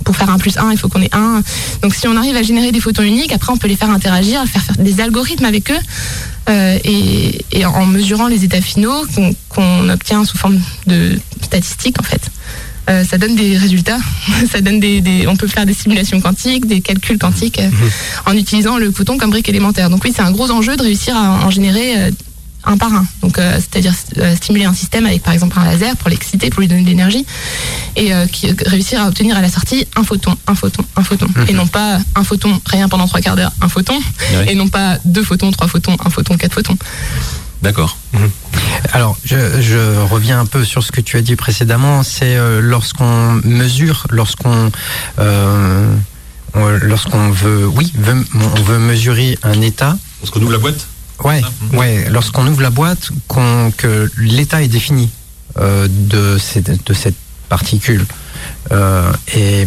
Pour 0.04 0.16
faire 0.16 0.30
un 0.30 0.38
plus 0.38 0.56
un, 0.56 0.72
il 0.72 0.78
faut 0.78 0.88
qu'on 0.88 1.02
ait 1.02 1.14
un. 1.14 1.42
Donc 1.82 1.94
si 1.94 2.08
on 2.08 2.16
arrive 2.16 2.36
à 2.36 2.42
générer 2.42 2.72
des 2.72 2.80
photons 2.80 3.02
uniques, 3.02 3.32
après 3.34 3.52
on 3.52 3.58
peut 3.58 3.68
les 3.68 3.76
faire 3.76 3.90
interagir, 3.90 4.42
faire 4.46 4.62
faire 4.62 4.78
des 4.78 5.02
algorithmes 5.02 5.44
avec 5.44 5.70
eux, 5.70 5.80
euh, 6.48 6.78
et, 6.82 7.44
et 7.52 7.66
en 7.66 7.84
mesurant 7.84 8.26
les 8.26 8.42
états 8.42 8.62
finaux 8.62 9.04
qu'on 9.14 9.34
qu'on 9.50 9.90
obtient 9.90 10.24
sous 10.24 10.38
forme 10.38 10.58
de 10.86 11.20
statistiques 11.42 12.00
en 12.00 12.04
fait. 12.04 12.31
Euh, 12.90 13.04
ça 13.04 13.16
donne 13.18 13.36
des 13.36 13.56
résultats. 13.56 13.98
ça 14.50 14.60
donne 14.60 14.80
des, 14.80 15.00
des- 15.00 15.26
on 15.28 15.36
peut 15.36 15.46
faire 15.46 15.66
des 15.66 15.74
simulations 15.74 16.20
quantiques, 16.20 16.66
des 16.66 16.80
calculs 16.80 17.18
quantiques 17.18 17.60
euh, 17.60 17.70
en 18.26 18.36
utilisant 18.36 18.76
le 18.76 18.90
photon 18.90 19.18
comme 19.18 19.30
brique 19.30 19.48
élémentaire. 19.48 19.88
Donc 19.90 20.02
oui, 20.04 20.12
c'est 20.14 20.22
un 20.22 20.32
gros 20.32 20.50
enjeu 20.50 20.76
de 20.76 20.82
réussir 20.82 21.16
à 21.16 21.44
en 21.46 21.50
générer 21.50 21.96
euh, 21.96 22.10
un 22.64 22.76
par 22.76 22.92
un. 22.92 23.04
Donc 23.22 23.38
euh, 23.38 23.56
c'est-à-dire 23.58 23.94
euh, 24.18 24.34
stimuler 24.36 24.64
un 24.66 24.74
système 24.74 25.06
avec 25.06 25.22
par 25.22 25.32
exemple 25.34 25.56
un 25.58 25.64
laser 25.64 25.96
pour 25.96 26.10
l'exciter, 26.10 26.50
pour 26.50 26.60
lui 26.60 26.68
donner 26.68 26.82
de 26.82 26.86
l'énergie, 26.88 27.24
et 27.96 28.12
euh, 28.14 28.26
qui, 28.26 28.48
réussir 28.66 29.00
à 29.02 29.06
obtenir 29.08 29.36
à 29.36 29.40
la 29.42 29.48
sortie 29.48 29.86
un 29.96 30.02
photon, 30.04 30.34
un 30.48 30.54
photon, 30.56 30.84
un 30.96 31.02
photon, 31.04 31.26
et 31.48 31.52
non 31.54 31.66
pas 31.68 31.98
un 32.16 32.24
photon 32.24 32.60
rien 32.66 32.88
pendant 32.88 33.06
trois 33.06 33.20
quarts 33.20 33.36
d'heure, 33.36 33.52
un 33.60 33.68
photon, 33.68 33.94
et 34.48 34.54
non 34.56 34.68
pas 34.68 34.98
deux 35.04 35.22
photons, 35.24 35.50
trois 35.52 35.68
photons, 35.68 35.96
un 36.04 36.10
photon, 36.10 36.36
quatre 36.36 36.54
photons. 36.54 36.76
D'accord. 37.62 37.96
Alors, 38.92 39.16
je, 39.24 39.60
je 39.62 40.00
reviens 40.00 40.40
un 40.40 40.46
peu 40.46 40.64
sur 40.64 40.82
ce 40.82 40.90
que 40.92 41.00
tu 41.00 41.16
as 41.16 41.22
dit 41.22 41.36
précédemment. 41.36 42.02
C'est 42.02 42.36
euh, 42.36 42.60
lorsqu'on 42.60 43.40
mesure, 43.44 44.06
lorsqu'on 44.10 44.70
euh, 45.20 45.94
on- 46.54 46.68
lorsqu'on 46.82 47.30
veut, 47.30 47.66
oui, 47.66 47.92
veut- 47.96 48.24
on 48.34 48.62
veut 48.62 48.78
mesurer 48.78 49.38
un 49.44 49.60
état. 49.60 49.96
Parce 50.20 50.30
qu'on 50.30 50.42
ouvre 50.42 50.52
la 50.52 50.58
boîte. 50.58 50.86
Ouais, 51.24 51.40
ouais. 51.74 52.08
Lorsqu'on 52.10 52.46
ouvre 52.48 52.62
la 52.62 52.70
boîte, 52.70 53.10
qu'on- 53.28 53.70
que 53.76 54.10
l'état 54.18 54.60
est 54.62 54.68
défini 54.68 55.08
euh, 55.58 55.86
de, 55.88 56.38
cette, 56.38 56.84
de 56.86 56.94
cette 56.94 57.14
particule. 57.48 58.04
Euh, 58.72 59.12
et 59.34 59.66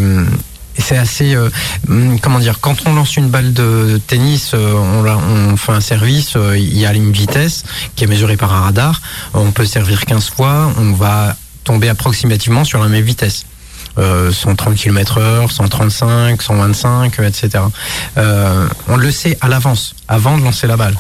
c'est 0.78 0.98
assez, 0.98 1.36
euh, 1.36 1.50
hum, 1.90 2.20
comment 2.20 2.40
dire, 2.40 2.60
quand 2.60 2.76
on 2.86 2.94
lance 2.94 3.18
une 3.18 3.30
balle 3.30 3.54
de 3.54 4.00
tennis, 4.08 4.52
euh, 4.54 4.74
on, 4.74 5.58
fait 5.58 5.72
un 5.72 5.82
service, 5.82 6.36
euh, 6.36 6.58
il 6.58 6.78
y 6.78 6.86
a 6.86 6.94
une 6.94 7.12
vitesse 7.12 7.64
qui 7.96 8.04
est 8.04 8.08
mesurée 8.08 8.38
par 8.38 8.54
un 8.54 8.62
radar, 8.62 9.02
on 9.34 9.52
peut 9.52 9.66
servir 9.66 10.06
15 10.06 10.30
fois, 10.30 10.72
on 10.78 10.92
va 10.94 11.36
tomber 11.64 11.90
approximativement 11.90 12.64
sur 12.64 12.80
la 12.80 12.88
même 12.88 13.04
vitesse. 13.04 13.46
Euh, 13.98 14.32
130 14.32 14.76
km 14.76 15.20
heure, 15.20 15.52
135, 15.52 16.42
125, 16.42 17.20
euh, 17.20 17.28
etc. 17.28 17.64
On 18.90 18.98
le 18.98 19.12
sait 19.12 19.38
à 19.40 19.48
l'avance, 19.48 19.96
avant 20.08 20.38
de 20.38 20.44
lancer 20.44 20.68
la 20.68 20.76
balle. 20.76 20.98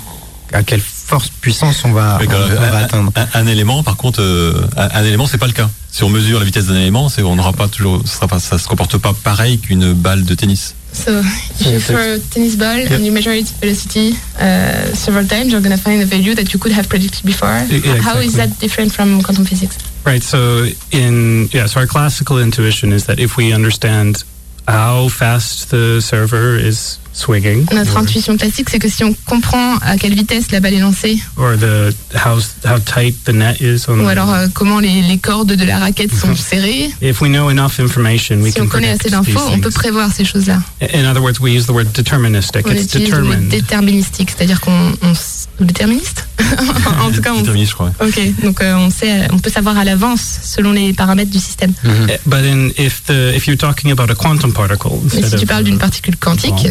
À 0.53 0.63
quelle 0.63 0.81
force, 1.05 1.29
puissance 1.29 1.83
on 1.85 1.91
va, 1.93 2.17
on 2.21 2.25
on 2.25 2.27
va 2.27 2.77
un, 2.77 2.83
atteindre. 2.83 3.11
un- 3.15 3.27
un 3.41 3.47
élément, 3.47 3.83
par 3.83 3.95
contre, 3.95 4.21
euh, 4.21 4.67
un, 4.77 4.89
un 4.99 5.03
élément, 5.03 5.27
c'est 5.27 5.37
pas 5.37 5.47
le 5.47 5.53
cas. 5.53 5.69
Si 5.91 6.03
on 6.03 6.09
mesure 6.09 6.39
la 6.39 6.45
vitesse 6.45 6.65
d'un 6.65 6.75
élément, 6.75 7.07
c'est 7.09 7.21
on 7.21 7.35
n'aura 7.35 7.53
pas 7.53 7.67
toujours, 7.67 8.01
ce 8.05 8.15
sera 8.15 8.27
pas, 8.27 8.39
ça 8.39 8.57
se 8.57 8.67
comporte 8.67 8.97
pas 8.97 9.13
pareil 9.23 9.59
qu'une 9.59 9.93
balle 9.93 10.25
de 10.25 10.33
tennis. 10.35 10.73
So 10.93 11.11
if 11.59 11.65
you 11.67 11.79
throw 11.79 11.97
a 12.15 12.19
tennis 12.31 12.55
ball 12.55 12.79
and 12.89 13.03
you 13.05 13.11
measure 13.11 13.33
its 13.33 13.51
velocity 13.61 14.15
uh, 14.39 14.95
several 14.95 15.27
times, 15.27 15.51
you're 15.51 15.61
going 15.61 15.75
to 15.75 15.81
find 15.81 16.01
a 16.01 16.05
value 16.05 16.33
that 16.35 16.53
you 16.53 16.59
could 16.59 16.71
have 16.73 16.87
predicted 16.87 17.23
before. 17.25 17.49
Yeah, 17.69 18.01
How 18.01 18.17
is 18.19 18.25
exactly. 18.33 18.35
that 18.37 18.59
different 18.61 18.93
from 18.93 19.21
quantum 19.21 19.43
physics? 19.45 19.75
Right. 20.05 20.23
So 20.23 20.65
in 20.91 21.49
yeah, 21.51 21.65
so 21.67 21.81
our 21.81 21.87
classical 21.87 22.39
intuition 22.39 22.93
is 22.93 23.05
that 23.07 23.19
if 23.19 23.35
we 23.35 23.51
understand 23.53 24.23
how 24.67 25.09
fast 25.09 25.69
the 25.69 25.99
server 26.01 26.55
is 26.57 26.97
swinging, 27.15 27.65
Notre 27.73 27.97
intuition 27.97 28.37
classique, 28.37 28.69
c'est 28.69 28.79
que 28.79 28.89
si 28.89 29.03
on 29.03 29.13
comprend 29.25 29.77
à 29.77 29.97
quelle 29.97 30.13
vitesse 30.13 30.51
la 30.51 30.59
balle 30.59 30.73
est 30.73 30.79
lancée, 30.79 31.17
or 31.37 31.53
the 31.57 31.93
how 32.25 32.37
how 32.65 32.77
tight 32.79 33.15
the 33.23 33.33
net 33.33 33.59
is 33.61 33.85
on 33.87 33.99
ou 33.99 34.03
the, 34.03 34.09
alors 34.09 34.33
euh, 34.33 34.47
comment 34.53 34.79
les, 34.79 35.01
les 35.01 35.17
cordes 35.17 35.53
de 35.53 35.65
la 35.65 35.79
raquette 35.79 36.13
sont 36.13 36.35
serrées, 36.35 36.91
if 37.01 37.21
we 37.21 37.29
know 37.29 37.49
enough 37.49 37.79
information, 37.79 38.41
we 38.41 38.51
si 38.53 38.59
on 38.59 38.65
can 38.65 38.69
connaît 38.69 38.95
predict 38.97 39.05
assez 39.15 39.31
d'infos, 39.31 39.49
on 39.51 39.59
peut 39.59 39.71
prévoir 39.71 40.11
ces 40.11 40.25
choses-là. 40.25 40.59
In 40.93 41.05
other 41.09 41.21
words, 41.21 41.39
we 41.39 41.53
use 41.55 41.65
the 41.65 41.71
word 41.71 41.87
deterministic. 41.93 42.67
On 42.67 42.71
It's 42.71 42.87
determined. 42.87 43.47
déterministique, 43.49 44.31
c'est-à-dire 44.35 44.59
qu'on 44.59 44.91
on 45.01 45.13
déterministe. 45.63 46.27
en 47.01 47.11
tout 47.11 47.21
cas, 47.21 47.31
on, 47.33 47.37
Déterministe, 47.39 47.71
je 47.71 47.75
crois. 47.75 47.91
ok. 48.01 48.19
Donc 48.43 48.61
euh, 48.61 48.75
on 48.75 48.89
sait, 48.89 49.27
on 49.31 49.39
peut 49.39 49.49
savoir 49.49 49.77
à 49.77 49.83
l'avance 49.85 50.39
selon 50.43 50.71
les 50.73 50.93
paramètres 50.93 51.31
du 51.31 51.39
système. 51.39 51.71
Uh, 51.83 51.89
But 52.25 52.43
in, 52.45 52.69
if 52.77 53.03
the 53.05 53.33
if 53.35 53.47
you're 53.47 53.57
talking 53.57 53.91
about 53.91 54.09
a 54.11 54.15
quantum 54.15 54.51
particle, 54.53 54.91
Mais 55.13 55.21
si 55.29 55.35
tu 55.37 55.45
parles 55.45 55.63
d'une 55.63 55.77
particule 55.79 56.15
quantique, 56.17 56.67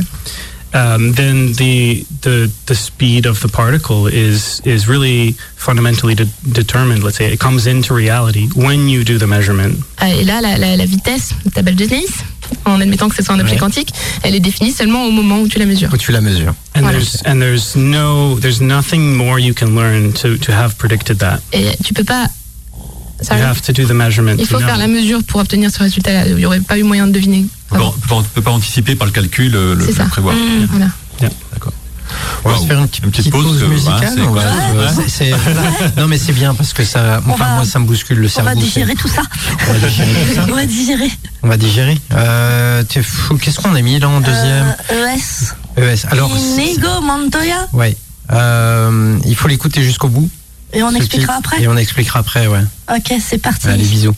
um, 0.75 1.13
then 1.15 1.53
the 1.55 2.05
the 2.23 2.51
the 2.67 2.75
speed 2.75 3.27
of 3.27 3.41
the 3.41 3.49
particle 3.49 4.09
is 4.09 4.61
is 4.65 4.87
really 4.89 5.35
fundamentally 5.57 6.15
de- 6.15 6.27
determined. 6.45 7.03
Let's 7.03 7.17
say 7.17 7.33
it 7.33 7.39
comes 7.41 7.67
into 7.67 7.95
reality 7.95 8.49
when 8.55 8.89
you 8.89 9.05
do 9.05 9.19
the 9.19 9.27
measurement. 9.27 9.75
Ah, 9.99 10.11
Et 10.11 10.25
là, 10.25 10.41
la, 10.41 10.59
la- 10.59 10.77
la 10.77 10.85
vitesse 10.87 11.31
de 11.45 11.51
ta 11.51 11.63
balle 11.63 11.77
de 11.77 11.87
tennis, 11.87 12.11
en 12.65 12.81
admettant 12.81 13.09
que 13.09 13.17
ce 13.17 13.23
soit 13.23 13.35
un 13.35 13.41
objet 13.41 13.57
quantique, 13.57 13.93
elle 14.23 14.35
est 14.35 14.41
définie 14.41 14.73
seulement 14.73 15.05
au 15.07 15.11
moment 15.11 15.41
où 15.41 15.49
tu 15.49 15.59
la 15.59 15.67
mesures. 15.67 15.91
Où 15.93 15.97
tu 15.97 16.13
la 16.13 16.21
mesures. 16.21 16.55
And 16.77 16.81
Voilà. 16.83 16.99
there's 16.99 17.23
and 17.27 17.39
there's 17.41 17.77
no 17.77 18.39
there's 18.41 18.61
nothing 18.61 19.15
more 19.17 19.39
you 19.41 19.55
can 19.55 19.75
learn 19.75 20.13
to 20.15 20.37
to 20.37 20.53
have 20.53 20.75
predicted 20.77 21.19
that. 21.19 21.41
Et 21.53 21.67
tu 21.85 21.95
peux 21.95 22.05
pas. 22.05 22.29
You 23.21 23.27
Sorry. 23.29 23.41
have 23.43 23.63
to 23.63 23.73
do 23.73 23.87
the 23.87 23.93
measurement. 23.93 24.35
Il 24.39 24.47
faut 24.47 24.59
faire 24.59 24.75
know. 24.77 24.79
la 24.81 24.89
mesure 24.89 25.23
pour 25.23 25.41
obtenir 25.41 25.71
ce 25.71 25.79
résultat-là. 25.79 26.27
Il 26.27 26.35
n'y 26.37 26.47
aurait 26.47 26.61
pas 26.61 26.77
eu 26.79 26.83
moyen 26.83 27.07
de 27.07 27.13
deviner. 27.13 27.47
On 27.71 27.93
on 28.11 28.23
peut 28.23 28.43
pas 28.43 28.51
anticiper 28.51 28.97
par 28.97 29.07
le 29.07 29.13
calcul, 29.13 29.55
euh, 29.55 29.75
le, 29.75 29.81
C'est 29.85 29.91
le 29.93 29.97
ça. 29.97 30.05
prévoir. 30.07 30.35
Voilà. 30.71 30.89
D'accord. 31.53 31.73
On 32.45 32.51
va 32.51 32.59
se 32.59 32.67
faire 32.67 32.79
une 32.79 32.89
petite, 32.89 33.05
Une 33.05 33.11
petite 33.11 33.33
pause, 33.33 33.63
musicale. 33.65 34.15
non 35.97 36.07
mais 36.09 36.19
c'est 36.19 36.33
bien 36.33 36.55
parce 36.55 36.73
que 36.73 36.85
ça, 36.85 37.21
On 37.27 37.31
enfin 37.31 37.45
va- 37.45 37.55
moi 37.57 37.65
ça 37.65 37.79
me 37.79 37.87
bouscule 37.87 38.19
le 38.19 38.27
On 38.27 38.31
cerveau. 38.31 38.51
va 38.51 38.55
c'est- 38.57 38.61
digérer 38.63 38.95
tout 38.95 39.09
ça. 39.09 39.23
On 39.69 39.73
va 39.73 39.79
digérer 39.89 40.11
tout 40.27 40.35
ça. 40.35 40.47
On 40.51 40.55
va 40.55 40.67
digérer. 40.67 41.11
On 41.43 41.49
va 41.49 41.57
digérer. 41.57 41.99
Euh, 42.13 42.85
Qu'est-ce 42.89 43.61
qu'on 43.61 43.75
a 43.75 43.83
mis 43.83 43.99
là 43.99 44.09
en 44.09 44.21
deuxième 44.21 44.75
Euh, 44.93 45.15
ES. 45.15 45.55
ES. 45.83 46.07
Alors, 46.11 46.31
Inigo 46.31 47.01
Montoya. 47.03 47.67
ouais. 47.73 47.97
Euh, 48.33 49.19
il 49.27 49.37
faut 49.37 49.49
l'écouter 49.49 49.83
jusqu'au 49.83 50.09
bout. 50.09 50.29
Et 50.73 50.83
on 50.83 50.91
expliquera 50.95 51.37
titre, 51.37 51.49
après. 51.53 51.63
Et 51.63 51.69
on 51.69 51.77
expliquera 51.77 52.21
après, 52.21 52.47
ouais. 52.47 52.61
Ok, 52.95 53.13
c'est 53.21 53.39
parti. 53.39 53.69
Allez, 53.69 53.85
bisous. 53.85 54.15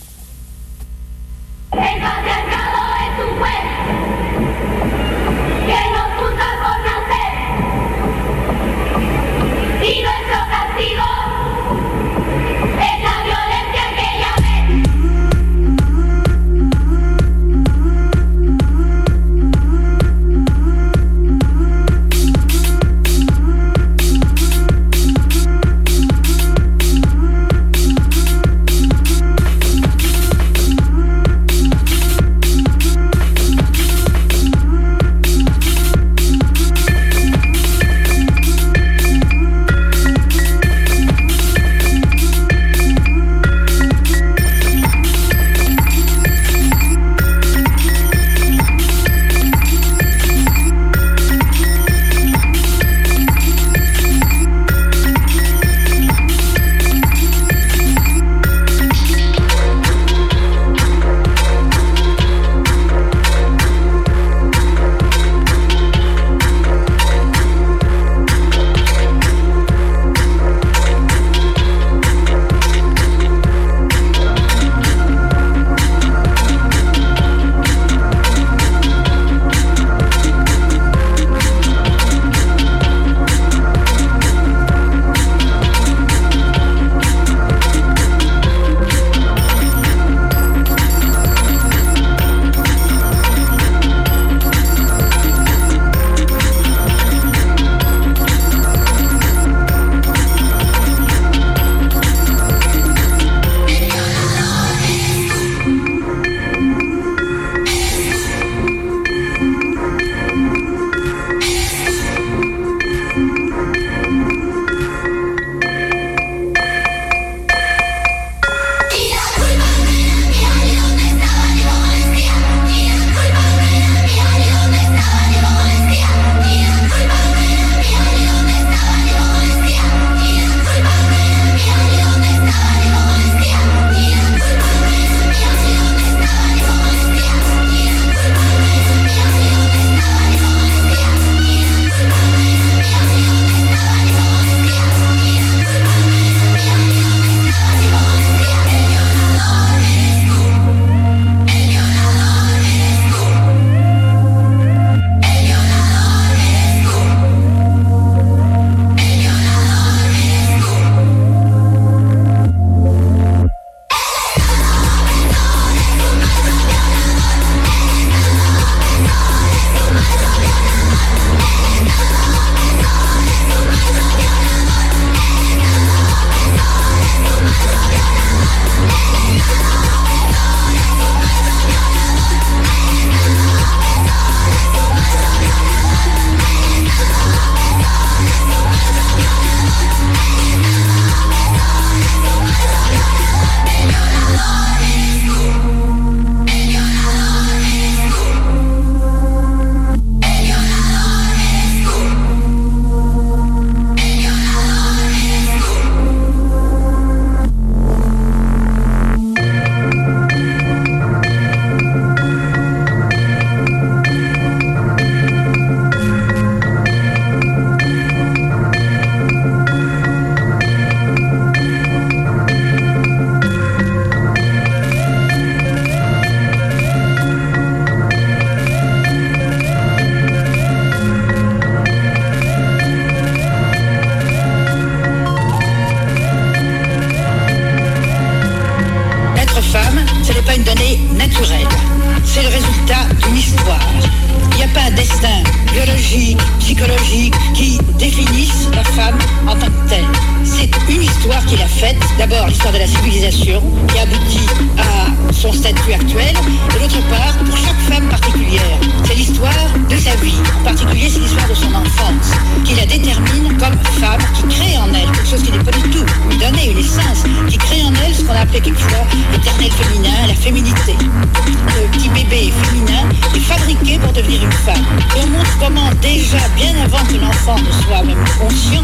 Quelquefois 268.61 269.07
l'éternel 269.33 269.71
féminin, 269.71 270.27
la 270.29 270.35
féminité. 270.35 270.95
Le 270.99 271.89
petit 271.93 272.09
bébé 272.09 272.53
féminin 272.63 273.05
est 273.35 273.41
fabriqué 273.41 273.99
pour 273.99 274.13
devenir 274.13 274.43
une 274.43 274.53
femme. 274.53 274.85
Et 275.17 275.21
on 275.23 275.27
montre 275.27 275.59
comment 275.59 275.91
déjà, 276.01 276.39
bien 276.57 276.73
avant 276.85 277.05
que 277.05 277.17
l'enfant 277.17 277.57
ne 277.59 277.73
soit 277.85 278.03
même 278.03 278.25
conscient, 278.39 278.83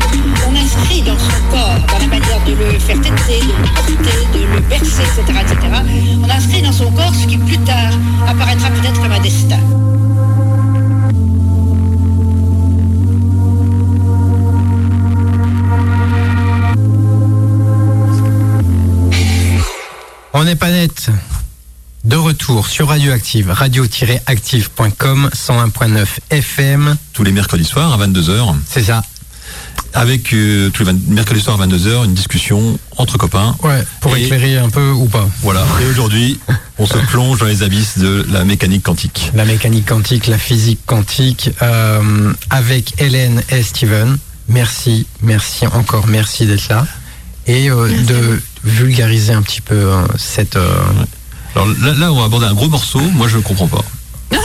on 0.49 0.57
inscrit 0.57 1.03
dans 1.03 1.19
son 1.19 1.41
corps, 1.51 1.79
dans 1.89 1.99
la 1.99 2.07
manière 2.07 2.41
de 2.47 2.53
le 2.53 2.79
faire 2.79 3.01
téter, 3.01 3.41
de 3.41 3.53
le 3.53 3.69
porter, 3.75 4.39
de 4.39 4.55
le 4.55 4.61
bercer, 4.61 5.03
etc., 5.03 5.41
etc., 5.41 5.57
on 6.23 6.31
inscrit 6.31 6.63
dans 6.63 6.73
son 6.73 6.91
corps 6.91 7.15
ce 7.15 7.27
qui 7.27 7.39
plus 7.39 7.59
tard 7.59 7.93
apparaîtra 8.29 8.69
peut-être 8.71 9.01
comme 9.01 9.13
un 9.13 9.21
destin. 9.21 9.59
On 20.43 20.45
n'est 20.45 20.57
pas 20.57 20.73
net. 20.73 21.09
De 22.03 22.17
retour 22.17 22.67
sur 22.67 22.89
Radioactive, 22.89 23.49
radio-active.com, 23.53 25.31
101.9 25.33 26.05
FM. 26.31 26.97
Tous 27.13 27.23
les 27.23 27.31
mercredis 27.31 27.65
soirs 27.65 27.93
à 27.93 28.05
22h. 28.09 28.57
C'est 28.69 28.83
ça. 28.83 29.05
Avec 29.95 30.35
euh, 30.35 30.69
tous 30.71 30.83
les 30.85 30.93
mercredis 31.07 31.41
soirs 31.41 31.63
à 31.63 31.67
22h, 31.69 32.07
une 32.07 32.15
discussion 32.15 32.77
entre 32.97 33.19
copains. 33.19 33.55
Ouais, 33.63 33.85
pour 34.01 34.17
Et- 34.17 34.25
éclairer 34.25 34.59
un 34.59 34.69
peu 34.69 34.91
ou 34.91 35.07
pas. 35.07 35.29
Voilà. 35.43 35.65
Et 35.81 35.87
aujourd'hui, 35.87 36.41
on 36.77 36.87
se 36.87 36.99
plonge 36.99 37.39
dans 37.39 37.47
les 37.47 37.63
abysses 37.63 37.99
de 37.99 38.27
la 38.33 38.43
mécanique 38.43 38.83
quantique. 38.83 39.31
La 39.37 39.45
mécanique 39.45 39.87
quantique, 39.87 40.27
la 40.27 40.39
physique 40.39 40.81
quantique, 40.87 41.51
euh, 41.63 42.33
avec 42.51 43.01
Hélène 43.01 43.45
et 43.51 43.63
Steven. 43.63 44.19
Merci, 44.49 45.07
merci 45.23 45.69
encore, 45.69 46.09
merci 46.09 46.47
d'être 46.47 46.69
là. 46.69 46.85
Et 47.47 47.71
euh, 47.71 47.89
de 47.89 48.41
vulgariser 48.65 49.33
un 49.33 49.43
petit 49.43 49.61
peu 49.61 49.75
euh, 49.75 50.07
cette... 50.17 50.57
euh, 50.57 50.75
Alors 51.55 51.67
là, 51.83 51.93
là, 51.95 52.13
on 52.13 52.19
va 52.19 52.25
aborder 52.27 52.47
un 52.47 52.55
gros 52.55 52.69
morceau. 52.69 53.01
Moi, 53.01 53.29
je 53.29 53.37
ne 53.39 53.43
comprends 53.43 53.69
pas. 53.69 53.85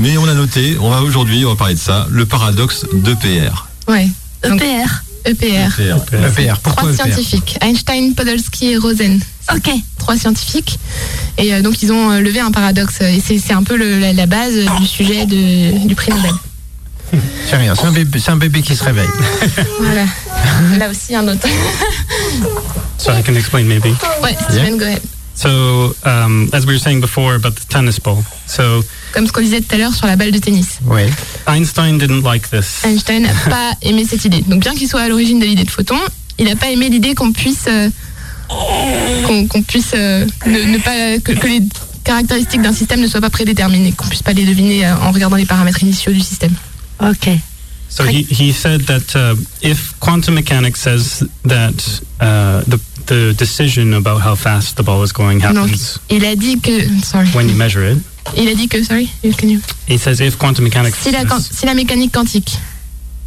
Mais 0.00 0.16
on 0.18 0.28
a 0.28 0.34
noté, 0.34 0.76
on 0.80 0.90
va 0.90 1.02
aujourd'hui, 1.02 1.44
on 1.44 1.50
va 1.50 1.56
parler 1.56 1.74
de 1.74 1.78
ça, 1.80 2.06
le 2.10 2.26
paradoxe 2.26 2.84
d'EPR. 2.92 3.66
Ouais. 3.88 4.08
Donc, 4.48 4.60
EPR. 4.62 5.02
EPR. 5.26 5.80
EPR. 6.12 6.58
Pourquoi 6.62 6.90
E 6.90 6.94
Trois 6.94 7.06
EPR 7.06 7.14
scientifiques, 7.14 7.58
Einstein, 7.62 8.14
Podolsky 8.14 8.72
et 8.72 8.76
Rosen. 8.76 9.20
Ok. 9.54 9.70
Trois 9.98 10.16
scientifiques. 10.18 10.78
Et 11.38 11.54
euh, 11.54 11.62
donc 11.62 11.82
ils 11.82 11.90
ont 11.92 12.10
euh, 12.10 12.20
levé 12.20 12.40
un 12.40 12.50
paradoxe. 12.50 13.00
Et 13.00 13.22
c'est 13.26 13.38
c'est 13.38 13.54
un 13.54 13.62
peu 13.62 13.76
le- 13.76 13.98
la, 13.98 14.12
la 14.12 14.26
base 14.26 14.54
du 14.80 14.86
sujet 14.86 15.24
de- 15.24 15.86
du 15.86 15.94
prix 15.94 16.10
Nobel. 16.12 16.30
C'est 17.46 17.56
rien, 17.56 17.74
c'est 17.74 17.86
un, 17.86 17.92
bébé, 17.92 18.18
c'est 18.18 18.30
un 18.30 18.36
bébé 18.36 18.62
qui 18.62 18.74
se 18.74 18.84
réveille. 18.84 19.08
Voilà. 19.80 20.04
Là 20.78 20.90
aussi 20.90 21.14
un 21.14 21.26
autre. 21.28 21.46
So 22.98 23.12
I 23.12 23.22
can 23.22 23.34
explain 23.34 23.64
maybe. 23.64 23.94
Ouais, 24.22 24.36
Steven, 24.48 24.78
go 24.78 24.84
ahead. 24.84 25.02
So, 25.34 25.94
um, 26.04 26.48
as 26.52 26.64
we 26.64 26.74
were 26.74 26.78
saying 26.78 27.00
before 27.00 27.34
about 27.34 27.56
the 27.56 27.68
tennis 27.68 27.98
ball, 27.98 28.22
so 28.46 28.84
Comme 29.12 29.26
ce 29.26 29.32
qu'on 29.32 29.42
disait 29.42 29.60
tout 29.60 29.74
à 29.74 29.78
l'heure 29.78 29.92
sur 29.92 30.06
la 30.06 30.16
balle 30.16 30.30
de 30.30 30.38
tennis. 30.38 30.78
Oui. 30.86 31.02
Einstein 31.46 31.98
didn't 31.98 32.22
like 32.22 32.48
this. 32.50 32.84
Einstein 32.84 33.22
n'a 33.22 33.32
pas 33.50 33.72
aimé 33.82 34.06
cette 34.08 34.24
idée. 34.24 34.42
Donc 34.46 34.60
bien 34.60 34.74
qu'il 34.74 34.88
soit 34.88 35.00
à 35.00 35.08
l'origine 35.08 35.40
de 35.40 35.44
l'idée 35.44 35.64
de 35.64 35.70
photon, 35.70 35.96
il 36.38 36.46
n'a 36.46 36.56
pas 36.56 36.70
aimé 36.70 36.88
l'idée 36.88 37.14
qu'on 37.14 37.32
puisse 37.32 37.66
euh, 37.68 37.90
qu'on 39.26 39.46
qu'on 39.48 39.62
puisse 39.62 39.92
euh, 39.94 40.24
ne, 40.46 40.60
ne 40.60 40.78
pas 40.78 41.18
que, 41.18 41.32
que 41.32 41.46
les 41.48 41.62
caractéristiques 42.04 42.62
d'un 42.62 42.72
système 42.72 43.00
ne 43.00 43.08
soient 43.08 43.20
pas 43.20 43.30
prédéterminées, 43.30 43.92
qu'on 43.92 44.06
puisse 44.06 44.22
pas 44.22 44.32
les 44.32 44.44
deviner 44.44 44.86
euh, 44.86 44.96
en 44.96 45.10
regardant 45.10 45.36
les 45.36 45.46
paramètres 45.46 45.82
initiaux 45.82 46.12
du 46.12 46.20
système. 46.20 46.52
Ok. 47.00 47.28
So 47.88 48.02
he, 48.04 48.22
he 48.22 48.52
said 48.52 48.86
that 48.86 49.14
uh, 49.14 49.36
if 49.62 49.94
quantum 50.00 50.34
mechanics 50.34 50.80
says 50.80 51.22
that 51.44 52.00
uh, 52.20 52.62
the 52.66 52.80
the 53.06 53.34
decision 53.36 53.92
about 53.94 54.20
how 54.22 54.34
fast 54.34 54.76
the 54.76 54.82
ball 54.82 55.02
is 55.04 55.12
going 55.12 55.38
Donc 55.40 55.56
happens 55.56 55.98
il 56.08 56.24
a 56.24 56.34
dit 56.34 56.58
que 56.60 56.88
sorry. 57.04 57.28
when 57.34 57.48
you 57.48 57.54
measure 57.54 57.84
it, 57.84 57.98
Il 58.36 58.48
a 58.48 58.54
dit 58.54 58.66
que 58.68 58.82
sorry. 58.82 59.08
can 59.36 59.48
you- 59.48 59.60
he 59.86 59.96
says 59.98 60.20
if 60.20 60.36
quantum 60.38 60.64
mechanics 60.64 60.96
Si 60.98 61.10
la, 61.12 61.22
si 61.38 61.66
la 61.66 61.74
mécanique 61.74 62.10
quantique 62.12 62.50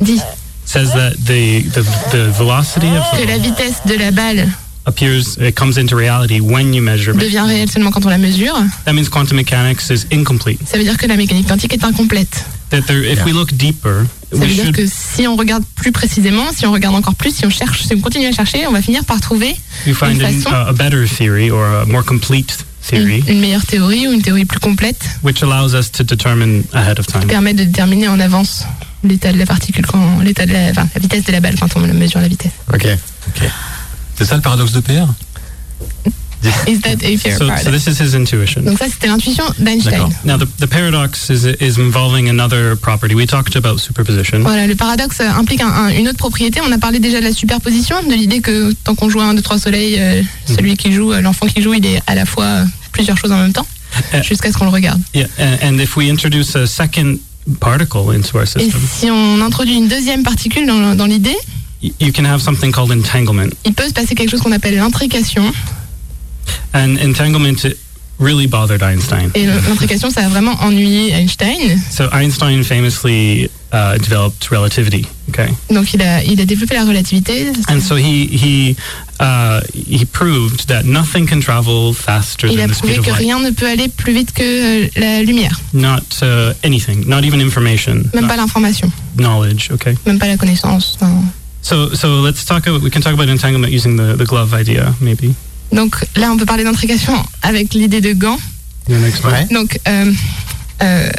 dit 0.02 0.20
says 0.66 0.92
that 0.94 1.14
the, 1.24 1.62
the 1.72 1.84
the 2.12 2.32
velocity 2.38 2.88
of 2.90 3.04
que 3.12 3.26
the 3.26 3.28
la 3.28 3.38
vitesse 3.38 3.80
de 3.86 3.98
la 3.98 4.12
balle 4.12 4.50
appears 4.86 5.38
it 5.38 5.56
comes 5.56 5.78
into 5.78 5.96
reality 5.96 6.42
when 6.42 6.74
you 6.74 6.82
measure 6.82 7.14
devient 7.14 7.46
réelle 7.48 7.70
seulement 7.70 7.92
quand 7.92 8.06
on 8.06 8.10
la 8.10 8.18
mesure, 8.18 8.56
that 8.86 8.94
means 8.94 9.08
quantum 9.08 9.38
mechanics 9.38 9.90
is 9.92 10.06
incomplete. 10.12 10.60
ça 10.68 10.78
veut 10.78 10.84
dire 10.84 10.98
que 10.98 11.08
la 11.08 11.16
mécanique 11.16 11.48
quantique 11.48 11.74
est 11.74 11.84
incomplète. 11.86 12.44
That 12.70 12.82
there, 12.88 13.02
if 13.04 13.24
we 13.24 13.32
look 13.32 13.54
deeper, 13.54 14.06
Ça 14.30 14.38
we 14.38 14.40
veut 14.42 14.48
dire 14.56 14.64
should 14.66 14.76
que 14.76 14.86
si 14.88 15.26
on 15.26 15.38
regarde 15.38 15.64
plus 15.76 15.94
précisément, 15.94 16.44
si 16.54 16.66
on 16.66 16.72
regarde 16.74 16.96
encore 16.96 17.16
plus, 17.16 17.34
si 17.34 17.46
on 17.46 17.50
cherche, 17.50 17.84
si 17.84 17.94
on 17.96 18.02
continue 18.02 18.28
à 18.28 18.34
chercher, 18.34 18.68
on 18.68 18.74
va 18.74 18.82
finir 18.82 19.06
par 19.06 19.22
trouver 19.22 19.56
find 19.94 20.16
une 20.16 20.22
façon- 20.22 20.50
a, 20.52 20.68
a 20.68 20.74
better 20.74 21.06
theory 21.08 21.50
or 21.50 21.64
a 21.64 21.86
more 21.86 22.04
complete 22.04 22.58
theory, 22.86 23.24
une 23.30 23.40
meilleure 23.40 23.66
théorie 23.66 24.06
ou 24.08 24.12
une 24.12 24.22
théorie 24.22 24.44
plus 24.46 24.60
complète 24.60 25.02
which 25.24 25.42
allows 25.44 25.74
us 25.80 25.90
to 25.92 26.04
determine 26.04 26.64
ahead 26.74 27.00
of 27.00 27.06
qui 27.08 27.14
time. 27.14 27.28
permet 27.28 27.54
de 27.54 27.64
déterminer 27.64 28.10
en 28.10 28.20
avance 28.20 28.66
l'état 29.04 29.32
de 29.32 29.38
la 29.38 29.46
particule, 29.46 29.86
quand, 29.86 30.20
l'état 30.20 30.46
de 30.46 30.52
la, 30.52 30.72
enfin, 30.72 30.88
la 30.94 31.00
vitesse 31.00 31.24
de 31.24 31.32
la 31.32 31.40
balle 31.40 31.56
quand 31.58 31.70
on 31.78 31.80
mesure 31.94 32.20
la 32.20 32.28
vitesse. 32.28 32.52
Ok. 32.74 32.86
C'est 34.18 34.26
ça 34.26 34.36
le 34.36 34.42
paradoxe 34.42 34.74
d'EPR 34.74 35.06
Is 36.68 36.82
that 36.82 37.04
a 37.04 37.18
fair 37.18 37.36
So, 37.38 37.48
so 37.64 37.72
this 37.72 37.88
is 37.88 38.00
his 38.00 38.14
intuition. 38.16 38.62
Donc 38.64 38.78
ça, 38.78 38.86
c'était 38.90 39.08
l'intuition 39.08 39.44
d'Einstein. 39.60 40.08
Now, 40.24 40.38
the, 40.38 40.46
the 40.60 40.68
paradox 40.68 41.30
is, 41.30 41.46
is 41.60 41.78
involving 41.80 42.30
another 42.30 42.76
property. 42.78 43.16
We 43.16 43.26
talked 43.26 43.56
about 43.56 43.80
superposition. 43.80 44.42
Voilà, 44.42 44.68
le 44.68 44.76
paradoxe 44.76 45.20
implique 45.22 45.62
un- 45.62 45.68
un- 45.74 45.90
une 45.90 46.08
autre 46.08 46.18
propriété. 46.18 46.62
On 46.68 46.72
a 46.72 46.78
parlé 46.78 47.00
déjà 47.00 47.20
de 47.20 47.26
la 47.26 47.34
superposition, 47.34 47.96
de 48.08 48.14
l'idée 48.14 48.42
que 48.42 48.72
tant 48.84 48.94
qu'on 48.96 49.10
joue 49.10 49.20
à 49.20 49.26
un, 49.26 49.34
deux, 49.34 49.42
trois 49.42 49.58
soleils, 49.58 49.98
euh, 50.00 50.22
celui 50.46 50.78
qui 50.78 50.92
joue, 50.92 51.12
euh, 51.12 51.22
l'enfant 51.22 51.48
qui 51.48 51.62
joue, 51.62 51.74
il 51.74 51.86
est 51.86 52.02
à 52.08 52.14
la 52.16 52.26
fois 52.26 52.46
euh, 52.46 52.66
plusieurs 52.92 53.18
choses 53.18 53.32
en 53.32 53.40
même 53.40 53.54
temps, 53.54 53.68
Euh. 54.14 54.22
jusqu'à 54.22 54.52
ce 54.52 54.58
qu'on 54.58 54.66
le 54.66 54.72
regarde. 54.72 55.02
Yeah, 55.16 55.28
and, 55.64 55.80
if 55.80 55.96
we 55.98 56.10
introduce 56.12 56.56
a 56.56 56.68
second 56.68 57.18
particle 57.60 58.12
into 58.16 58.36
our 58.38 58.44
Et 58.44 58.46
system, 58.46 58.82
si 59.00 59.10
on 59.10 59.42
introduit 59.42 59.76
une 59.76 59.88
deuxième 59.88 60.22
particule 60.24 60.68
dans, 60.68 60.94
dans 60.96 61.06
l'idée, 61.08 61.36
you 61.82 62.12
can 62.14 62.26
have 62.26 62.42
something 62.42 62.72
called 62.72 62.92
entanglement. 62.92 63.50
il 63.66 63.74
peut 63.74 63.88
se 63.88 63.94
passer 63.94 64.14
quelque 64.16 64.30
chose 64.30 64.42
qu'on 64.42 64.52
appelle 64.52 64.76
l'intrication. 64.76 65.44
And 66.74 66.98
entanglement 67.00 67.66
really 68.20 68.48
bothered 68.48 68.82
Einstein. 68.82 69.30
Et 69.36 69.46
l'intrication, 69.46 70.10
ça 70.10 70.26
a 70.26 70.30
vraiment 70.30 70.56
ennuyé 70.64 71.14
Einstein. 71.14 71.80
So 71.92 72.10
Einstein 72.12 72.64
famously 72.64 73.50
uh, 73.72 73.98
developed 74.00 74.50
relativity. 74.50 75.06
Okay, 75.30 75.50
Donc 75.70 75.94
il 75.94 76.02
a, 76.02 76.24
il 76.24 76.40
a 76.42 76.46
développé 76.46 76.76
la 76.76 76.86
relativité. 76.86 77.52
and 77.70 77.80
so 77.82 77.96
he 77.96 78.26
he 78.32 78.76
uh, 79.20 79.60
he 79.76 80.06
proved 80.06 80.68
that 80.68 80.84
nothing 80.86 81.28
can 81.28 81.42
travel 81.42 81.94
faster 81.94 82.48
Il 82.48 82.60
a 82.60 82.64
than 82.66 82.70
the 82.70 82.76
speed 82.76 82.96
prouvé 82.96 83.08
que 83.12 83.14
rien 83.18 83.40
ne 83.40 83.52
peut 83.52 83.68
aller 83.68 83.88
plus 83.90 84.14
vite 84.14 84.32
que 84.34 84.42
euh, 84.44 84.88
la 84.96 85.22
lumière. 85.22 85.60
Not 85.74 86.22
uh, 86.24 86.54
anything, 86.64 87.08
not 87.08 87.24
even 87.24 87.40
information, 87.42 88.04
Même 88.16 88.28
pas 88.28 88.38
l'information, 88.38 88.92
knowledge. 89.18 89.70
Okay. 89.72 89.96
même 90.08 90.18
pas 90.18 90.28
la 90.28 90.38
connaissance. 90.38 90.98
non. 91.02 91.24
So, 91.62 91.94
so 91.94 92.22
let's 92.22 92.46
talk 92.46 92.66
about, 92.66 92.82
we 92.82 92.90
can 92.90 93.02
talk 93.02 93.14
about 93.14 93.28
entanglement 93.30 93.70
using 93.72 93.98
the, 93.98 94.16
the 94.16 94.26
glove 94.26 94.54
idea, 94.54 94.96
maybe. 95.02 95.36
Donc 95.72 95.96
là, 96.16 96.32
on 96.32 96.38
peut 96.38 96.46
parler 96.46 96.64
d'intrication 96.64 97.14
avec 97.42 97.74
l'idée 97.74 98.02
de 98.02 98.14
gants. 98.14 98.40
Ouais. 99.30 99.46
Donc, 99.52 99.80
euh, 99.88 100.12
euh, 100.84 101.10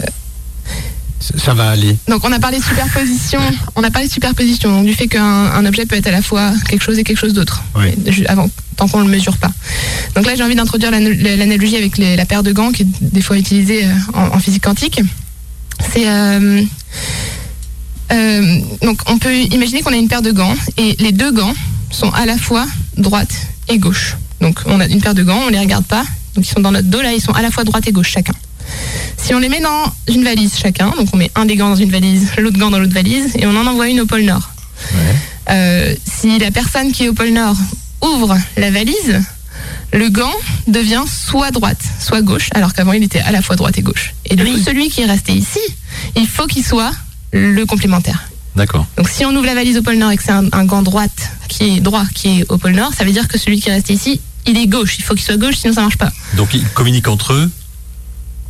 Ça 1.36 1.52
va 1.52 1.70
aller. 1.70 1.96
donc 2.08 2.24
on 2.24 2.32
a 2.32 2.38
parlé 2.38 2.58
de 2.58 2.64
superposition. 2.64 3.40
On 3.76 3.82
a 3.84 3.90
parlé 3.90 4.08
de 4.08 4.12
superposition, 4.12 4.70
donc 4.72 4.86
du 4.86 4.94
fait 4.94 5.08
qu'un 5.08 5.22
un 5.24 5.66
objet 5.66 5.84
peut 5.84 5.96
être 5.96 6.06
à 6.06 6.10
la 6.12 6.22
fois 6.22 6.52
quelque 6.68 6.82
chose 6.82 6.98
et 6.98 7.04
quelque 7.04 7.18
chose 7.18 7.34
d'autre, 7.34 7.62
avant, 8.28 8.48
tant 8.76 8.88
qu'on 8.88 9.00
le 9.02 9.08
mesure 9.08 9.36
pas. 9.36 9.50
Donc 10.14 10.24
là, 10.26 10.34
j'ai 10.36 10.42
envie 10.44 10.54
d'introduire 10.54 10.90
l'ana- 10.90 11.10
l'analogie 11.36 11.76
avec 11.76 11.98
les- 11.98 12.16
la 12.16 12.24
paire 12.24 12.42
de 12.42 12.52
gants 12.52 12.70
qui 12.72 12.82
est 12.82 12.86
des 13.00 13.20
fois 13.20 13.36
utilisée 13.36 13.84
euh, 13.84 13.92
en, 14.14 14.36
en 14.36 14.38
physique 14.38 14.62
quantique. 14.64 15.00
C'est 15.92 16.08
euh, 16.08 16.62
euh, 18.12 18.60
donc 18.82 19.00
on 19.06 19.18
peut 19.18 19.34
imaginer 19.36 19.82
qu'on 19.82 19.92
a 19.92 19.96
une 19.96 20.08
paire 20.08 20.22
de 20.22 20.32
gants 20.32 20.54
et 20.78 20.96
les 21.00 21.12
deux 21.12 21.32
gants 21.32 21.54
sont 21.90 22.10
à 22.12 22.24
la 22.26 22.38
fois 22.38 22.66
droite 22.96 23.34
et 23.68 23.78
gauche. 23.78 24.16
Donc 24.40 24.60
on 24.66 24.80
a 24.80 24.86
une 24.86 25.00
paire 25.00 25.14
de 25.14 25.22
gants, 25.22 25.40
on 25.46 25.48
les 25.48 25.58
regarde 25.58 25.84
pas, 25.84 26.04
donc 26.34 26.46
ils 26.46 26.50
sont 26.50 26.60
dans 26.60 26.72
notre 26.72 26.88
dos 26.88 27.02
là, 27.02 27.12
ils 27.12 27.20
sont 27.20 27.32
à 27.32 27.42
la 27.42 27.50
fois 27.50 27.64
droite 27.64 27.86
et 27.88 27.92
gauche 27.92 28.10
chacun. 28.10 28.34
Si 29.16 29.34
on 29.34 29.38
les 29.38 29.48
met 29.48 29.60
dans 29.60 29.92
une 30.08 30.24
valise 30.24 30.56
chacun, 30.56 30.90
donc 30.90 31.08
on 31.12 31.16
met 31.16 31.30
un 31.34 31.44
des 31.44 31.56
gants 31.56 31.70
dans 31.70 31.76
une 31.76 31.90
valise, 31.90 32.30
l'autre 32.38 32.58
gant 32.58 32.70
dans 32.70 32.78
l'autre 32.78 32.94
valise, 32.94 33.32
et 33.36 33.46
on 33.46 33.56
en 33.56 33.66
envoie 33.66 33.88
une 33.88 34.00
au 34.00 34.06
pôle 34.06 34.22
Nord. 34.22 34.50
Euh, 35.50 35.94
si 36.04 36.38
la 36.38 36.50
personne 36.50 36.92
qui 36.92 37.04
est 37.04 37.08
au 37.08 37.14
pôle 37.14 37.30
Nord 37.30 37.56
ouvre 38.02 38.38
la 38.56 38.70
valise, 38.70 39.20
le 39.92 40.08
gant 40.08 40.32
devient 40.66 41.04
soit 41.06 41.50
droite, 41.50 41.80
soit 42.00 42.22
gauche, 42.22 42.50
alors 42.54 42.74
qu'avant 42.74 42.92
il 42.92 43.02
était 43.02 43.20
à 43.20 43.32
la 43.32 43.42
fois 43.42 43.56
droite 43.56 43.78
et 43.78 43.82
gauche. 43.82 44.14
Et 44.26 44.36
du 44.36 44.44
coup, 44.44 44.58
celui 44.58 44.88
qui 44.90 45.00
est 45.00 45.06
resté 45.06 45.32
ici, 45.32 45.60
il 46.14 46.28
faut 46.28 46.46
qu'il 46.46 46.64
soit 46.64 46.92
le 47.32 47.64
complémentaire. 47.64 48.28
D'accord. 48.56 48.86
Donc 48.96 49.08
si 49.08 49.24
on 49.24 49.30
ouvre 49.30 49.46
la 49.46 49.54
valise 49.54 49.78
au 49.78 49.82
pôle 49.82 49.96
Nord 49.96 50.10
et 50.10 50.16
que 50.16 50.22
c'est 50.22 50.32
un, 50.32 50.46
un 50.52 50.64
gant 50.64 50.82
droite 50.82 51.30
qui 51.48 51.76
est 51.76 51.80
droit 51.80 52.04
qui 52.14 52.40
est 52.40 52.50
au 52.50 52.58
pôle 52.58 52.72
Nord, 52.72 52.92
ça 52.92 53.04
veut 53.04 53.12
dire 53.12 53.28
que 53.28 53.38
celui 53.38 53.60
qui 53.60 53.68
est 53.68 53.72
resté 53.72 53.94
ici, 53.94 54.20
il 54.48 54.58
est 54.58 54.66
gauche. 54.66 54.96
Il 54.98 55.04
faut 55.04 55.14
qu'il 55.14 55.24
soit 55.24 55.36
gauche, 55.36 55.56
sinon 55.56 55.72
ça 55.74 55.82
marche 55.82 55.98
pas. 55.98 56.10
Donc 56.36 56.54
ils 56.54 56.64
communiquent 56.70 57.08
entre 57.08 57.32
eux. 57.34 57.50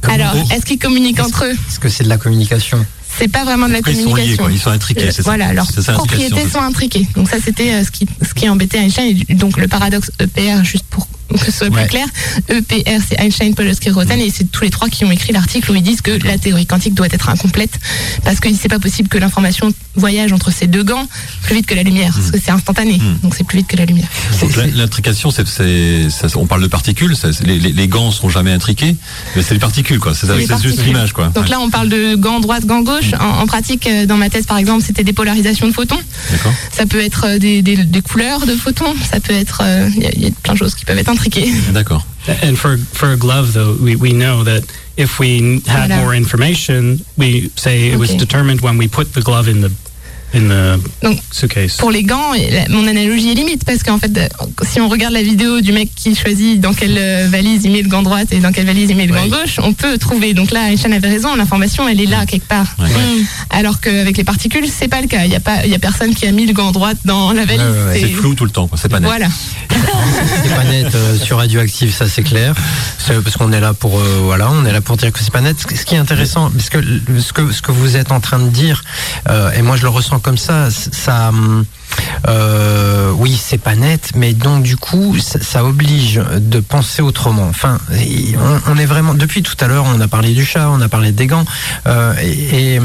Alors, 0.04 0.34
est-ce 0.52 0.64
qu'ils 0.64 0.78
communiquent 0.78 1.20
entre 1.20 1.44
eux? 1.44 1.50
Est-ce 1.68 1.80
que 1.80 1.88
c'est 1.88 2.04
de 2.04 2.08
la 2.08 2.18
communication? 2.18 2.84
C'est 3.18 3.26
pas 3.28 3.44
vraiment 3.44 3.66
de 3.66 3.72
la 3.72 3.78
Après, 3.78 3.92
ils 3.92 3.96
sont 3.96 4.10
communication. 4.10 4.30
liés, 4.30 4.36
quoi. 4.36 4.52
Ils 4.52 4.60
sont 4.60 4.70
intriqués, 4.70 5.04
Euh, 5.06 5.10
c'est 5.10 5.22
ça. 5.22 5.22
Voilà, 5.22 5.52
leurs 5.52 5.66
propriétés 5.94 6.48
sont 6.48 6.60
intriquées. 6.60 7.06
Donc 7.16 7.28
ça, 7.28 7.38
c'était 7.44 7.72
euh, 7.74 7.84
ce 7.84 7.90
qui, 7.90 8.06
ce 8.26 8.32
qui 8.32 8.48
embêtait 8.48 8.78
Einstein. 8.78 9.16
Et 9.28 9.34
donc 9.34 9.56
le 9.56 9.66
paradoxe 9.66 10.12
EPR, 10.20 10.62
juste 10.62 10.84
pour 10.88 11.08
que 11.32 11.44
ce 11.44 11.50
soit 11.52 11.68
Ouais. 11.68 11.82
plus 11.82 11.88
clair, 11.90 12.06
EPR, 12.48 13.00
c'est 13.06 13.20
Einstein, 13.20 13.54
Podolsky, 13.54 13.90
Rosen, 13.90 14.18
et 14.20 14.30
c'est 14.30 14.50
tous 14.50 14.64
les 14.64 14.70
trois 14.70 14.88
qui 14.88 15.04
ont 15.04 15.10
écrit 15.10 15.32
l'article 15.32 15.70
où 15.72 15.74
ils 15.74 15.82
disent 15.82 16.00
que 16.00 16.12
la 16.26 16.38
théorie 16.38 16.66
quantique 16.66 16.94
doit 16.94 17.06
être 17.10 17.28
incomplète 17.28 17.78
parce 18.24 18.40
que 18.40 18.48
c'est 18.54 18.68
pas 18.68 18.78
possible 18.78 19.08
que 19.08 19.18
l'information 19.18 19.72
voyage 19.94 20.32
entre 20.32 20.50
ces 20.52 20.66
deux 20.66 20.84
gants 20.84 21.06
plus 21.42 21.56
vite 21.56 21.66
que 21.66 21.74
la 21.74 21.82
lumière, 21.82 22.12
parce 22.14 22.30
que 22.30 22.38
c'est 22.42 22.50
instantané, 22.50 22.98
donc 23.22 23.34
c'est 23.36 23.44
plus 23.44 23.58
vite 23.58 23.66
que 23.68 23.76
la 23.76 23.84
lumière. 23.84 24.08
L'intrication, 24.74 25.30
c'est, 25.30 25.44
on 26.36 26.46
parle 26.46 26.62
de 26.62 26.66
particules. 26.66 27.14
les, 27.44 27.58
les, 27.58 27.72
les 27.72 27.88
gants 27.88 28.10
seront 28.10 28.28
jamais 28.30 28.52
intriqués, 28.52 28.96
mais 29.36 29.42
c'est 29.42 29.54
les 29.54 29.60
particules, 29.60 29.98
quoi. 29.98 30.14
C'est, 30.14 30.26
juste 30.62 30.84
l'image, 30.84 31.12
quoi. 31.12 31.28
Donc 31.28 31.44
Ouais. 31.44 31.50
là, 31.50 31.60
on 31.60 31.70
parle 31.70 31.88
de 31.88 32.14
gants 32.16 32.40
droite, 32.40 32.64
gants 32.66 32.82
gauche. 32.82 33.12
En, 33.20 33.42
en 33.42 33.46
pratique, 33.46 33.86
euh, 33.86 34.06
dans 34.06 34.16
ma 34.16 34.28
thèse, 34.30 34.46
par 34.46 34.58
exemple, 34.58 34.82
c'était 34.84 35.04
des 35.04 35.12
polarisations 35.12 35.66
de 35.68 35.72
photons. 35.72 35.98
Ça 36.72 36.86
peut 36.86 37.00
être 37.00 37.24
euh, 37.26 37.38
des, 37.38 37.62
des, 37.62 37.76
des 37.76 38.00
couleurs 38.02 38.46
de 38.46 38.54
photons. 38.54 38.94
Ça 39.10 39.20
peut 39.20 39.32
être, 39.34 39.62
euh, 39.64 39.88
il 39.96 40.20
y, 40.20 40.24
y 40.24 40.26
a 40.26 40.30
plein 40.42 40.54
de 40.54 40.58
choses 40.58 40.74
qui 40.74 40.84
peuvent 40.84 40.98
être 40.98 41.08
intriquées. 41.26 41.72
D'accord. 41.72 42.02
And 42.42 42.58
for 42.58 42.76
for 42.76 43.12
a 43.12 43.16
glove, 43.16 43.52
though, 43.54 43.74
we, 43.82 43.96
we 43.96 44.12
know 44.12 44.44
that 44.44 44.62
if 44.96 45.18
we 45.18 45.60
had 45.66 45.90
Voilà. 45.90 46.00
more 46.02 46.14
information, 46.14 46.98
we 47.16 47.48
say 47.56 47.90
it 47.90 47.98
was 47.98 48.14
determined 48.14 48.60
when 48.60 48.76
we 48.78 48.86
put 48.88 49.14
the 49.14 49.22
glove 49.22 49.48
in 49.48 49.60
the 49.62 49.70
in 50.34 50.48
the 50.48 50.80
Donc, 51.02 51.18
suitcase. 51.30 51.76
Pour 51.76 51.90
les 51.90 52.02
gants, 52.02 52.32
mon 52.68 52.86
analogie 52.86 53.30
est 53.30 53.34
limite 53.34 53.64
parce 53.64 53.82
qu'en 53.82 53.98
fait, 53.98 54.16
euh, 54.16 54.28
si 54.62 54.80
on 54.80 54.88
regarde 54.88 55.14
la 55.14 55.22
vidéo 55.22 55.60
du 55.60 55.72
mec 55.72 55.90
qui 55.94 56.14
choisit 56.14 56.60
dans 56.60 56.74
quelle 56.74 56.96
euh, 56.98 57.28
valise 57.30 57.64
il 57.64 57.72
met 57.72 57.82
le 57.82 57.88
gant 57.88 58.02
droite 58.02 58.28
et 58.32 58.38
dans 58.38 58.52
quelle 58.52 58.66
valise 58.66 58.90
il 58.90 58.96
met 58.96 59.06
le 59.06 59.14
gant 59.14 59.26
gauche, 59.26 59.58
on 59.62 59.72
peut 59.72 59.98
trouver. 59.98 60.34
Donc 60.34 60.50
là, 60.50 60.70
Einstein 60.70 60.92
avait 60.92 61.08
raison, 61.08 61.34
l'information 61.34 61.88
elle 61.88 62.00
est 62.00 62.06
là 62.06 62.26
quelque 62.26 62.46
part. 62.46 62.66
Ouais. 62.78 62.88
Mm. 62.88 63.26
Alors 63.50 63.80
qu'avec 63.80 64.16
les 64.16 64.24
particules, 64.24 64.66
c'est 64.68 64.88
pas 64.88 65.00
le 65.00 65.06
cas. 65.06 65.24
Il 65.24 65.32
y 65.32 65.36
a 65.36 65.40
pas, 65.40 65.64
il 65.64 65.70
y 65.70 65.74
a 65.74 65.78
personne 65.78 66.14
qui 66.14 66.26
a 66.26 66.32
mis 66.32 66.46
le 66.46 66.52
gant 66.52 66.72
droite 66.72 66.98
dans 67.04 67.32
la 67.32 67.44
valise. 67.44 67.62
Ouais, 67.62 67.70
ouais, 67.70 67.86
ouais. 67.86 68.00
C'est 68.00 68.08
flou 68.08 68.34
tout 68.34 68.44
le 68.44 68.50
temps. 68.50 68.68
C'est 68.76 68.88
pas 68.88 69.00
net. 69.00 69.08
Voilà. 69.08 69.28
c'est 70.44 70.54
pas 70.54 70.64
net 70.64 70.94
euh, 70.94 71.16
sur 71.16 71.38
radioactif, 71.38 71.94
ça 71.94 72.08
c'est 72.08 72.22
clair. 72.22 72.54
C'est 72.98 73.22
parce 73.22 73.36
qu'on 73.36 73.52
est 73.52 73.60
là 73.60 73.74
pour 73.74 73.98
euh, 73.98 74.20
voilà, 74.22 74.50
on 74.50 74.64
est 74.64 74.72
là 74.72 74.80
pour 74.80 74.96
dire 74.96 75.12
que 75.12 75.18
c'est 75.20 75.32
pas 75.32 75.40
net. 75.40 75.56
Ce 75.58 75.84
qui 75.84 75.94
est 75.94 75.98
intéressant, 75.98 76.50
parce 76.50 76.68
que 76.68 76.78
ce 77.18 77.32
que 77.32 77.52
ce 77.52 77.62
que 77.62 77.72
vous 77.72 77.96
êtes 77.96 78.12
en 78.12 78.20
train 78.20 78.38
de 78.38 78.48
dire, 78.48 78.82
euh, 79.28 79.50
et 79.52 79.62
moi 79.62 79.76
je 79.76 79.82
le 79.82 79.88
ressens 79.88 80.17
comme 80.18 80.38
ça, 80.38 80.68
ça. 80.70 81.30
euh, 82.28 83.10
oui, 83.16 83.40
c'est 83.42 83.58
pas 83.58 83.74
net, 83.74 84.10
mais 84.14 84.32
donc 84.32 84.62
du 84.62 84.76
coup, 84.76 85.16
ça, 85.18 85.40
ça 85.42 85.64
oblige 85.64 86.20
de 86.36 86.60
penser 86.60 87.02
autrement. 87.02 87.46
Enfin, 87.48 87.78
on, 87.90 88.72
on 88.72 88.78
est 88.78 88.86
vraiment 88.86 89.14
depuis 89.14 89.42
tout 89.42 89.56
à 89.60 89.66
l'heure, 89.66 89.84
on 89.86 90.00
a 90.00 90.08
parlé 90.08 90.34
du 90.34 90.44
chat, 90.44 90.68
on 90.70 90.80
a 90.80 90.88
parlé 90.88 91.12
des 91.12 91.26
gants, 91.26 91.44
euh, 91.86 92.14
et, 92.22 92.74
et 92.76 92.80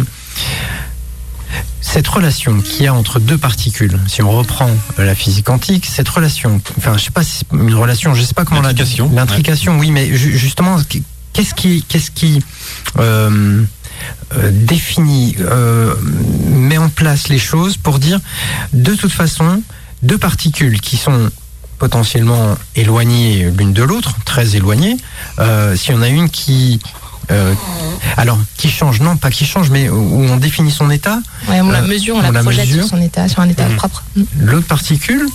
cette 1.81 2.07
relation 2.07 2.59
qu'il 2.61 2.86
y 2.86 2.88
a 2.88 2.93
entre 2.93 3.19
deux 3.19 3.38
particules, 3.38 3.99
si 4.07 4.21
on 4.23 4.31
reprend 4.31 4.69
la 4.97 5.13
physique 5.15 5.45
quantique, 5.45 5.86
cette 5.86 6.09
relation, 6.09 6.61
enfin, 6.77 6.97
je 6.97 7.03
sais 7.03 7.11
pas 7.11 7.23
si 7.23 7.43
une 7.51 7.75
relation, 7.75 8.15
je 8.15 8.23
sais 8.23 8.34
pas 8.34 8.45
comment 8.45 8.61
L'intrication, 8.61 9.11
L'intrication, 9.13 9.77
oui, 9.79 9.91
mais 9.91 10.15
ju- 10.15 10.38
justement, 10.38 10.77
qu'est-ce 11.34 11.53
qui, 11.53 11.84
qu'est-ce 11.84 12.09
qui 12.11 12.41
euh, 12.99 13.63
euh, 14.38 14.49
définit, 14.51 15.36
euh, 15.39 15.93
met 16.49 16.78
en 16.78 16.89
place 16.89 17.28
les 17.30 17.39
choses 17.39 17.78
pour 17.78 17.99
dire, 17.99 18.20
de 18.74 18.95
toute 18.95 19.12
façon, 19.12 19.62
deux 20.01 20.18
particules 20.18 20.80
qui 20.82 20.97
sont 20.97 21.30
potentiellement 21.80 22.56
éloignées 22.76 23.49
l'une 23.58 23.74
de 23.74 23.84
l'autre, 23.84 24.16
très 24.26 24.56
éloignées, 24.56 24.97
euh, 25.39 25.76
s'il 25.76 25.93
y 25.95 25.97
en 25.97 26.01
a 26.01 26.08
une 26.10 26.30
qui 26.30 26.80
euh, 27.32 27.54
alors, 28.18 28.38
qui 28.58 28.70
change, 28.70 28.99
non, 28.99 29.16
pas 29.16 29.32
qui 29.32 29.45
change, 29.45 29.70
mais 29.70 29.89
où 29.89 30.26
on 30.30 30.36
définit 30.36 30.72
son 30.72 30.89
état, 30.89 31.20
Ouais, 31.47 31.62
on 31.62 31.72
la 31.72 31.82
mesure, 31.82 32.16
on, 32.16 32.20
on 32.20 32.22
la 32.22 32.32
la 32.32 32.41
projette 32.41 32.68
mesure. 32.68 32.84
sur 32.84 32.97
son 32.97 33.01
état, 33.01 33.30
sur 33.30 33.39
un 33.39 33.47
état 33.47 33.68
Mhm. 33.70 33.76
propre. 33.78 34.04
l'autre 34.41 34.68
particule, 34.68 35.26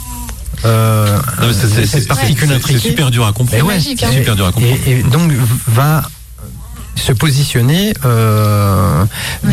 euh, 0.66 1.18
c'est- 1.52 1.66
c'est- 1.66 1.86
cette 1.86 2.02
c'est- 2.02 2.06
particule 2.08 2.48
c'est- 2.48 2.54
intriquée, 2.54 2.78
C'est 2.82 2.88
super 2.90 3.10
dur 3.10 3.24
à 3.26 3.32
comprendre. 3.32 3.62
Mais 3.62 3.68
ouais, 3.68 3.74
magique, 3.76 4.02
hein. 4.02 4.08
C'est 4.12 4.18
super 4.18 4.36
dur 4.36 4.46
à 4.46 4.52
comprendre. 4.52 4.76
et, 4.86 4.98
et 4.98 5.02
donc 5.02 5.32
va 5.66 6.02
se 6.98 7.12
positionner 7.12 7.92
euh, 8.04 9.04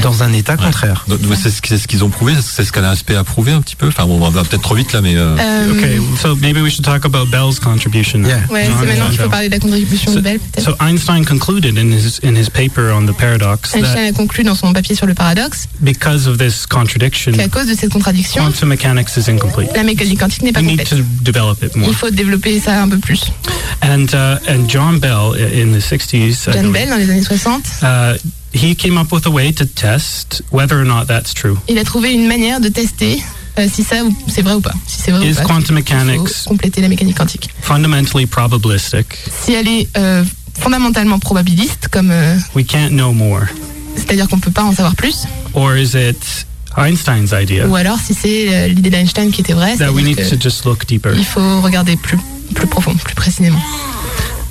dans 0.03 0.23
un 0.23 0.33
état 0.33 0.57
contraire. 0.57 1.05
C'est 1.35 1.77
ce 1.77 1.87
qu'ils 1.87 2.03
ont 2.03 2.09
prouvé, 2.09 2.33
c'est 2.41 2.63
ce 2.65 2.71
qu'Alain 2.71 2.93
a 2.93 3.23
prouvé 3.23 3.51
un 3.51 3.61
petit 3.61 3.75
peu. 3.75 3.87
Enfin, 3.87 4.05
bon, 4.05 4.19
on 4.21 4.29
va 4.29 4.43
peut-être 4.43 4.61
trop 4.63 4.75
vite 4.75 4.93
là, 4.93 5.01
mais 5.01 5.15
euh, 5.15 5.35
Euh, 5.39 5.71
Okay, 5.75 5.99
so 6.21 6.35
maybe 6.35 6.57
we 6.61 6.69
should 6.71 6.85
talk 6.85 7.05
about 7.05 7.29
Bell's 7.29 7.59
contribution. 7.59 8.19
Yeah. 8.23 8.39
Ouais, 8.49 8.65
John 8.65 8.75
c'est 8.79 8.85
maintenant 8.87 9.05
qu'il 9.07 9.15
faut 9.17 9.21
Bell. 9.23 9.29
parler 9.31 9.49
de 9.49 9.53
la 9.53 9.59
contribution 9.59 10.11
de 10.11 10.17
So, 10.17 10.21
Bell, 10.21 10.39
peut-être. 10.39 10.65
so 10.65 10.75
Einstein 10.79 11.25
concluded 11.25 11.77
in 11.77 11.91
his 11.91 12.19
in 12.23 12.35
his 12.35 12.49
paper 12.49 12.91
on 12.93 13.05
the 13.05 13.15
paradox 13.17 13.73
Einstein 13.75 14.07
a 14.07 14.11
conclu 14.13 14.43
dans 14.43 14.55
son 14.55 14.71
papier 14.73 14.95
sur 14.95 15.05
le 15.05 15.13
paradoxe 15.13 15.67
because 15.81 16.27
of 16.27 16.37
this 16.37 16.65
contradiction, 16.67 17.31
qu'à 17.33 17.47
cause 17.49 17.67
de 17.67 17.73
cette 17.73 17.91
contradiction, 17.91 18.43
quantum 18.43 18.69
mechanics 18.69 19.09
is 19.17 19.29
incomplete. 19.29 19.69
la 19.75 19.83
mécanique 19.83 20.19
quantique 20.19 20.43
n'est 20.43 20.51
pas 20.53 20.59
We 20.61 20.67
need 20.69 20.79
complète. 20.87 20.99
to 20.99 21.23
develop 21.23 21.63
it 21.63 21.75
more. 21.75 21.89
Il 21.89 21.95
faut 21.95 22.09
développer 22.09 22.59
ça 22.59 22.81
un 22.81 22.87
peu 22.89 22.97
plus. 22.97 23.25
And 23.83 24.05
uh, 24.13 24.37
and 24.49 24.67
John 24.69 24.99
Bell 24.99 25.33
in 25.35 25.73
the 25.77 25.81
60s, 25.81 26.49
I 26.49 26.53
John 26.53 26.71
Bell, 26.71 26.89
dans 26.89 26.95
les 26.97 27.09
années 27.09 27.21
60, 27.23 27.34
uh, 27.83 28.17
he 28.53 28.75
came 28.75 28.97
up 28.97 29.11
with 29.11 29.25
a 29.25 29.29
way 29.29 29.51
to 29.51 29.65
test 29.65 30.41
whether 30.51 30.79
or 30.79 30.85
not 30.85 31.05
that's 31.07 31.33
true. 31.33 31.57
il 31.67 31.77
a 31.77 31.83
trouvé 31.83 32.13
une 32.13 32.27
manière 32.27 32.59
de 32.59 32.69
tester 32.69 33.21
euh, 33.57 33.67
si 33.73 33.83
ça 33.83 33.97
c'est 34.27 34.41
vrai 34.41 34.53
ou 34.53 34.61
pas. 34.61 34.73
Si 34.87 35.01
c'est 35.01 35.11
vrai 35.11 35.25
Is 35.27 35.31
ou 35.31 35.35
pas. 35.35 35.43
quantum 35.43 35.75
mechanics 35.75 36.43
compléter 36.45 36.81
la 36.81 36.87
mécanique 36.89 37.17
quantique. 37.17 37.49
fundamentally 37.61 38.25
probabilistic? 38.25 39.05
Si 39.45 39.53
elle 39.53 39.67
est 39.67 39.87
euh, 39.97 40.23
fondamentalement 40.59 41.19
probabiliste, 41.19 41.87
comme 41.89 42.11
euh, 42.11 42.35
We 42.55 42.65
can't 42.65 42.89
know 42.89 43.13
more. 43.13 43.43
c'est-à-dire 43.95 44.27
qu'on 44.27 44.39
peut 44.39 44.51
pas 44.51 44.63
en 44.63 44.73
savoir 44.73 44.95
plus, 44.95 45.25
Or 45.53 45.75
is 45.77 45.95
it 45.95 46.45
Einstein's 46.77 47.31
idea? 47.31 47.65
Ou 47.67 47.75
alors 47.77 47.97
si 47.99 48.13
c'est 48.13 48.53
euh, 48.53 48.67
l'idée 48.67 48.89
d'Einstein 48.89 49.31
qui 49.31 49.39
était 49.41 49.53
vraie, 49.53 49.77
that 49.77 49.91
we 49.91 50.03
need 50.03 50.17
que 50.17 50.35
to 50.35 50.37
just 50.37 50.65
look 50.65 50.85
deeper? 50.85 51.13
il 51.15 51.23
faut 51.25 51.61
regarder 51.61 51.95
plus 51.95 52.17
plus 52.53 52.67
profond, 52.67 52.93
plus 52.95 53.15
précisément. 53.15 53.59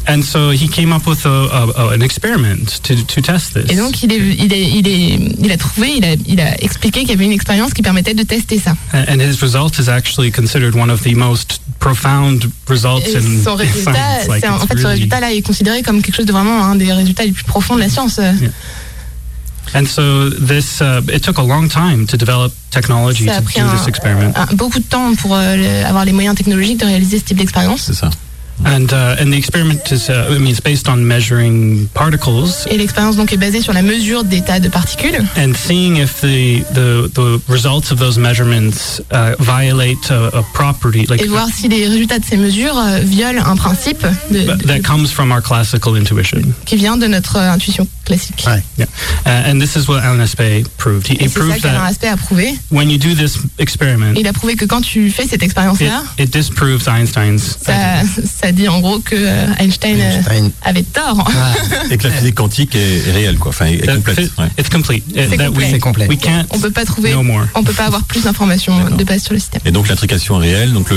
And 0.06 0.22
so 0.22 0.50
he 0.52 0.68
came 0.68 0.92
up 0.92 1.06
with 1.06 1.24
a, 1.24 1.28
a, 1.30 1.70
a- 1.76 1.94
an 1.94 2.02
experiment 2.02 2.82
to, 2.82 2.94
to 2.94 3.20
test 3.22 3.54
this. 3.54 3.70
Et 3.70 3.76
donc 3.76 4.02
il 4.02 4.12
est, 4.12 4.18
il 4.18 4.52
est, 4.52 4.70
il 4.70 4.86
est, 4.86 5.18
il 5.42 5.50
a 5.50 5.56
trouvé, 5.56 5.94
il 5.96 6.04
a, 6.04 6.14
il 6.26 6.40
a 6.40 6.62
expliqué 6.62 7.00
qu'il 7.00 7.10
y 7.10 7.12
avait 7.12 7.24
une 7.24 7.32
expérience 7.32 7.72
qui 7.72 7.80
permettait 7.82 8.12
de 8.14 8.22
tester 8.22 8.58
ça. 8.58 8.74
And 8.92 9.04
and 9.08 9.20
his 9.20 9.40
result 9.40 9.78
is 9.78 9.88
actually 9.88 10.30
considered 10.30 10.74
one 10.74 10.90
of 10.90 11.02
the 11.02 11.14
most 11.14 11.60
profound 11.80 12.50
results 12.68 13.06
Et 13.08 13.16
in 13.16 13.42
son 13.42 13.54
résultat, 13.56 13.92
science. 14.24 14.28
Like 14.28 14.44
en 14.44 14.58
ce 14.78 14.86
résultat-là 14.86 15.32
est 15.32 15.42
considéré 15.42 15.82
comme 15.82 16.02
quelque 16.02 16.16
chose 16.16 16.26
de 16.26 16.32
vraiment 16.32 16.62
un 16.64 16.76
des 16.76 16.92
résultats 16.92 17.24
les 17.24 17.32
plus 17.32 17.44
profonds 17.44 17.74
de 17.76 17.80
la 17.80 17.88
science. 17.88 18.20
And 19.74 19.86
so 19.86 20.30
this, 20.30 20.80
uh, 20.80 21.00
it 21.12 21.22
took 21.22 21.38
a 21.38 21.42
long 21.42 21.68
time 21.68 22.06
to 22.06 22.16
develop 22.16 22.52
technology 22.70 23.24
Ça 23.26 23.36
a 23.36 23.40
to 23.40 23.44
pris 23.44 23.60
do 23.60 23.66
un- 23.66 23.74
this 23.76 23.88
experiment. 23.88 24.32
un- 24.36 24.54
beaucoup 24.54 24.78
de 24.78 24.84
temps 24.84 25.14
pour 25.16 25.34
euh, 25.34 25.84
avoir 25.84 26.04
les 26.04 26.12
moyens 26.12 26.36
technologiques 26.36 26.78
de 26.78 26.84
réaliser 26.84 27.18
ce 27.18 27.24
type 27.24 27.38
d'expérience. 27.38 27.80
c'est 27.86 27.94
ça. 27.94 28.10
And 28.64 28.92
uh, 28.92 29.16
and 29.20 29.30
the 29.32 29.36
experiment 29.36 29.90
is, 29.90 30.08
uh, 30.08 30.28
I 30.30 30.38
mean, 30.38 30.48
it's 30.52 30.60
based 30.60 30.88
on 30.88 30.98
measuring 31.04 31.88
particles 31.92 32.66
Et 32.70 32.76
l'expérience 32.78 33.16
donc 33.16 33.32
est 33.32 33.36
basée 33.36 33.60
sur 33.60 33.72
la 33.72 33.82
mesure 33.82 34.22
d'état 34.24 34.60
de 34.60 34.68
particules 34.68 35.22
and 35.36 35.54
seeing 35.54 35.96
if 35.96 36.20
the 36.20 36.62
the, 36.72 37.08
the 37.12 37.40
results 37.48 37.90
of 37.90 37.98
those 37.98 38.16
measurements 38.16 39.00
uh, 39.10 39.34
violate 39.40 40.10
a, 40.10 40.38
a 40.38 40.42
property 40.54 41.04
like 41.10 41.20
et 41.20 41.26
voir 41.26 41.48
si 41.52 41.68
les 41.68 41.86
résultats 41.88 42.18
de 42.20 42.24
ces 42.24 42.36
mesures 42.36 42.78
euh, 42.78 43.00
violent 43.00 43.44
un 43.44 43.56
principe 43.56 44.06
de- 44.30 44.44
that- 44.46 44.56
de- 44.56 44.66
that 44.66 44.80
comes 44.82 45.08
from 45.08 45.32
our 45.32 45.42
classical 45.42 45.96
intuition. 45.96 46.40
qui 46.64 46.76
vient 46.76 46.96
de 46.96 47.06
notre 47.08 47.36
euh, 47.36 47.50
intuition 47.52 47.86
classique. 48.04 48.44
Ouais. 48.46 48.62
Yeah, 48.78 48.86
uh, 49.26 49.50
and 49.50 49.58
this 49.60 49.74
is 49.76 49.88
what 49.88 49.98
Alan 50.02 50.20
Aspect 50.20 50.68
proved. 50.78 51.06
He, 51.08 51.28
ça 51.28 51.84
Aspect 51.86 52.08
a 52.08 52.16
prouvé. 52.16 52.54
when 52.70 52.88
you 52.88 52.98
do 52.98 53.14
this 53.14 53.38
experiment, 53.58 54.14
Il 54.16 54.28
a 54.28 54.32
prouvé 54.32 54.54
que 54.56 54.64
quand 54.64 54.80
tu 54.82 55.10
fais 55.10 55.24
cette 55.24 55.34
it, 55.34 55.42
expérience-là, 55.42 56.02
it 56.18 56.30
disproves 56.32 56.86
Einstein's. 56.88 57.56
ça, 57.64 57.72
ça 58.44 58.52
dit 58.52 58.68
en 58.68 58.80
gros 58.80 58.98
que 58.98 59.14
euh, 59.16 59.46
Einstein, 59.58 59.98
euh, 60.00 60.16
Einstein. 60.18 60.50
avait 60.62 60.82
tort. 60.82 61.30
Et 61.90 61.96
que 61.96 62.06
la 62.08 62.12
physique 62.14 62.34
quantique 62.34 62.74
est, 62.74 63.08
est 63.08 63.12
réelle, 63.12 63.36
quoi. 63.38 63.50
Enfin, 63.50 63.66
est, 63.66 63.74
est 63.76 63.86
That 63.86 63.94
complète. 63.96 64.30
ouais. 64.38 64.46
It's 64.58 64.68
complete. 64.68 65.04
It- 65.08 65.14
C'est 65.30 65.36
complet. 65.38 65.48
we- 65.64 65.70
C'est 65.70 65.78
complet. 65.78 66.06
We 66.08 66.18
can't 66.18 66.44
On 66.50 66.58
peut 66.58 66.70
pas 66.70 66.84
trouver, 66.84 67.14
more. 67.14 67.44
on 67.54 67.62
peut 67.64 67.72
pas 67.72 67.86
avoir 67.86 68.04
plus 68.04 68.24
d'informations 68.24 68.90
de 68.90 69.04
base 69.04 69.22
sur 69.22 69.32
le 69.32 69.38
système. 69.38 69.60
Et 69.64 69.70
donc 69.70 69.88
l'intrication 69.88 70.42
est 70.42 70.52
réelle. 70.54 70.72
Donc 70.72 70.88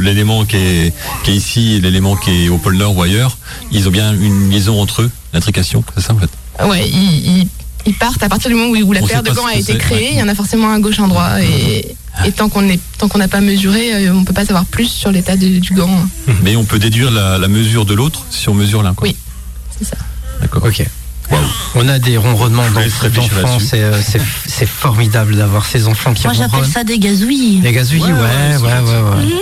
l'élément 0.00 0.44
qui 0.44 0.56
est, 0.56 0.92
qui 1.24 1.30
est 1.30 1.34
ici 1.34 1.74
et 1.74 1.80
l'élément 1.80 2.16
qui 2.16 2.44
est 2.46 2.48
au 2.48 2.58
pôle 2.58 2.76
Nord 2.76 2.96
ou 2.96 3.02
ailleurs, 3.02 3.38
ils 3.72 3.86
ont 3.88 3.90
bien 3.92 4.12
une 4.14 4.50
liaison 4.50 4.80
entre 4.80 5.02
eux, 5.02 5.10
l'intrication, 5.32 5.84
c'est 5.96 6.02
ça 6.02 6.14
en 6.14 6.18
fait? 6.18 6.30
Ouais, 6.66 6.86
ils, 6.88 7.38
ils- 7.42 7.48
ils 7.86 7.94
partent 7.94 8.22
à 8.22 8.28
partir 8.28 8.50
du 8.50 8.56
moment 8.56 8.70
où, 8.70 8.76
où 8.76 8.92
la 8.92 9.02
On 9.02 9.06
paire 9.06 9.22
de 9.22 9.30
gants 9.30 9.46
a 9.46 9.54
été 9.54 9.76
créée. 9.78 9.98
ouais. 9.98 10.08
Il 10.12 10.18
y 10.18 10.22
en 10.22 10.28
a 10.28 10.34
forcément 10.34 10.70
un 10.70 10.78
gauche, 10.80 10.98
un 11.00 11.08
droit, 11.08 11.40
et, 11.42 11.94
et 12.26 12.32
tant 12.32 12.48
qu'on 12.48 12.68
est, 12.68 12.80
tant 12.98 13.08
qu'on 13.08 13.18
n'a 13.18 13.28
pas 13.28 13.40
mesuré, 13.40 13.94
euh, 14.08 14.12
on 14.14 14.24
peut 14.24 14.32
pas 14.34 14.44
savoir 14.44 14.64
plus 14.66 14.88
sur 14.88 15.10
l'état 15.12 15.36
de- 15.36 15.58
du 15.58 15.72
gant. 15.74 15.90
Mais 16.42 16.56
on 16.56 16.64
peut 16.64 16.78
déduire 16.78 17.10
la, 17.10 17.38
la 17.38 17.48
mesure 17.48 17.84
de 17.86 17.94
l'autre 17.94 18.24
si 18.30 18.48
on 18.48 18.54
mesure 18.54 18.82
l'un. 18.82 18.94
Oui. 19.02 19.16
C'est 19.78 19.84
ça. 19.86 19.96
D'accord. 20.40 20.64
Ok. 20.64 20.84
On 21.76 21.88
a 21.88 22.00
des 22.00 22.16
ronronnements 22.16 22.64
c'est 23.60 23.82
euh, 23.82 24.02
c'est- 24.02 24.20
c'est 24.46 24.66
formidable 24.68 25.36
d'avoir 25.36 25.64
ces 25.64 25.86
enfants 25.86 26.12
qui 26.12 26.24
Moi, 26.24 26.34
j'appelle 26.34 26.66
ça 26.66 26.82
des 26.82 26.98
gazouilles. 26.98 27.60
Les 27.62 27.70
gazouilles, 27.72 28.02
ouais, 28.02 28.10
ouais, 28.10 28.56
ouais, 28.56 29.00
ouais. 29.00 29.26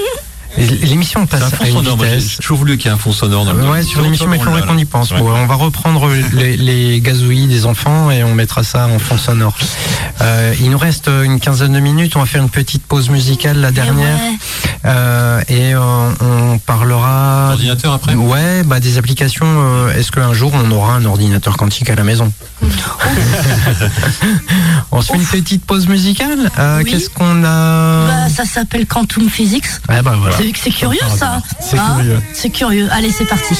L'émission 0.57 1.27
C'est 1.31 1.37
un 1.37 1.41
passe 1.41 1.51
fond 1.55 1.65
à 1.65 1.69
une 1.69 1.73
sonore. 1.75 1.97
Vitesse. 1.99 2.31
j'ai 2.31 2.37
toujours 2.39 2.59
voulu 2.59 2.77
qu'il 2.79 2.87
y 2.87 2.89
ait 2.89 2.95
un 2.95 2.99
fond 2.99 3.13
sonore 3.13 3.45
dans 3.45 3.53
le. 3.53 3.69
Ouais, 3.69 3.83
sur 3.83 4.01
l'émission, 4.03 4.27
mais 4.29 4.39
il 4.39 4.43
faudrait 4.43 4.63
qu'on 4.63 4.79
y 4.79 4.85
pense. 4.85 5.11
Ouais. 5.13 5.19
Bon, 5.21 5.31
on 5.31 5.47
va 5.47 5.55
reprendre 5.55 6.09
les, 6.33 6.57
les 6.57 7.01
gazouillis 7.01 7.47
des 7.47 7.67
enfants 7.67 8.11
et 8.11 8.25
on 8.25 8.35
mettra 8.35 8.65
ça 8.65 8.87
en 8.89 8.99
fond 8.99 9.19
sonore. 9.19 9.55
Euh, 10.21 10.55
il 10.61 10.71
nous 10.71 10.79
reste 10.79 11.09
une 11.09 11.39
quinzaine 11.39 11.73
de 11.75 11.81
minutes. 11.81 12.17
On 12.17 12.21
va 12.21 12.27
faire 12.27 12.43
une 12.43 12.51
petite 12.51 12.83
pause 12.85 13.09
musicale, 13.11 13.61
la 13.61 13.71
dernière. 13.71 14.17
ouais. 14.19 14.39
Euh, 14.85 15.41
et 15.49 15.75
euh, 15.75 15.81
on 16.21 16.59
parlera. 16.59 17.51
Ordinateur 17.53 17.93
après? 17.93 18.15
Ouais, 18.15 18.63
bah 18.65 18.81
des 18.81 18.97
applications. 18.99 19.47
euh, 19.47 19.93
Est-ce 19.95 20.11
qu'un 20.13 20.33
jour 20.33 20.53
on 20.55 20.71
aura 20.71 20.95
un 20.95 21.05
ordinateur 21.05 21.57
quantique 21.57 21.91
à 21.91 21.95
la 21.95 22.05
maison 22.05 22.33
On 24.91 25.03
se 25.03 25.13
fait 25.13 25.39
une 25.39 25.43
petite 25.43 25.65
pause 25.65 25.89
musicale. 25.89 26.51
Euh, 26.59 26.81
Oui. 26.83 26.91
Qu'est-ce 26.91 27.11
qu'on 27.11 27.45
a? 27.45 28.07
Bah, 28.07 28.29
ça 28.35 28.45
s'appelle 28.45 28.87
Quantum 28.87 29.29
Physics. 29.29 29.67
Ouais, 29.89 30.01
bah 30.03 30.15
voilà. 30.19 30.37
C'est- 30.39 30.53
C'est 30.57 30.71
curieux 30.71 30.99
ça. 31.17 31.41
C'est 31.61 31.79
Hein 31.79 31.97
curieux. 31.97 32.23
C'est 32.33 32.51
curieux. 32.51 32.89
Allez, 32.93 33.11
c'est 33.11 33.25
parti. 33.27 33.55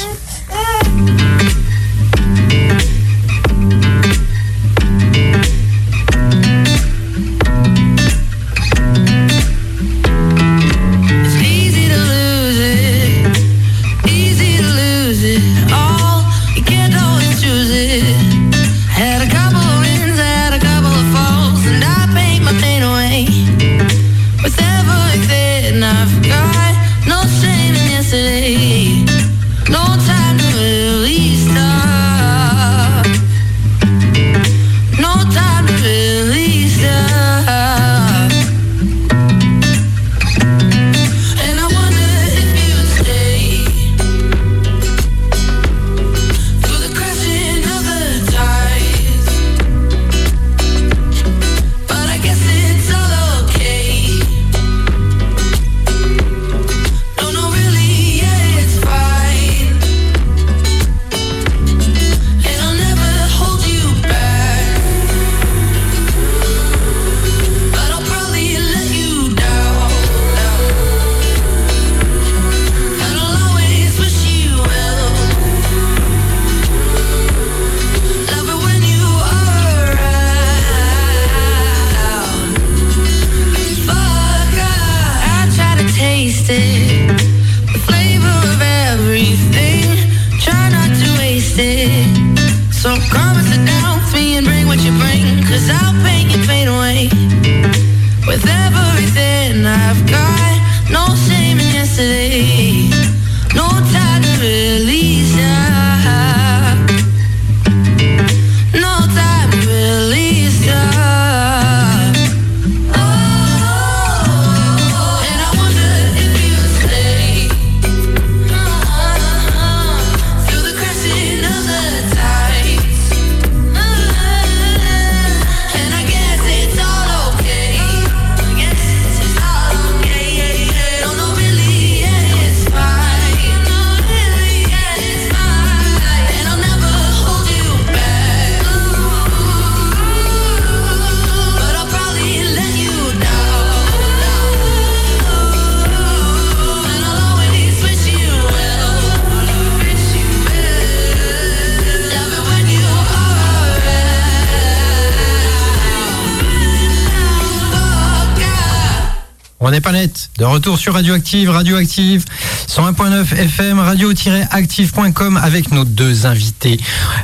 Retour 160.59 160.77
sur 160.77 160.93
Radioactive, 160.93 161.49
Radioactive 161.49 162.25
101.9 162.67 163.33
FM, 163.33 163.79
radio-active.com 163.79 165.37
avec 165.37 165.71
nos 165.71 165.85
deux 165.85 166.25
invités, 166.25 166.77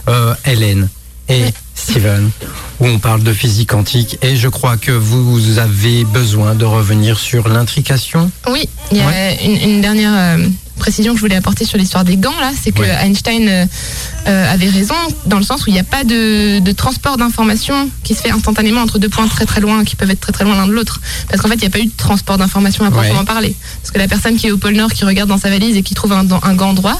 euh, 0.07 0.33
Hélène 0.45 0.87
et 1.27 1.43
Steven, 1.75 2.31
où 2.79 2.87
on 2.87 2.97
parle 2.97 3.23
de 3.23 3.33
physique 3.33 3.71
quantique. 3.71 4.17
Et 4.21 4.37
je 4.37 4.47
crois 4.47 4.77
que 4.77 4.93
vous 4.93 5.59
avez 5.59 6.05
besoin 6.05 6.55
de 6.55 6.63
revenir 6.63 7.19
sur 7.19 7.49
l'intrication. 7.49 8.31
Oui, 8.49 8.69
il 8.93 8.99
y 8.99 9.01
a 9.01 9.41
une, 9.41 9.57
une 9.57 9.81
dernière 9.81 10.13
euh, 10.13 10.47
précision 10.77 11.13
que 11.13 11.17
je 11.17 11.21
voulais 11.21 11.35
apporter 11.35 11.65
sur 11.65 11.77
l'histoire 11.77 12.03
des 12.03 12.17
gants 12.17 12.37
là, 12.39 12.51
c'est 12.61 12.71
que 12.71 12.81
Ouais. 12.81 12.95
Einstein 13.03 13.47
euh, 13.47 13.65
euh, 14.27 14.53
avait 14.53 14.69
raison 14.69 14.95
dans 15.25 15.37
le 15.37 15.43
sens 15.43 15.65
où 15.65 15.69
il 15.69 15.73
n'y 15.73 15.79
a 15.79 15.83
pas 15.83 16.03
de, 16.03 16.59
de 16.59 16.71
transport 16.71 17.17
d'informations 17.17 17.89
qui 18.03 18.13
se 18.15 18.21
fait 18.21 18.31
instantanément 18.31 18.81
entre 18.81 18.99
deux 18.99 19.09
points 19.09 19.27
très 19.27 19.45
très 19.45 19.61
loin, 19.61 19.83
qui 19.83 19.95
peuvent 19.95 20.11
être 20.11 20.19
très 20.19 20.31
très 20.31 20.43
loin 20.43 20.55
l'un 20.55 20.67
de 20.67 20.73
l'autre. 20.73 20.99
Parce 21.29 21.41
qu'en 21.41 21.47
fait, 21.47 21.55
il 21.55 21.61
n'y 21.61 21.67
a 21.67 21.69
pas 21.69 21.79
eu 21.79 21.85
de 21.85 21.91
transport 21.95 22.37
d'informations 22.37 22.85
à 22.85 22.91
proprement 22.91 23.19
Ouais. 23.19 23.25
parler. 23.25 23.55
Parce 23.81 23.91
que 23.91 23.97
la 23.97 24.07
personne 24.07 24.35
qui 24.35 24.47
est 24.47 24.51
au 24.51 24.57
pôle 24.57 24.73
Nord, 24.75 24.91
qui 24.93 25.05
regarde 25.05 25.29
dans 25.29 25.37
sa 25.37 25.49
valise 25.49 25.75
et 25.77 25.83
qui 25.83 25.93
trouve 25.95 26.11
un, 26.13 26.25
un 26.43 26.53
gant 26.55 26.73
droit, 26.73 26.99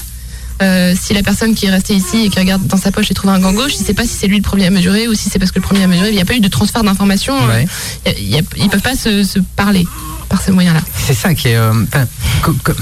euh, 0.62 0.94
si 1.00 1.14
la 1.14 1.22
personne 1.24 1.54
qui 1.56 1.66
est 1.66 1.70
restée 1.70 1.96
ici 1.96 2.26
et 2.26 2.30
qui 2.30 2.40
regarde 2.40 2.66
dans 2.68 2.78
sa 2.78 2.92
poche 2.92 3.12
et 3.12 3.14
trouve 3.14 3.32
un 3.32 3.40
gant 3.40 3.54
gauche, 3.54 3.74
il 3.76 3.82
ne 3.82 3.86
sait 3.86 3.94
pas 3.94 4.04
si 4.04 4.14
c'est 4.20 4.28
lui 4.28 4.38
le 4.38 4.42
premier 4.44 4.68
à 4.68 4.70
mesurer 4.70 5.08
ou 5.08 5.14
si 5.14 5.30
c'est 5.30 5.40
parce 5.40 5.52
que 5.52 5.60
le 5.60 5.64
premier 5.66 5.84
à 5.84 5.88
mesurer. 5.88 6.10
Il 6.10 6.16
n'y 6.16 6.22
a 6.22 6.26
pas 6.26 6.36
eu 6.36 6.40
de 6.40 6.48
transfert 6.48 6.84
d'informations. 6.84 7.36
euh, 7.44 7.48
Ouais. 7.48 7.68
il 8.20 8.30
y 8.30 8.38
a- 8.38 8.42
ils 8.58 8.64
ne 8.66 8.70
peuvent 8.70 8.82
pas 8.82 8.96
se, 8.96 9.24
se 9.24 9.40
parler 9.56 9.86
par 10.30 10.42
ce 10.42 10.52
moyen-là. 10.52 10.82
C'est 10.98 11.14
ça 11.14 11.34
qui 11.36 11.50
est. 11.50 11.56
euh, 11.56 11.72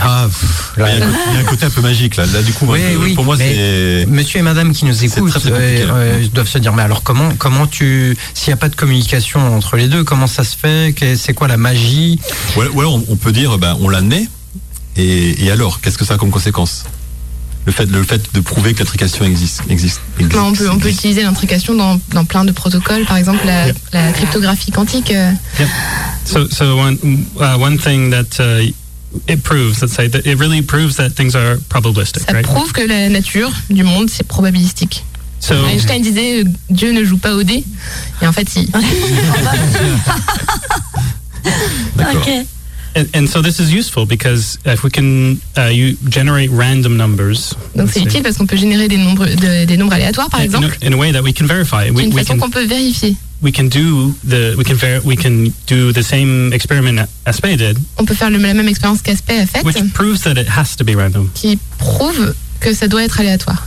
ah, 0.02 0.28
pff, 0.28 0.74
là, 0.78 0.90
Il 0.94 1.00
y, 1.00 1.02
a 1.02 1.06
un 1.06 1.10
côté- 1.10 1.20
il 1.30 1.34
y 1.34 1.38
a 1.38 1.40
un 1.40 1.44
côté 1.44 1.66
un 1.66 1.70
peu 1.70 1.82
magique 1.82 2.16
là. 2.16 2.26
Là, 2.28 2.42
du 2.42 2.54
coup, 2.54 2.66
moi, 2.66 2.78
Oui, 3.00 3.14
pour 3.16 3.26
moi, 3.26 3.36
c'est. 3.38 4.06
Monsieur 4.08 4.40
et 4.40 4.44
Madame 4.44 4.72
qui 4.74 4.86
nous 4.86 5.04
écoutent 5.04 5.30
très, 5.32 5.40
très 5.40 5.52
euh, 5.52 5.88
euh, 5.92 6.28
doivent 6.34 6.48
se 6.48 6.58
dire 6.60 6.74
mais 6.74 6.84
alors 6.84 7.04
comment 7.04 7.30
comment 7.38 7.68
tu 7.68 8.16
s'il 8.34 8.50
n'y 8.50 8.54
a 8.54 8.58
pas 8.58 8.70
de 8.70 8.76
communication 8.76 9.56
entre 9.56 9.76
les 9.78 9.88
deux 9.88 10.04
comment 10.04 10.28
ça 10.28 10.44
se 10.44 10.56
fait? 10.56 10.94
C'est 11.18 11.34
quoi 11.34 11.48
la 11.48 11.58
magie? 11.58 12.20
Ou 12.56 12.62
alors- 12.62 12.76
ou 12.76 12.80
alors, 12.82 12.96
on, 12.96 13.06
on 13.10 13.16
peut 13.16 13.32
dire, 13.32 13.58
ben, 13.58 13.76
on 13.82 13.90
l'admet. 13.90 14.28
Et, 14.96 15.44
et 15.46 15.52
alors, 15.52 15.82
qu'est-ce 15.82 15.98
que 15.98 16.06
ça 16.06 16.14
a 16.14 16.18
comme 16.18 16.30
conséquence? 16.32 16.84
Le 17.66 17.72
fait, 17.72 17.86
le 17.86 18.04
fait 18.04 18.22
de 18.34 18.40
prouver 18.42 18.74
que 18.74 18.80
l'intrication 18.80 19.24
existe, 19.26 19.62
existe, 19.70 20.02
existe. 20.20 20.36
Non, 20.36 20.48
on, 20.48 20.54
peut, 20.54 20.70
on 20.70 20.80
peut 20.80 20.90
utiliser 20.90 21.24
l'intrication 21.24 21.74
dans, 21.76 22.00
dans 22.12 22.26
plein 22.26 22.44
de 22.46 22.52
protocoles, 22.52 23.06
par 23.06 23.18
exemple 23.18 23.46
la, 23.46 23.68
la 23.94 24.12
cryptographie 24.12 24.72
quantique. 24.72 25.12
euh, 25.12 25.32
So, 26.26 26.48
so 26.50 26.76
one 26.78 26.98
uh, 27.38 27.58
one 27.60 27.78
thing 27.78 28.10
that 28.12 28.40
uh, 28.40 28.62
it 29.28 29.44
proves, 29.44 29.82
let's 29.82 29.94
say, 29.94 30.08
that 30.10 30.26
it 30.26 30.38
really 30.40 30.62
proves 30.62 30.96
that 30.98 31.12
things 31.12 31.36
are 31.36 31.58
probabilistic, 31.70 32.24
ça 32.26 32.34
right? 32.34 32.46
prouve 32.46 32.72
que 32.72 32.82
la 32.82 33.10
nature 33.10 33.52
du 33.70 33.84
monde, 33.84 34.10
c'est 34.10 34.26
probabilistique. 34.28 35.04
So, 35.40 35.54
Einstein 35.66 36.02
disait 36.02 36.42
euh, 36.42 36.46
Dieu 36.70 36.92
ne 36.94 37.04
joue 37.04 37.18
pas 37.18 37.36
au 37.36 37.44
dé. 37.44 37.64
Et 38.22 38.28
en 38.28 38.32
fait, 38.32 38.48
il. 38.56 38.70
D'accord. 41.96 42.22
Ok. 42.26 42.30
And, 42.96 43.08
and 43.16 43.28
so 43.28 43.42
this 43.42 43.60
is 43.60 43.72
useful 43.74 44.06
because 44.06 44.60
if 44.66 44.84
we 44.84 44.92
can 44.92 45.40
uh, 45.58 45.72
you 45.72 45.98
generate 46.10 46.50
random 46.52 46.96
numbers 46.96 47.56
Donc 47.76 47.90
c'est 47.92 48.02
utile 48.02 48.22
parce 48.22 48.38
qu'on 48.38 48.46
peut 48.46 48.56
générer 48.56 48.88
des 48.88 48.98
nombres, 48.98 49.26
de- 49.26 49.66
des 49.66 49.78
nombres 49.78 49.94
aléatoires, 49.94 50.30
par 50.30 50.42
in, 50.42 50.44
exemple, 50.44 50.78
a, 50.82 50.86
in 50.88 50.94
a 50.94 50.96
way 50.96 51.12
that 51.12 51.24
we 51.24 51.34
can 51.34 51.46
verify. 51.48 51.90
We, 51.90 52.04
d'une 52.06 52.14
we 52.14 52.24
façon 52.24 52.38
qu'on 52.38 52.52
peut 52.52 52.66
vérifier. 52.66 53.16
we 53.42 53.52
can 53.52 53.64
do 53.66 54.14
the 54.24 54.56
we 54.58 54.64
can 54.64 54.76
ver- 54.76 55.02
we 55.04 55.18
can 55.18 55.52
do 55.68 55.92
the 55.92 56.04
same 56.04 56.54
experiment 56.54 57.08
Aspe 57.26 57.58
did, 57.58 57.78
On 57.98 58.06
peut 58.06 58.14
faire 58.16 58.30
le- 58.30 58.38
la 58.38 58.54
même 58.54 58.68
expérience 58.68 59.02
qu'Aspect 59.02 59.40
a 59.40 59.46
faite, 59.48 59.66
which 59.66 59.78
proves 59.94 60.22
that 60.22 60.40
it 60.40 60.48
has 60.48 60.76
to 60.78 60.84
be 60.86 60.96
random. 60.96 61.30
qui 61.34 61.58
prouve 61.80 62.34
que 62.60 62.74
ça 62.74 62.88
doit 62.88 63.04
être 63.04 63.20
aléatoire. 63.20 63.66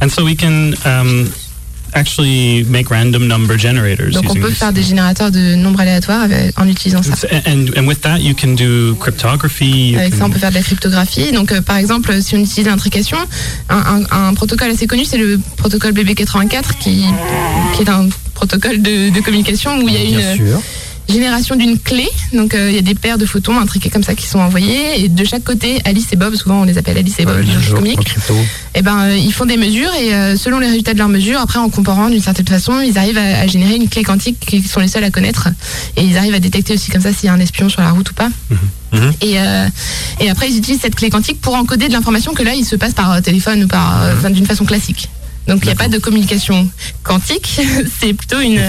And 0.00 0.10
so 0.10 0.22
we 0.24 0.36
can 0.36 0.74
um, 0.84 1.28
actually 1.94 2.64
make 2.68 2.88
random 2.90 3.26
number 3.26 3.58
generators 3.58 4.10
Donc 4.12 4.30
on 4.30 4.34
peut 4.34 4.48
this. 4.48 4.58
faire 4.58 4.72
des 4.72 4.82
générateurs 4.82 5.30
de 5.30 5.54
nombres 5.54 5.80
aléatoires 5.80 6.22
avec- 6.22 6.58
en 6.58 6.66
utilisant 6.68 7.02
ça. 7.02 7.12
And, 7.46 7.66
and 7.76 7.86
with 7.86 8.00
that, 8.02 8.18
you 8.20 8.34
can 8.34 8.54
do 8.54 8.94
cryptography. 9.00 9.90
you 9.92 9.98
Avec 9.98 10.12
ça, 10.14 10.20
can- 10.20 10.26
on 10.26 10.30
peut 10.30 10.38
faire 10.38 10.50
de 10.50 10.54
la 10.56 10.62
cryptographie. 10.62 11.32
Donc, 11.32 11.52
euh, 11.52 11.60
par 11.60 11.76
exemple, 11.76 12.20
si 12.22 12.34
on 12.36 12.38
utilise 12.40 12.66
l'intrication, 12.66 13.18
un, 13.68 13.76
un- 14.10 14.28
un 14.28 14.34
protocole 14.34 14.70
assez 14.70 14.86
connu, 14.86 15.04
c'est 15.04 15.18
le 15.18 15.38
protocole 15.56 15.92
BB84, 15.92 16.78
qui, 16.78 17.04
qui 17.74 17.82
est 17.82 17.88
un 17.88 18.08
protocole 18.34 18.80
de, 18.82 19.10
de 19.10 19.20
communication 19.20 19.78
où 19.78 19.88
il 19.88 19.94
y 19.94 19.96
a 20.16 20.18
Bien 20.18 20.32
une 20.34 20.36
sûr. 20.48 20.62
Génération 21.08 21.56
d'une 21.56 21.78
clé. 21.78 22.06
Donc, 22.32 22.54
euh, 22.54 22.68
il 22.70 22.76
y 22.76 22.78
a 22.78 22.82
des 22.82 22.94
paires 22.94 23.18
de 23.18 23.26
photons 23.26 23.58
intriqués 23.58 23.90
comme 23.90 24.02
ça 24.02 24.14
qui 24.14 24.26
sont 24.26 24.38
envoyés. 24.38 25.02
Et 25.02 25.08
de 25.08 25.24
chaque 25.24 25.44
côté, 25.44 25.80
Alice 25.84 26.06
et 26.12 26.16
Bob, 26.16 26.34
souvent 26.34 26.60
on 26.60 26.64
les 26.64 26.78
appelle 26.78 26.98
Alice 26.98 27.14
et 27.18 27.24
Bob, 27.24 27.36
Ouais, 27.36 27.94
et 28.74 28.82
ben, 28.82 29.00
euh, 29.00 29.16
ils 29.16 29.32
font 29.32 29.46
des 29.46 29.56
mesures 29.56 29.92
et 29.94 30.14
euh, 30.14 30.36
selon 30.36 30.58
les 30.58 30.66
résultats 30.66 30.92
de 30.92 30.98
leurs 30.98 31.08
mesures, 31.08 31.40
après 31.40 31.58
en 31.58 31.68
comparant 31.70 32.10
d'une 32.10 32.20
certaine 32.20 32.46
façon, 32.46 32.80
ils 32.80 32.98
arrivent 32.98 33.18
à, 33.18 33.40
à 33.40 33.46
générer 33.46 33.76
une 33.76 33.88
clé 33.88 34.02
quantique 34.02 34.38
qui 34.40 34.62
sont 34.62 34.80
les 34.80 34.88
seuls 34.88 35.04
à 35.04 35.10
connaître. 35.10 35.48
Et 35.96 36.02
ils 36.02 36.16
arrivent 36.16 36.34
à 36.34 36.40
détecter 36.40 36.74
aussi 36.74 36.90
comme 36.90 37.00
ça 37.02 37.12
s'il 37.12 37.26
y 37.26 37.28
a 37.28 37.32
un 37.32 37.40
espion 37.40 37.68
sur 37.68 37.80
la 37.80 37.90
route 37.90 38.10
ou 38.10 38.14
pas. 38.14 38.28
Mhm. 38.92 39.12
Et, 39.22 39.40
euh, 39.40 39.66
et 40.20 40.30
après, 40.30 40.50
ils 40.50 40.58
utilisent 40.58 40.80
cette 40.80 40.94
clé 40.94 41.10
quantique 41.10 41.40
pour 41.40 41.54
encoder 41.54 41.88
de 41.88 41.92
l'information 41.92 42.34
que 42.34 42.42
là, 42.42 42.54
il 42.54 42.64
se 42.64 42.76
passe 42.76 42.94
par 42.94 43.20
téléphone 43.22 43.64
ou 43.64 43.68
par, 43.68 44.02
enfin, 44.16 44.30
d'une 44.30 44.46
façon 44.46 44.64
classique. 44.64 45.08
Donc 45.46 45.60
il 45.62 45.66
n'y 45.66 45.72
a 45.72 45.76
pas 45.76 45.88
de 45.88 45.96
communication 45.96 46.68
quantique, 47.02 47.58
c'est 48.00 48.12
plutôt 48.12 48.38
une, 48.40 48.60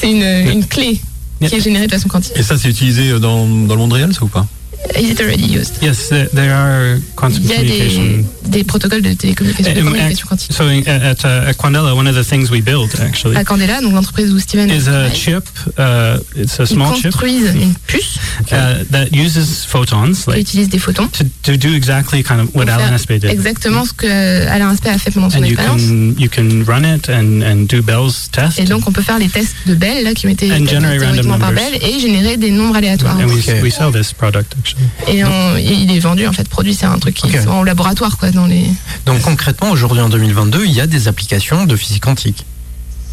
c'est 0.00 0.08
une, 0.08 0.48
une 0.48 0.64
clé 0.64 1.00
qui 1.46 1.54
est 1.54 1.60
générée 1.60 1.86
de 1.86 1.92
façon 1.92 2.08
quantique. 2.08 2.32
Et 2.36 2.42
ça, 2.42 2.56
c'est 2.58 2.68
utilisé 2.68 3.18
dans, 3.20 3.46
dans 3.46 3.74
le 3.74 3.80
monde 3.80 3.92
réel, 3.92 4.12
ça 4.14 4.22
ou 4.24 4.28
pas? 4.28 4.46
Is 4.96 5.10
it 5.10 5.20
already 5.20 5.44
used? 5.44 5.82
Yes, 5.82 6.08
there, 6.08 6.52
are 6.52 6.98
quantum 7.16 7.42
Il 7.42 7.50
y 7.50 7.52
a 7.52 7.62
des, 7.62 8.24
des 8.48 8.64
protocoles 8.64 9.02
de 9.02 9.12
télécommunication, 9.12 9.74
de 9.74 9.80
Um, 9.80 9.84
communication 9.86 10.26
quantique. 10.28 10.52
so 10.52 10.64
at, 10.64 11.24
uh, 11.24 11.48
at 11.50 11.54
Quandela, 11.56 11.94
one 11.94 12.06
of 12.08 12.14
the 12.14 12.24
things 12.24 12.50
we 12.50 12.60
build 12.62 12.88
actually 13.00 13.36
À 13.36 13.44
Candela, 13.44 13.80
donc 13.80 13.92
l'entreprise 13.92 14.32
où 14.32 14.38
Steven 14.38 14.70
is 14.70 14.88
a 14.88 15.10
chip. 15.12 15.44
Uh, 15.78 16.18
it's 16.36 16.58
a 16.58 16.62
ils 16.62 16.68
small 16.68 16.94
chip 16.94 17.10
construisent 17.12 17.52
une 17.54 17.74
puce 17.86 18.18
uh, 18.52 18.84
that 18.90 19.08
uses 19.12 19.64
photons, 19.66 20.12
qui 20.24 20.30
like 20.30 20.40
utilise 20.40 20.68
des 20.68 20.78
photons 20.78 21.08
to, 21.08 21.24
to 21.42 21.56
do 21.56 21.74
exactly 21.74 22.22
kind 22.22 22.40
of 22.40 22.54
what 22.54 22.68
Alan 22.68 22.92
Aspect 22.94 23.20
did. 23.20 23.30
exactement 23.30 23.84
ce 23.84 23.92
que 23.92 24.06
Alain 24.48 24.70
Aspect 24.70 24.90
a 24.90 24.98
fait 24.98 25.10
pendant 25.10 25.28
son 25.30 25.38
And 25.42 25.44
you 25.46 25.52
expérience. 25.54 25.82
can 25.82 26.14
you 26.18 26.28
can 26.30 26.64
run 26.66 26.84
it 26.84 27.08
and 27.10 27.42
and 27.42 27.66
do 27.68 27.82
Bell's 27.82 28.28
test. 28.30 28.58
Et 28.58 28.64
donc 28.64 28.86
on 28.86 28.92
peut 28.92 29.02
faire 29.02 29.18
les 29.18 29.28
tests 29.28 29.54
de 29.66 29.74
Bell 29.74 30.04
là, 30.04 30.14
qui 30.14 30.26
ont 30.26 30.30
été 30.30 30.48
théoriquement 30.48 31.38
par. 31.38 31.52
Bell 31.52 31.74
et 31.82 31.98
générer 32.00 32.36
des 32.36 32.50
nombres 32.50 32.76
aléatoires. 32.76 33.16
and 33.18 33.26
we, 33.26 33.46
Ok. 33.48 33.62
we 33.62 33.72
sell 33.72 33.90
this 33.92 34.12
product 34.12 34.54
actually. 34.58 34.77
Et 35.08 35.24
on- 35.24 35.56
il 35.56 35.90
est 35.94 35.98
vendu 36.00 36.26
en 36.26 36.32
fait, 36.32 36.48
produit, 36.48 36.74
c'est 36.74 36.86
un 36.86 36.98
truc 36.98 37.14
qui 37.14 37.26
est 37.34 37.46
au 37.46 37.64
laboratoire 37.64 38.16
quoi 38.18 38.30
dans 38.30 38.46
les. 38.46 38.64
Donc 39.06 39.20
concrètement, 39.22 39.70
aujourd'hui 39.70 40.00
en 40.00 40.08
2022, 40.08 40.64
il 40.66 40.72
y 40.72 40.80
a 40.80 40.86
des 40.86 41.08
applications 41.08 41.64
de 41.64 41.76
physique 41.76 42.02
quantique. 42.02 42.44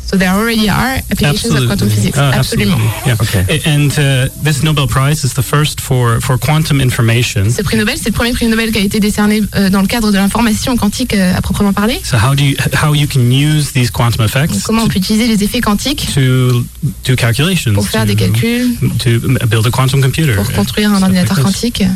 So 0.05 0.17
there 0.17 0.29
already 0.29 0.69
are 0.69 1.01
applications 1.11 1.53
of 1.55 1.65
quantum 1.67 1.89
physics. 1.89 2.17
Ah, 2.17 2.31
Absolument. 2.35 2.79
absolutely. 2.79 3.07
Yeah. 3.07 3.15
Ok. 3.19 3.35
A- 3.49 3.69
And 3.69 3.91
uh, 3.97 4.29
this 4.43 4.61
Nobel 4.61 4.87
Prize 4.87 5.23
is 5.25 5.33
the 5.33 5.41
first 5.41 5.81
for 5.81 6.19
for 6.21 6.37
quantum 6.37 6.79
information. 6.79 7.49
Ce 7.49 7.61
prix 7.63 7.77
Nobel, 7.77 7.97
c'est 7.97 8.09
le 8.09 8.13
premier 8.13 8.31
prix 8.33 8.47
Nobel 8.47 8.71
qui 8.71 8.77
a 8.77 8.81
été 8.81 8.99
décerné 8.99 9.41
euh, 9.55 9.69
dans 9.69 9.81
le 9.81 9.87
cadre 9.87 10.11
de 10.11 10.17
l'information 10.17 10.77
quantique 10.77 11.13
euh, 11.15 11.33
à 11.35 11.41
proprement 11.41 11.73
parler. 11.73 11.99
So 12.03 12.17
how 12.17 12.35
do 12.35 12.43
you 12.43 12.55
how 12.83 12.93
you 12.93 13.07
can 13.07 13.21
use 13.31 13.71
these 13.73 13.89
quantum 13.89 14.17
Donc, 14.25 14.29
effects 14.29 14.61
comment 14.63 14.83
on 14.83 14.87
peut 14.87 14.99
utiliser 14.99 15.27
les 15.27 15.43
effets 15.43 15.61
quantiques 15.61 16.07
to 16.13 16.63
do 17.03 17.15
calculations 17.15 17.73
pour 17.73 17.87
faire 17.87 18.01
to, 18.05 18.07
des 18.07 18.15
calculs, 18.15 18.77
to 18.99 19.19
build 19.47 19.65
a 19.65 19.71
quantum 19.71 20.01
computer 20.01 20.33
pour 20.35 20.51
construire 20.51 20.91
un 20.91 20.97
Stuff 20.97 21.09
like 21.11 21.31
ordinateur 21.31 21.51
this. 21.51 21.95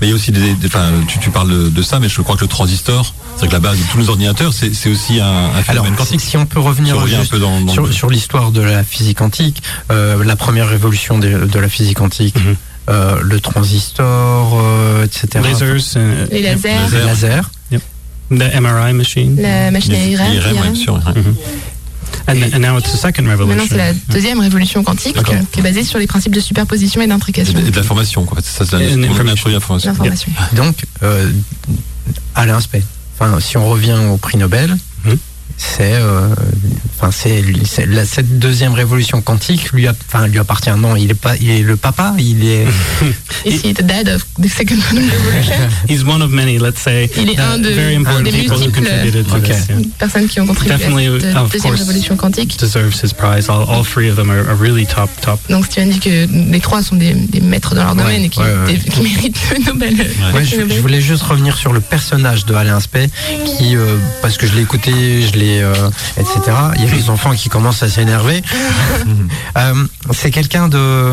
Mais 0.00 0.08
il 0.08 0.10
y 0.10 0.12
a 0.12 0.16
aussi 0.16 0.32
des, 0.32 0.54
des- 0.54 0.66
enfin, 0.66 0.90
tu, 1.08 1.18
tu 1.18 1.30
parles 1.30 1.50
de, 1.50 1.68
de 1.68 1.82
ça, 1.82 2.00
mais 2.00 2.08
je 2.08 2.20
crois 2.20 2.36
que 2.36 2.40
le 2.42 2.48
transistor, 2.48 3.14
c'est 3.36 3.46
que 3.46 3.52
la 3.52 3.60
base 3.60 3.78
de 3.78 3.84
tous 3.92 3.98
nos 3.98 4.08
ordinateurs, 4.10 4.52
c'est 4.52 4.74
c'est 4.74 4.90
aussi 4.90 5.20
un, 5.20 5.24
un 5.26 5.50
Alors, 5.50 5.64
phénomène 5.64 5.94
quantique. 5.94 6.20
si 6.20 6.36
on 6.36 6.46
peut 6.46 6.60
revenir 6.60 6.94
Si 6.96 7.14
on 7.16 7.20
un 7.20 7.24
peu 7.26 7.38
dans- 7.38 7.60
dans 7.60 7.72
sur, 7.72 7.86
le- 7.86 7.92
sur 7.92 8.10
l'histoire 8.10 8.50
de 8.50 8.60
la 8.60 8.82
physique 8.84 9.18
quantique, 9.18 9.62
euh, 9.92 10.22
la 10.24 10.36
première 10.36 10.68
révolution 10.68 11.18
de, 11.18 11.46
de 11.46 11.58
la 11.58 11.68
physique 11.68 11.96
quantique, 11.98 12.36
Mhm. 12.36 12.56
euh, 12.90 13.16
le 13.22 13.40
transistor, 13.40 14.60
euh, 14.60 15.04
etc. 15.04 15.28
lasers 15.42 16.28
Les 16.30 16.42
lasers, 16.42 16.68
Les 16.92 17.04
lasers. 17.04 17.42
the 18.30 18.60
MRI 18.60 18.94
machine 18.94 19.36
la 19.40 19.70
machine 19.70 19.94
à 19.94 19.98
Les- 19.98 20.12
IRM. 20.12 20.56
ouais. 20.56 21.22
And, 22.28 22.54
and 22.54 22.58
now 22.60 22.78
it's 22.78 22.90
the 22.92 22.96
second 22.96 23.24
Maintenant, 23.24 23.46
revolution 23.46 23.66
c'est 23.70 23.76
la 23.76 23.92
deuxième 24.08 24.40
révolution 24.40 24.82
quantique 24.82 25.16
euh, 25.16 25.22
qui 25.52 25.60
est 25.60 25.62
basée 25.62 25.84
sur 25.84 25.98
les 25.98 26.06
principes 26.06 26.34
de 26.34 26.40
superposition 26.40 27.00
et 27.02 27.06
d'intrication. 27.06 27.52
de, 27.58 27.66
et 27.66 27.70
de 27.70 27.76
l'information, 27.76 28.24
quoi. 28.24 28.38
Ça, 28.42 28.64
c'est 28.64 28.78
l'information. 28.78 29.50
L'information. 29.90 30.32
Donc, 30.54 30.76
euh, 31.02 31.30
Alain 32.34 32.60
Spey. 32.60 32.82
Enfin, 33.18 33.38
si 33.40 33.56
on 33.56 33.68
revient 33.68 33.98
au 34.10 34.16
prix 34.16 34.38
Nobel, 34.38 34.76
Mhm. 35.04 35.18
C'est, 35.56 35.94
euh, 35.94 36.28
enfin, 36.98 37.10
c'est, 37.12 37.42
c'est 37.64 37.86
la- 37.86 38.04
cette 38.04 38.38
deuxième 38.38 38.72
révolution 38.74 39.20
quantique 39.20 39.72
lui, 39.72 39.86
a, 39.86 39.94
enfin, 40.08 40.26
lui 40.26 40.38
appartient. 40.38 40.70
Non, 40.76 40.96
il 40.96 41.10
est 41.10 41.14
pas, 41.14 41.36
il 41.40 41.48
est 41.50 41.62
le 41.62 41.76
papa. 41.76 42.14
Il 42.18 42.44
est. 42.44 42.66
Is 43.46 43.60
he 43.64 43.72
the 43.74 43.82
dad 43.82 44.08
of 44.08 44.24
the 44.40 44.48
second 44.48 44.78
revolution 44.90 45.54
he's 45.88 46.02
one 46.04 46.22
of 46.22 46.30
many 46.30 46.58
let's 46.58 46.80
say 46.80 47.10
Il 47.16 47.28
est 47.30 47.38
un 47.38 47.58
de- 47.58 47.68
very 47.68 47.96
un 47.96 48.00
important 48.00 48.22
des 48.22 48.30
people 48.32 48.56
who 48.56 48.60
multiples- 48.60 48.74
contributed 48.88 49.26
to 49.26 49.36
Ok. 49.36 49.42
this 49.44 49.66
yeah. 49.68 49.76
Personnes 49.98 50.28
qui 50.28 50.40
ont 50.40 50.46
contribué 50.46 50.76
Definitely, 50.76 51.06
à 51.06 51.20
cette 51.20 51.36
of 51.36 51.52
deuxième 51.52 51.72
course. 51.74 51.80
révolution 51.86 52.16
quantique. 52.16 52.58
deserves 52.58 52.94
his 53.02 53.12
prize 53.12 53.48
all, 53.50 53.66
all 53.68 53.84
three 53.84 54.08
of 54.10 54.16
them 54.16 54.30
are, 54.30 54.48
are 54.48 54.56
really 54.58 54.86
top 54.86 55.10
top 55.20 55.38
Donc 55.50 55.66
Steven 55.66 55.90
dit 55.90 56.00
que 56.00 56.26
les 56.52 56.60
trois 56.60 56.82
sont 56.82 56.96
des, 56.96 57.12
des 57.14 57.40
maîtres 57.40 57.74
dans 57.74 57.84
leur 57.84 57.94
domaine 57.94 58.22
et 58.24 58.28
qui, 58.28 58.40
ouais, 58.40 58.46
ouais. 58.66 58.72
des- 58.74 58.90
qui 58.90 59.00
méritent 59.02 59.38
le 59.58 59.64
Nobel. 59.66 59.96
je, 60.42 60.80
voulais 60.80 61.00
juste 61.00 61.22
revenir 61.22 61.56
sur 61.58 61.72
le 61.72 61.80
personnage 61.80 62.46
de 62.46 62.54
Alain 62.54 62.80
Spey, 62.80 63.08
qui, 63.58 63.76
euh, 63.76 63.96
parce 64.22 64.36
que 64.38 64.46
je 64.46 64.54
l'ai 64.54 64.62
écouté, 64.62 64.92
je 65.22 65.38
l'ai, 65.38 65.43
euh, 65.62 65.72
etc. 66.18 66.38
Il 66.76 66.84
y 66.84 66.86
a 66.86 66.90
des 66.90 67.10
enfants 67.10 67.34
qui 67.34 67.48
commencent 67.48 67.82
à 67.82 67.88
s'énerver. 67.88 68.42
Euh, 69.56 69.86
c'est 70.12 70.30
quelqu'un 70.32 70.68
de 70.68 71.12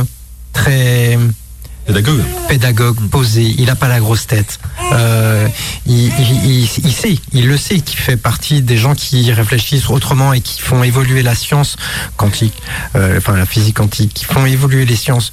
très 0.54 1.18
Pédagogue. 1.86 2.22
pédagogue, 2.48 2.98
posé, 3.10 3.44
il 3.58 3.66
n'a 3.66 3.76
pas 3.76 3.88
la 3.88 4.00
grosse 4.00 4.26
tête. 4.28 4.60
Euh, 4.94 5.48
il, 5.86 6.08
il- 6.08 6.46
il- 6.64 6.70
il 6.86 6.92
sait, 6.94 7.18
il 7.34 7.48
le 7.48 7.58
sait, 7.58 7.80
qu'il 7.82 8.00
fait 8.00 8.18
partie 8.18 8.62
des 8.62 8.78
gens 8.78 8.96
qui 8.96 9.32
réfléchissent 9.32 9.90
autrement 9.90 10.34
et 10.34 10.42
qui 10.42 10.60
font 10.62 10.84
évoluer 10.84 11.22
la 11.24 11.36
science 11.36 11.76
quantique, 12.18 12.54
enfin 12.96 13.36
la 13.36 13.46
physique 13.46 13.78
quantique, 13.78 14.14
qui 14.14 14.26
font 14.26 14.46
évoluer 14.46 14.86
les 14.86 14.96
sciences 14.96 15.32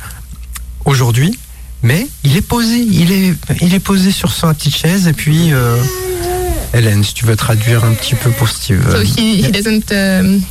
aujourd'hui. 0.84 1.38
Mais 1.82 2.09
il 2.24 2.36
est 2.36 2.42
posé, 2.42 2.78
il 2.78 3.12
est, 3.12 3.34
il 3.62 3.72
est 3.74 3.80
posé 3.80 4.11
sur 4.11 4.32
sa 4.32 4.53
petite 4.55 4.76
chaise 4.76 5.07
et 5.07 5.12
puis. 5.12 5.53
Hélène, 6.74 7.02
si 7.04 7.14
tu 7.14 7.24
veux 7.24 7.36
traduire 7.36 7.84
un 7.84 7.94
petit 7.94 8.14
peu 8.14 8.30
pour 8.30 8.48
Steve. 8.48 8.82
So 8.90 9.00
he, 9.00 9.42
he 9.42 9.50
doesn't. 9.50 9.90
Um, 9.90 10.42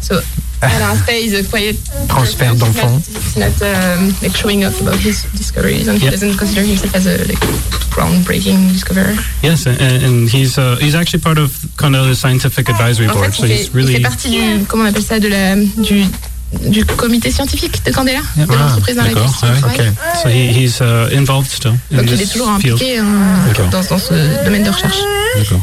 so 0.00 0.20
Alain 0.60 0.96
Spey 0.96 1.24
is 1.24 1.34
a 1.34 1.42
quiet 1.44 1.76
Transfert 2.08 2.58
person. 2.58 2.72
He's 2.72 2.74
d'enfants. 2.74 3.10
not- 3.10 3.22
He's 3.24 3.36
not 3.36 3.62
um, 3.62 4.14
like 4.22 4.36
showing 4.36 4.64
off 4.64 4.80
about 4.80 4.96
his 4.98 5.24
discoveries, 5.34 5.88
and 5.88 5.98
he 5.98 6.04
Yeah. 6.06 6.10
doesn't 6.12 6.36
consider 6.36 6.62
himself 6.62 6.94
as 6.94 7.06
a 7.06 7.16
like 7.26 7.40
groundbreaking 7.90 8.72
discoverer. 8.72 9.14
yes 9.42 9.66
and, 9.66 9.78
and 9.80 10.28
he's 10.28 10.58
uh, 10.58 10.76
he's 10.80 10.94
actually 10.94 11.20
part 11.20 11.38
of 11.38 11.50
Cornell's 11.76 12.18
scientific 12.18 12.68
advisory 12.68 13.08
En 13.08 13.12
board 13.14 13.32
fait, 13.32 13.40
so 13.40 13.46
il 13.46 13.52
he's 13.52 13.66
il 13.66 13.72
really 13.74 13.94
fait 13.94 14.00
partie 14.00 14.30
du 14.30 14.64
comment 14.66 14.84
on 14.84 14.88
appelle 14.88 15.02
ça 15.04 15.18
de 15.20 15.28
la 15.28 15.54
du 15.56 16.04
du 16.66 16.84
comité 16.84 17.30
scientifique 17.30 17.84
de 17.84 17.90
Candela, 17.90 18.20
de 18.36 18.46
Ah, 18.48 18.56
l'entreprise 18.56 18.96
dans 18.96 19.02
laquelle 19.02 19.22
il 19.24 20.22
so 20.22 20.28
he, 20.28 20.56
he's 20.56 20.80
uh, 20.80 21.14
involved 21.16 21.50
still 21.50 21.72
in 21.92 21.96
Donc 21.96 22.06
il 22.10 22.20
est 22.20 22.32
toujours 22.32 22.48
field 22.58 22.74
impliqué 22.74 22.98
hein, 22.98 23.04
dans, 23.70 23.82
dans 23.82 23.98
ce 23.98 24.44
domaine 24.44 24.62
de 24.62 24.70
recherche. 24.70 24.98
D'accord. 25.36 25.60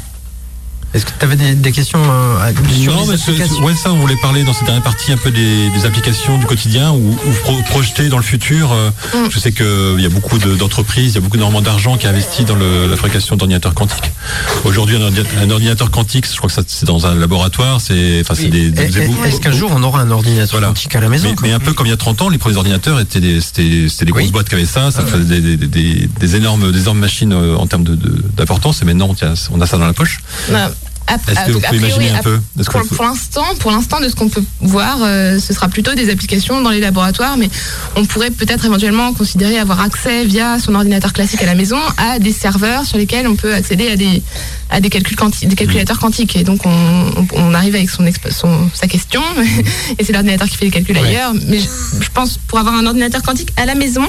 Est-ce 0.93 1.05
que 1.05 1.11
tu 1.17 1.23
avais 1.25 1.37
des, 1.37 1.55
des 1.55 1.71
questions 1.71 1.99
euh, 2.03 2.51
Non, 2.85 3.05
mais 3.05 3.15
c'est- 3.17 3.31
applications 3.31 3.63
ouais, 3.63 3.73
ça, 3.75 3.93
on 3.93 3.97
voulait 3.97 4.17
parler 4.21 4.43
dans 4.43 4.51
cette 4.53 4.65
dernière 4.65 4.83
partie 4.83 5.11
un 5.13 5.17
peu 5.17 5.31
des, 5.31 5.69
des 5.69 5.85
applications 5.85 6.37
du 6.37 6.45
quotidien 6.45 6.91
ou, 6.91 7.11
ou 7.11 7.31
pro- 7.43 7.61
projeter 7.69 8.09
dans 8.09 8.17
le 8.17 8.23
futur. 8.23 8.71
euh, 8.73 8.89
Mm. 9.13 9.29
Je 9.31 9.39
sais 9.39 9.51
qu'il 9.53 9.99
y 9.99 10.05
a 10.05 10.09
beaucoup 10.09 10.37
de- 10.37 10.55
d'entreprises, 10.55 11.13
il 11.13 11.15
y 11.15 11.17
a 11.17 11.21
beaucoup 11.21 11.37
énormément 11.37 11.61
d'argent 11.61 11.97
qui 11.97 12.05
est 12.05 12.09
investi 12.09 12.43
dans 12.43 12.55
le- 12.55 12.87
la 12.87 12.95
fabrication 12.97 13.35
d'ordinateurs 13.37 13.73
quantiques. 13.73 14.11
Aujourd'hui, 14.65 14.95
un, 14.97 14.99
ordi- 15.09 15.23
un 15.41 15.49
ordinateur 15.49 15.91
quantique, 15.91 16.25
je 16.29 16.35
crois 16.37 16.49
que 16.49 16.53
ça, 16.55 16.61
c'est 16.67 16.85
dans 16.85 17.05
un 17.05 17.15
laboratoire, 17.15 17.79
c'est 17.81 18.19
enfin, 18.21 18.35
c'est 18.35 18.47
des, 18.49 18.69
des- 18.69 18.81
Est-ce 18.83 19.39
qu'un 19.39 19.51
jour 19.51 19.71
on 19.73 19.81
aura 19.83 20.01
un 20.01 20.11
ordinateur 20.11 20.51
Voilà. 20.51 20.67
quantique 20.67 20.95
à 20.95 20.99
la 21.01 21.07
maison 21.09 21.29
mais, 21.41 21.49
mais 21.49 21.53
un 21.53 21.59
peu 21.59 21.73
comme 21.73 21.87
il 21.87 21.91
y 21.91 21.93
a 21.93 21.97
30 21.97 22.21
ans, 22.21 22.29
les 22.29 22.37
premiers 22.37 22.57
ordinateurs 22.57 22.99
étaient 22.99 23.19
des, 23.21 23.39
c'était, 23.41 23.63
des 23.63 24.11
Oui. 24.11 24.23
grosses 24.23 24.31
boîtes 24.31 24.49
qui 24.49 24.55
avaient 24.55 24.65
ça, 24.65 24.91
ça 24.91 25.03
faisait 25.05 25.39
des, 25.41 25.55
des- 25.57 25.67
des- 25.67 26.09
des 26.19 26.35
énormes, 26.35 26.71
des 26.71 26.81
énormes 26.81 26.99
machines 26.99 27.31
euh, 27.33 27.55
en 27.55 27.67
termes 27.67 27.83
de- 27.83 27.95
de- 27.95 28.23
d'importance, 28.35 28.81
et 28.81 28.85
maintenant 28.85 29.07
on, 29.09 29.13
tient- 29.13 29.33
on 29.51 29.61
a 29.61 29.65
ça 29.65 29.77
dans 29.77 29.87
la 29.87 29.93
poche. 29.93 30.19
Est-ce 31.09 31.39
a- 31.39 31.43
que 31.45 31.51
vous 31.51 31.57
a 31.57 31.61
pouvez 31.67 31.79
priori, 31.79 31.93
imaginer 32.05 32.09
un 32.11 32.19
a- 32.19 32.23
peu 32.23 32.39
Est-ce 32.59 32.69
pour, 32.95 33.03
l'instant, 33.05 33.43
pour 33.59 33.71
l'instant, 33.71 33.99
de 33.99 34.07
ce 34.07 34.15
qu'on 34.15 34.29
peut 34.29 34.43
voir, 34.61 34.99
euh, 35.01 35.39
ce 35.39 35.53
sera 35.53 35.67
plutôt 35.67 35.93
des 35.93 36.09
applications 36.09 36.61
dans 36.61 36.69
les 36.69 36.79
laboratoires, 36.79 37.35
mais 37.37 37.49
on 37.95 38.05
pourrait 38.05 38.31
peut-être 38.31 38.65
éventuellement 38.65 39.11
considérer 39.13 39.57
avoir 39.59 39.81
accès 39.81 40.23
via 40.25 40.57
son 40.59 40.73
ordinateur 40.75 41.11
classique 41.11 41.41
à 41.43 41.45
la 41.47 41.55
maison 41.55 41.77
à 41.97 42.19
des 42.19 42.31
serveurs 42.31 42.85
sur 42.85 42.97
lesquels 42.97 43.27
on 43.27 43.35
peut 43.35 43.53
accéder 43.53 43.89
à 43.89 43.95
des 43.97 44.21
à 44.73 44.79
des 44.79 44.89
calculs 44.89 45.17
quanti- 45.17 45.47
des 45.47 45.55
calculateurs 45.57 45.99
quantiques. 45.99 46.37
Et 46.37 46.43
donc 46.45 46.65
on, 46.65 46.69
on- 46.69 47.27
on 47.33 47.53
arrive 47.53 47.75
avec 47.75 47.89
son, 47.89 48.05
son 48.29 48.69
sa 48.73 48.87
question, 48.87 49.21
et 49.99 50.03
c'est 50.05 50.13
l'ordinateur 50.13 50.47
qui 50.47 50.55
fait 50.55 50.63
les 50.65 50.71
calculs 50.71 50.97
Ouais. 50.97 51.07
ailleurs. 51.09 51.33
Mais 51.47 51.59
je, 51.59 51.67
je 51.99 52.09
pense 52.13 52.37
pour 52.47 52.57
avoir 52.57 52.75
un 52.75 52.85
ordinateur 52.85 53.21
quantique 53.21 53.49
à 53.57 53.65
la 53.65 53.75
maison, 53.75 54.03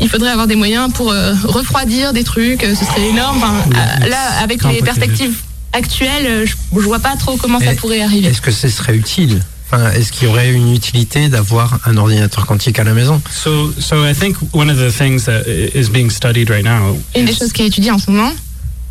il 0.00 0.08
faudrait 0.08 0.30
avoir 0.30 0.46
des 0.46 0.54
moyens 0.54 0.92
pour 0.92 1.10
euh, 1.10 1.34
refroidir 1.44 2.12
des 2.12 2.22
trucs. 2.22 2.62
euh, 2.62 2.74
Ce 2.78 2.84
serait 2.84 3.08
énorme. 3.08 3.38
Enfin, 3.38 3.54
à- 3.74 4.06
là, 4.06 4.18
avec 4.42 4.62
les 4.64 4.80
perspectives 4.80 5.34
actuelles, 5.76 6.26
euh, 6.26 6.46
je, 6.46 6.54
je 6.74 6.84
vois 6.84 6.98
pas 6.98 7.16
trop 7.16 7.36
comment 7.36 7.60
ça 7.60 7.74
pourrait 7.74 8.02
arriver. 8.02 8.28
Est-ce 8.28 8.40
que 8.40 8.50
ce 8.50 8.68
serait 8.68 8.96
utile 8.96 9.42
Enfin, 9.70 9.90
Est-ce 9.92 10.12
qu'il 10.12 10.28
y 10.28 10.30
aurait 10.30 10.52
une 10.52 10.72
utilité 10.72 11.28
d'avoir 11.28 11.80
un 11.86 11.96
ordinateur 11.96 12.46
quantique 12.46 12.78
à 12.78 12.84
la 12.84 12.94
maison 12.94 13.20
So, 13.30 13.72
so 13.80 14.04
I 14.06 14.14
think 14.14 14.36
one 14.52 14.70
of 14.70 14.78
the 14.78 14.90
things 14.96 15.24
that 15.24 15.42
is 15.74 15.88
being 15.90 16.10
studied 16.10 16.48
right 16.50 16.64
now 16.64 16.96
Une 17.16 17.24
des 17.24 17.34
choses 17.34 17.52
qui 17.52 17.62
est 17.62 17.66
étudiée 17.66 17.90
en 17.90 17.98
ce 17.98 18.10
moment, 18.10 18.32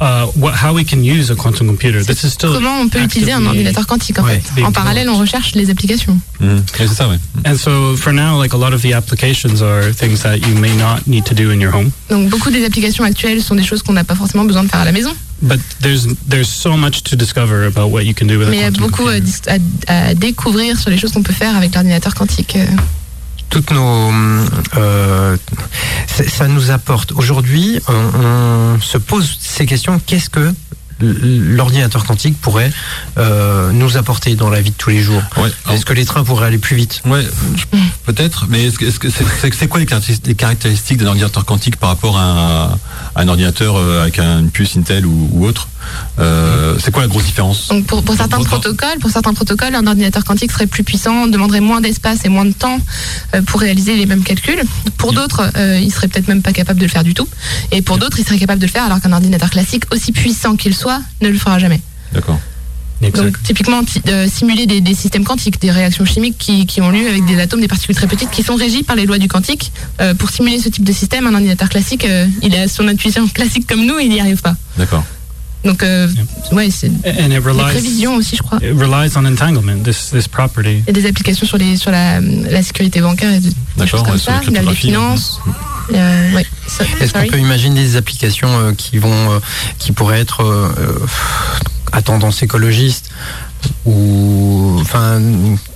uh, 0.01 0.27
what, 0.35 0.53
how 0.53 0.73
we 0.73 0.83
can 0.83 1.03
use 1.03 1.29
a 1.31 1.35
quantum 1.35 1.67
computer. 1.67 2.03
This 2.03 2.23
is 2.23 2.31
still 2.31 2.53
comment 2.53 2.81
on 2.81 2.89
peut 2.89 3.01
utiliser 3.01 3.31
un 3.33 3.45
ordinateur 3.45 3.85
quantique 3.87 4.19
en 4.19 4.23
Ouais. 4.23 4.41
fait. 4.55 4.63
En 4.63 4.71
parallèle, 4.71 5.09
on 5.09 5.17
recherche 5.17 5.53
les 5.55 5.69
applications. 5.69 6.17
Ouais, 6.41 6.47
c'est 6.77 6.87
ça, 6.87 7.07
ouais. 7.07 7.17
And 7.45 7.55
so 7.57 7.95
for 7.95 8.11
now, 8.13 8.37
like 8.41 8.53
a 8.53 8.57
lot 8.57 8.73
of 8.73 8.81
the 8.81 8.93
applications 8.93 9.61
are 9.61 9.93
things 9.93 10.21
that 10.23 10.37
you 10.37 10.55
may 10.55 10.75
not 10.75 11.07
need 11.07 11.23
to 11.25 11.33
do 11.33 11.51
in 11.51 11.59
your 11.59 11.73
home. 11.73 11.91
Donc 12.09 12.29
beaucoup 12.29 12.49
des 12.51 12.65
applications 12.65 13.03
actuelles 13.03 13.41
sont 13.41 13.55
des 13.55 13.63
choses 13.63 13.83
qu'on 13.83 13.93
n'a 13.93 14.03
pas 14.03 14.15
forcément 14.15 14.45
besoin 14.45 14.63
de 14.63 14.69
faire 14.69 14.81
à 14.81 14.85
la 14.85 14.91
maison. 14.91 15.11
But 15.41 15.59
there's 15.81 16.07
there's 16.29 16.49
so 16.49 16.77
much 16.77 17.03
to 17.03 17.15
discover 17.15 17.65
about 17.65 17.91
what 17.91 18.03
you 18.03 18.13
can 18.13 18.25
do 18.25 18.37
with 18.39 18.49
Mais 18.49 18.57
il 18.57 18.61
y 18.61 18.63
a 18.63 18.71
quantum 18.71 18.87
beaucoup 18.89 19.07
à, 19.07 20.13
découvrir 20.13 20.79
sur 20.79 20.89
les 20.89 20.97
choses 20.97 21.11
qu'on 21.11 21.23
peut 21.23 21.33
faire 21.33 21.55
avec 21.55 21.73
l'ordinateur 21.73 22.15
quantique. 22.15 22.57
Toutes 23.49 23.71
nos 23.71 24.11
euh, 24.77 25.37
ça 26.07 26.47
nous 26.47 26.71
apporte 26.71 27.11
aujourd'hui 27.13 27.79
on, 27.87 28.75
on 28.75 28.81
se 28.81 28.97
pose 28.97 29.37
ces 29.39 29.65
questions 29.65 29.99
qu'est-ce 30.05 30.29
que 30.29 30.53
l'ordinateur 31.01 32.05
quantique 32.05 32.39
pourrait 32.39 32.71
euh, 33.17 33.71
nous 33.73 33.97
apporter 33.97 34.35
dans 34.35 34.49
la 34.49 34.61
vie 34.61 34.71
de 34.71 34.75
tous 34.77 34.89
les 34.89 35.01
jours 35.01 35.21
Ouais. 35.37 35.49
Est-ce 35.73 35.85
que 35.85 35.91
les 35.93 36.05
trains 36.05 36.23
pourraient 36.23 36.47
aller 36.47 36.57
plus 36.57 36.75
vite 36.77 37.01
Ouais, 37.05 37.25
peut-être, 38.05 38.45
mais 38.49 38.65
est-ce 38.65 38.79
que 38.79 38.85
est-ce 38.85 38.99
que 38.99 39.09
c'est 39.55 39.67
quoi 39.67 39.79
les 39.81 39.85
caractéristiques, 39.85 40.97
d'un 40.97 41.07
ordinateur 41.07 41.43
quantique 41.43 41.75
par 41.75 41.89
rapport 41.89 42.17
à 42.17 42.23
un, 42.23 42.65
à 42.69 42.77
un 43.21 43.27
ordinateur 43.27 43.75
euh, 43.77 44.03
avec 44.03 44.19
un- 44.19 44.39
une 44.39 44.51
puce 44.51 44.77
Intel 44.77 45.05
ou, 45.05 45.29
ou 45.33 45.45
autre 45.45 45.67
Euh, 46.19 46.77
C'est 46.79 46.91
quoi 46.91 47.01
la 47.01 47.07
grosse 47.07 47.25
différence 47.25 47.67
Donc 47.67 47.85
pour, 47.85 48.03
pour 48.03 48.15
certains 48.15 48.41
protocoles, 48.41 48.99
pour 48.99 49.09
certains 49.09 49.33
protocoles, 49.33 49.75
un 49.75 49.87
ordinateur 49.87 50.23
quantique 50.23 50.51
serait 50.51 50.67
plus 50.67 50.83
puissant, 50.83 51.27
demanderait 51.27 51.61
moins 51.61 51.81
d'espace 51.81 52.19
et 52.25 52.29
moins 52.29 52.45
de 52.45 52.53
temps 52.53 52.79
euh, 53.33 53.41
pour 53.41 53.59
réaliser 53.59 53.95
les 53.95 54.05
mêmes 54.05 54.23
calculs. 54.23 54.61
Pour 54.97 55.13
d'autres, 55.13 55.51
euh, 55.57 55.79
il 55.81 55.91
serait 55.91 56.07
peut-être 56.07 56.27
même 56.27 56.41
pas 56.41 56.53
capable 56.53 56.79
de 56.79 56.85
le 56.85 56.91
faire 56.91 57.03
du 57.03 57.13
tout. 57.13 57.27
Et 57.71 57.81
pour 57.81 57.97
d'autres, 57.97 58.19
il 58.19 58.25
serait 58.25 58.39
capable 58.39 58.59
de 58.61 58.65
le 58.65 58.71
faire 58.71 58.83
alors 58.83 59.01
qu'un 59.01 59.13
ordinateur 59.13 59.49
classique, 59.49 59.83
aussi 59.91 60.11
puissant 60.11 60.55
qu'il 60.55 60.75
soit, 60.75 61.01
ne 61.21 61.29
le 61.29 61.37
fera 61.37 61.59
jamais. 61.59 61.81
D'accord. 62.13 62.39
Donc 63.01 63.43
typiquement 63.43 63.81
euh, 64.07 64.27
simuler 64.27 64.65
des, 64.65 64.81
des 64.81 64.95
systèmes 64.95 65.25
quantiques, 65.25 65.61
des 65.61 65.71
réactions 65.71 66.05
chimiques 66.05 66.37
qui, 66.37 66.65
qui 66.65 66.81
ont 66.81 66.89
lieu 66.89 67.07
avec 67.07 67.25
des 67.25 67.39
atomes, 67.39 67.61
des 67.61 67.67
particules 67.67 67.95
très 67.95 68.07
petites 68.07 68.31
qui 68.31 68.41
sont 68.41 68.55
régies 68.55 68.83
par 68.83 68.95
les 68.95 69.05
lois 69.05 69.17
du 69.17 69.27
quantique. 69.27 69.71
Euh, 70.01 70.13
pour 70.13 70.29
simuler 70.29 70.59
ce 70.59 70.69
type 70.69 70.83
de 70.83 70.93
système, 70.93 71.27
un 71.27 71.33
ordinateur 71.33 71.69
classique, 71.69 72.05
euh, 72.05 72.25
il 72.41 72.55
a 72.55 72.67
son 72.67 72.87
intuition 72.87 73.27
classique 73.27 73.67
comme 73.67 73.85
nous, 73.85 73.99
il 73.99 74.09
n'y 74.09 74.19
arrive 74.19 74.41
pas. 74.41 74.55
D'accord. 74.77 75.03
Donc 75.65 75.81
euh, 75.81 76.07
ouais, 76.51 76.69
c'est 76.69 76.89
des 76.89 77.09
And 77.09 77.31
it 77.31 77.43
relies 77.43 77.71
prévisions 77.71 78.15
aussi, 78.15 78.35
je 78.35 78.43
crois. 78.43 78.59
it 78.61 78.77
relies 78.77 79.11
on 79.17 79.25
entanglement. 79.25 79.81
This 79.83 80.11
this 80.11 80.27
property. 80.27 80.83
Il 80.87 80.87
y 80.87 80.89
a 80.89 80.93
des 80.93 81.07
applications 81.07 81.47
sur, 81.47 81.57
les, 81.57 81.75
sur 81.75 81.91
la, 81.91 82.21
la 82.21 82.61
sécurité 82.61 83.01
bancaire 83.01 83.33
et 83.33 83.39
des, 83.39 83.87
choses 83.87 84.03
comme 84.03 84.11
ouais, 84.11 84.21
la 84.27 84.43
ça, 84.43 84.51
même 84.51 84.69
les 84.69 84.75
finances. 84.75 85.41
Euh, 85.93 86.33
ouais, 86.33 86.45
est-ce 86.99 87.13
qu'on 87.13 87.27
peut 87.27 87.39
imaginer 87.39 87.81
des 87.81 87.95
applications 87.95 88.49
euh, 88.49 88.73
qui 88.73 88.97
vont 88.97 89.31
euh, 89.31 89.39
qui 89.79 89.91
pourraient 89.91 90.19
être 90.19 90.71
à 91.91 92.01
tendance 92.01 92.41
écologiste 92.43 93.09
ou 93.85 94.77
enfin 94.79 95.21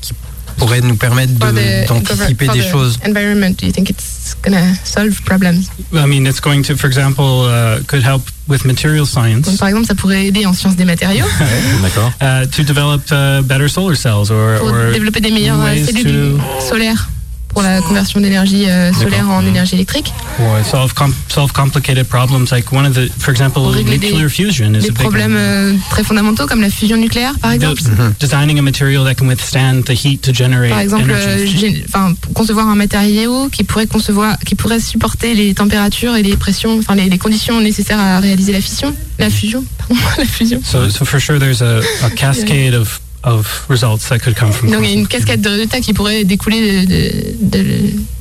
qui 0.02 0.14
pourraient 0.60 0.82
nous 0.82 0.96
permettre 0.96 1.34
de- 1.34 1.88
d'anticiper 1.88 2.46
for 2.46 2.54
des 2.54 2.62
choses. 2.70 3.00
Environment, 3.08 3.56
do 3.58 3.66
you 3.66 3.72
think 3.72 3.90
it's 3.90 4.36
gonna 4.44 4.76
solve 4.84 5.22
problems? 5.24 5.66
I 5.94 6.06
mean, 6.06 6.26
it's 6.28 6.40
going 6.42 6.62
to, 6.64 6.76
for 6.76 6.88
example, 6.88 7.46
uh, 7.48 7.82
could 7.88 8.04
help 8.04 8.22
with 8.48 8.66
material 8.66 9.06
Donc, 9.06 9.08
science 9.08 9.58
par 9.58 9.70
exemple, 9.70 9.88
ça 9.88 9.96
pourrait 9.96 10.28
aider 10.28 10.46
en 10.46 10.54
sciences 10.54 10.76
des 10.76 10.86
matériaux. 10.86 11.26
D'accord. 11.82 12.12
uh, 12.22 12.46
to 12.48 12.64
develop 12.64 13.02
uh, 13.12 13.42
better 13.44 13.68
solar 13.70 13.96
cells 13.96 14.30
or, 14.32 14.60
pour 14.60 14.70
or 14.70 14.92
développer 14.92 15.22
des 15.22 15.32
meilleures 15.32 15.60
ways 15.60 15.86
cellules 15.86 16.38
to- 16.38 16.68
solaires 16.70 17.10
pour 17.50 17.62
la 17.64 17.82
conversion 17.82 18.20
d'énergie 18.22 18.66
euh, 18.70 18.94
solaire 18.94 19.28
en 19.30 19.46
énergie 19.46 19.76
électrique. 19.76 20.14
or 20.40 20.64
solve 20.66 20.94
com- 20.94 21.14
solve 21.28 21.52
complicated 21.52 22.06
problems 22.08 22.52
like 22.52 22.72
one 22.72 22.86
of 22.86 22.94
the, 22.94 23.10
for 23.20 23.32
example, 23.32 23.62
Pour 23.64 23.72
régler 23.74 23.98
des- 23.98 24.08
nuclear 24.12 24.30
fusion 24.30 24.70
is 24.74 24.80
Des 24.80 24.86
a 24.86 24.92
big 24.92 24.94
problèmes 24.94 25.34
one. 25.34 25.38
euh, 25.42 25.74
très 25.90 26.04
fondamentaux 26.04 26.46
comme 26.46 26.62
la 26.62 26.70
fusion 26.70 26.98
nucléaire, 26.98 27.34
par 27.42 27.52
exemple. 27.52 27.82
De- 27.82 28.14
Designing 28.20 28.60
a 28.60 28.62
material 28.62 29.04
that 29.04 29.16
can 29.16 29.28
withstand 29.28 29.84
the 29.86 29.92
heat 29.92 30.22
to 30.22 30.34
generate 30.34 30.70
Par 30.70 30.80
exemple, 30.80 31.10
euh, 31.12 31.46
enfin, 31.88 32.14
concevoir 32.34 32.68
un 32.70 32.76
matériau 32.76 33.50
qui 33.50 33.64
pourrait 33.64 33.88
concevoir, 33.88 34.38
qui 34.40 34.56
pourrait 34.56 34.80
supporter 34.80 35.34
les 35.34 35.54
températures 35.54 36.16
et 36.16 36.24
les 36.24 36.38
pressions, 36.38 36.78
enfin 36.80 36.96
les, 36.96 37.10
les 37.10 37.18
conditions 37.18 37.60
nécessaires 37.62 38.00
à 38.00 38.20
réaliser 38.20 38.54
la 38.54 38.62
fission, 38.62 38.96
la 39.18 39.30
fusion, 39.30 39.64
pardon, 39.78 39.96
la 40.18 40.26
fusion. 40.26 40.62
So, 40.64 40.90
so 40.90 41.04
for 41.04 41.20
sure, 41.20 41.40
there's 41.40 41.62
a, 41.62 41.82
a 42.04 42.10
cascade 42.16 42.74
of, 42.76 43.00
of 43.24 43.66
results 43.70 44.08
that 44.10 44.20
could 44.20 44.36
come 44.38 44.52
from. 44.52 44.72
Donc 44.72 44.82
il 44.84 44.90
y 44.90 44.94
a 44.94 44.96
une 45.00 45.08
cascade 45.08 45.42
de 45.42 45.50
résultats 45.50 45.82
qui 45.82 45.94
pourrait 45.94 46.24
découler 46.24 46.86
de, 46.86 46.94
de- 46.94 47.60
de 47.60 47.66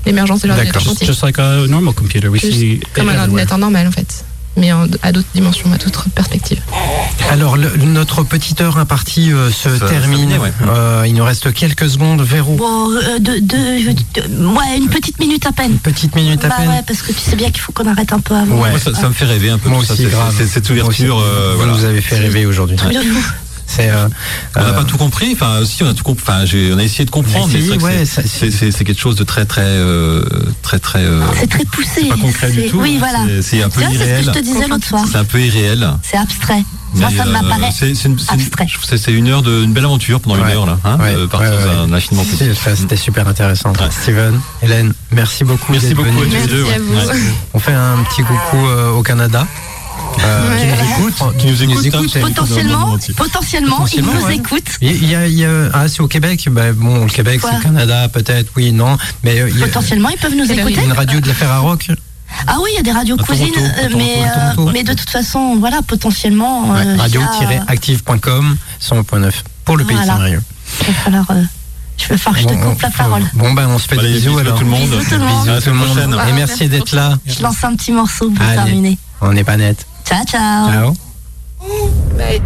l'émergence 0.06 0.40
de 0.42 0.48
l'ordinateur 0.48 0.82
quantique. 0.84 1.06
Just 1.06 1.22
like 1.22 1.38
a 1.38 1.66
normal 1.66 1.94
computer, 1.94 2.28
we 2.28 2.40
Juste 2.40 2.54
see 2.58 2.80
comme 2.94 3.08
un 3.08 3.18
ordinateur 3.20 3.58
normal 3.58 3.86
en 3.86 3.92
fait, 3.92 4.24
mais 4.56 4.72
en- 4.72 4.86
à 5.02 5.12
d'autres 5.12 5.28
dimensions, 5.34 5.72
à 5.72 5.78
d'autres 5.78 6.08
perspectives. 6.14 6.60
Alors, 7.30 7.56
le- 7.56 7.76
notre 7.84 8.22
petite 8.24 8.60
heure 8.60 8.78
impartie 8.78 9.32
euh, 9.32 9.50
se 9.50 9.68
Ça- 9.76 9.86
termine. 9.88 10.32
ouais. 10.38 10.52
Euh, 10.66 11.04
il 11.06 11.14
nous 11.14 11.24
reste 11.24 11.52
quelques 11.52 11.88
secondes. 11.90 12.22
Véro, 12.22 12.54
Bon, 12.56 12.90
euh, 12.90 13.18
de, 13.18 13.32
de, 13.38 13.92
de- 13.92 14.46
ouais, 14.46 14.78
une 14.78 14.88
petite 14.88 15.18
minute 15.20 15.44
à 15.46 15.52
peine. 15.52 15.76
petite 15.78 16.14
minute 16.16 16.42
à 16.44 16.48
bah 16.48 16.54
peine. 16.58 16.68
ouais, 16.70 16.82
parce 16.86 17.02
que 17.02 17.12
tu 17.12 17.20
sais 17.20 17.36
bien 17.36 17.50
qu'il 17.50 17.60
faut 17.60 17.72
qu'on 17.72 17.86
arrête 17.86 18.12
un 18.12 18.20
peu 18.20 18.34
avant. 18.34 18.56
Ouais. 18.62 18.70
Moi, 18.70 18.78
ça, 18.78 18.94
ça 18.94 19.08
me 19.08 19.14
fait 19.14 19.26
rêver 19.26 19.50
un 19.50 19.58
peu. 19.58 19.68
Moi 19.68 19.80
aussi, 19.80 19.94
c'est- 19.96 20.04
grave. 20.10 20.34
c'est- 20.36 20.46
Cette 20.46 20.70
ouverture, 20.70 21.18
euh, 21.20 21.50
Vous 21.52 21.58
voilà. 21.58 21.72
nous 21.74 21.84
avez 21.84 22.00
fait 22.00 22.16
rêver 22.18 22.46
aujourd'hui. 22.46 22.76
C'est 23.70 23.90
euh, 23.90 24.08
On 24.56 24.60
n'a 24.60 24.66
euh, 24.68 24.72
pas 24.72 24.84
tout 24.84 24.96
compris. 24.96 25.30
Enfin, 25.34 25.60
si 25.66 25.82
on 25.82 25.88
a 25.88 25.94
tout 25.94 26.02
compris. 26.02 26.24
Enfin, 26.26 26.44
j'ai- 26.46 26.72
on 26.72 26.78
a 26.78 26.82
essayé 26.82 27.04
de 27.04 27.10
comprendre, 27.10 27.48
mais 27.52 27.60
c'est 27.60 27.66
vrai 27.68 27.76
que 27.76 27.82
ouais, 27.84 27.98
c'est- 27.98 28.06
ça- 28.06 28.22
c'est 28.26 28.50
c'est- 28.50 28.70
c'est 28.72 28.84
quelque 28.84 29.00
chose 29.00 29.14
de 29.16 29.24
très, 29.24 29.44
très, 29.44 29.60
euh, 29.64 30.24
très, 30.62 30.78
très. 30.78 31.00
euh, 31.04 31.20
C'est 31.38 31.48
très 31.50 31.64
poussé. 31.66 32.06
pas 32.08 32.16
concret 32.16 32.50
du 32.50 32.62
C'est- 32.62 32.68
tout. 32.70 32.80
Oui, 32.80 32.96
voilà. 32.98 33.18
C'est- 33.26 33.42
C'est 33.42 33.62
un 33.62 33.68
peu 33.68 33.80
Tu 33.82 33.86
vois, 33.86 33.88
c'est 33.90 33.94
ce 33.98 33.98
que 34.04 34.08
irréel. 34.08 34.24
je 34.24 34.30
te 34.30 34.38
disais 34.42 34.68
l'autre 34.68 34.86
soir. 34.86 35.04
C'est 35.10 35.18
un 35.18 35.24
peu 35.24 35.40
irréel. 35.40 35.88
C'est 36.02 36.16
abstrait. 36.16 36.64
Moi, 36.94 37.10
Mais, 37.10 37.16
ça 37.18 37.24
m'apparaît 37.26 37.70
c'est- 37.70 37.94
c'est 37.94 38.08
une- 38.08 38.18
c'est 38.18 38.32
une- 38.32 38.40
abstrait. 38.40 38.66
je 38.66 38.78
trouve 38.78 38.88
que 38.90 38.96
C'est 38.96 39.12
une 39.12 39.28
heure 39.28 39.42
de, 39.42 39.62
une 39.62 39.74
belle 39.74 39.84
aventure 39.84 40.20
pendant 40.20 40.36
Ouais. 40.42 40.50
une 40.50 40.56
heure 40.56 40.64
là, 40.66 40.78
hein, 40.84 40.96
Ouais, 40.98 41.14
partir 41.30 41.52
infiniment 41.92 42.24
petit. 42.24 42.50
C'était 42.76 42.96
super 42.96 43.28
intéressant. 43.28 43.70
Ouais. 43.74 43.90
Steven, 43.90 44.40
Hélène, 44.62 44.94
merci 45.12 45.44
beaucoup. 45.44 45.72
Merci 45.72 45.88
d'être 45.88 45.96
beaucoup 45.98 46.22
à 46.22 46.24
tous 46.24 46.30
les 46.30 46.46
deux. 46.46 46.64
On 47.52 47.58
fait 47.58 47.74
un 47.74 47.98
petit 48.04 48.22
coucou 48.22 48.66
euh, 48.66 48.90
au 48.92 49.02
Canada. 49.02 49.46
Euh, 50.24 50.50
Ouais. 50.50 50.58
qui 50.58 50.66
nous 50.66 50.90
écoute, 51.12 51.36
Qui 51.38 51.46
nous 51.48 51.86
écoute, 51.86 52.16
hein, 52.16 52.20
Potentiellement, 52.22 52.84
entier. 52.92 53.14
potentiellement, 53.14 53.76
ils 53.76 53.78
Potentiellement, 54.02 54.12
nous 54.20 54.26
ouais. 54.26 54.36
écoutent. 54.36 54.70
Il 54.80 55.08
y 55.08 55.14
a, 55.14 55.26
il 55.26 55.34
y 55.38 55.44
a- 55.44 55.70
ah, 55.72 55.88
c'est 55.88 56.00
au 56.00 56.08
Québec. 56.08 56.46
Bah, 56.50 56.72
bon, 56.72 57.04
le 57.04 57.10
Québec, 57.10 57.40
c'est 57.42 57.56
le 57.56 57.62
Canada, 57.62 58.08
peut-être, 58.08 58.50
oui, 58.56 58.72
non. 58.72 58.96
Mais 59.24 59.40
euh, 59.40 59.48
il 59.50 59.58
y 59.58 59.62
a 59.62 59.66
Potentiellement, 59.66 60.08
ils 60.10 60.18
peuvent 60.18 60.34
nous 60.34 60.44
C'est 60.46 60.54
la 60.56 60.62
écouter. 60.62 60.84
une 60.84 60.92
radio 60.92 61.20
de 61.20 61.28
la 61.28 61.34
Ferrarock. 61.34 61.88
Ah 62.46 62.56
oui, 62.62 62.70
il 62.72 62.76
y 62.76 62.78
a 62.78 62.82
des 62.82 62.92
radios 62.92 63.16
cousines, 63.16 63.48
Toronto, 63.52 63.70
euh, 63.78 63.88
Toronto, 63.88 63.96
mais, 63.96 64.68
euh, 64.68 64.70
mais 64.72 64.82
de 64.84 64.92
toute 64.92 65.08
façon, 65.08 65.56
voilà, 65.56 65.80
potentiellement. 65.82 66.74
euh, 66.76 66.82
via- 66.94 67.02
Radio-active.com 67.02 68.56
100.9 68.80 69.32
pour 69.64 69.76
le 69.76 69.84
pays 69.84 69.96
Voilà. 69.96 70.12
de 70.14 70.18
Saint-Brieuc. 70.18 70.42
Il 70.80 70.86
va 70.86 70.92
falloir, 70.92 71.30
euh, 71.30 71.42
je 71.96 72.08
vais 72.08 72.18
falloir 72.18 72.34
que 72.42 72.48
je 72.50 72.54
te 72.54 72.62
Bon, 72.62 72.70
coupe 72.70 72.82
la 72.82 72.90
parole. 72.90 73.22
Bon, 73.34 73.52
ben, 73.54 73.66
on 73.68 73.78
se 73.78 73.88
fait 73.88 73.98
Allez, 73.98 74.08
des 74.08 74.14
bisous 74.18 74.28
bisous 74.30 74.38
à 74.38 74.40
alors. 74.42 74.58
tout 74.58 74.64
le 74.64 74.70
monde. 74.70 74.80
Bisous 74.90 75.04
tout 75.04 75.10
le 75.12 75.18
monde. 75.20 75.46
Bisous 75.48 75.60
tout 75.62 75.70
le 75.70 75.74
monde. 75.76 75.98
Et 75.98 76.32
merci 76.32 76.32
merci 76.34 76.68
d'être 76.68 76.92
là. 76.94 77.18
Je 77.26 77.42
lance 77.42 77.64
un 77.64 77.74
petit 77.74 77.92
morceau 77.92 78.30
pour 78.30 78.44
Allez. 78.44 78.54
terminer. 78.56 78.98
On 79.22 79.32
n'est 79.32 79.44
pas 79.44 79.56
net. 79.56 79.86
Ciao, 80.08 80.24
ciao. 80.24 80.70
Ciao. 80.72 80.96
Bye. 82.16 82.40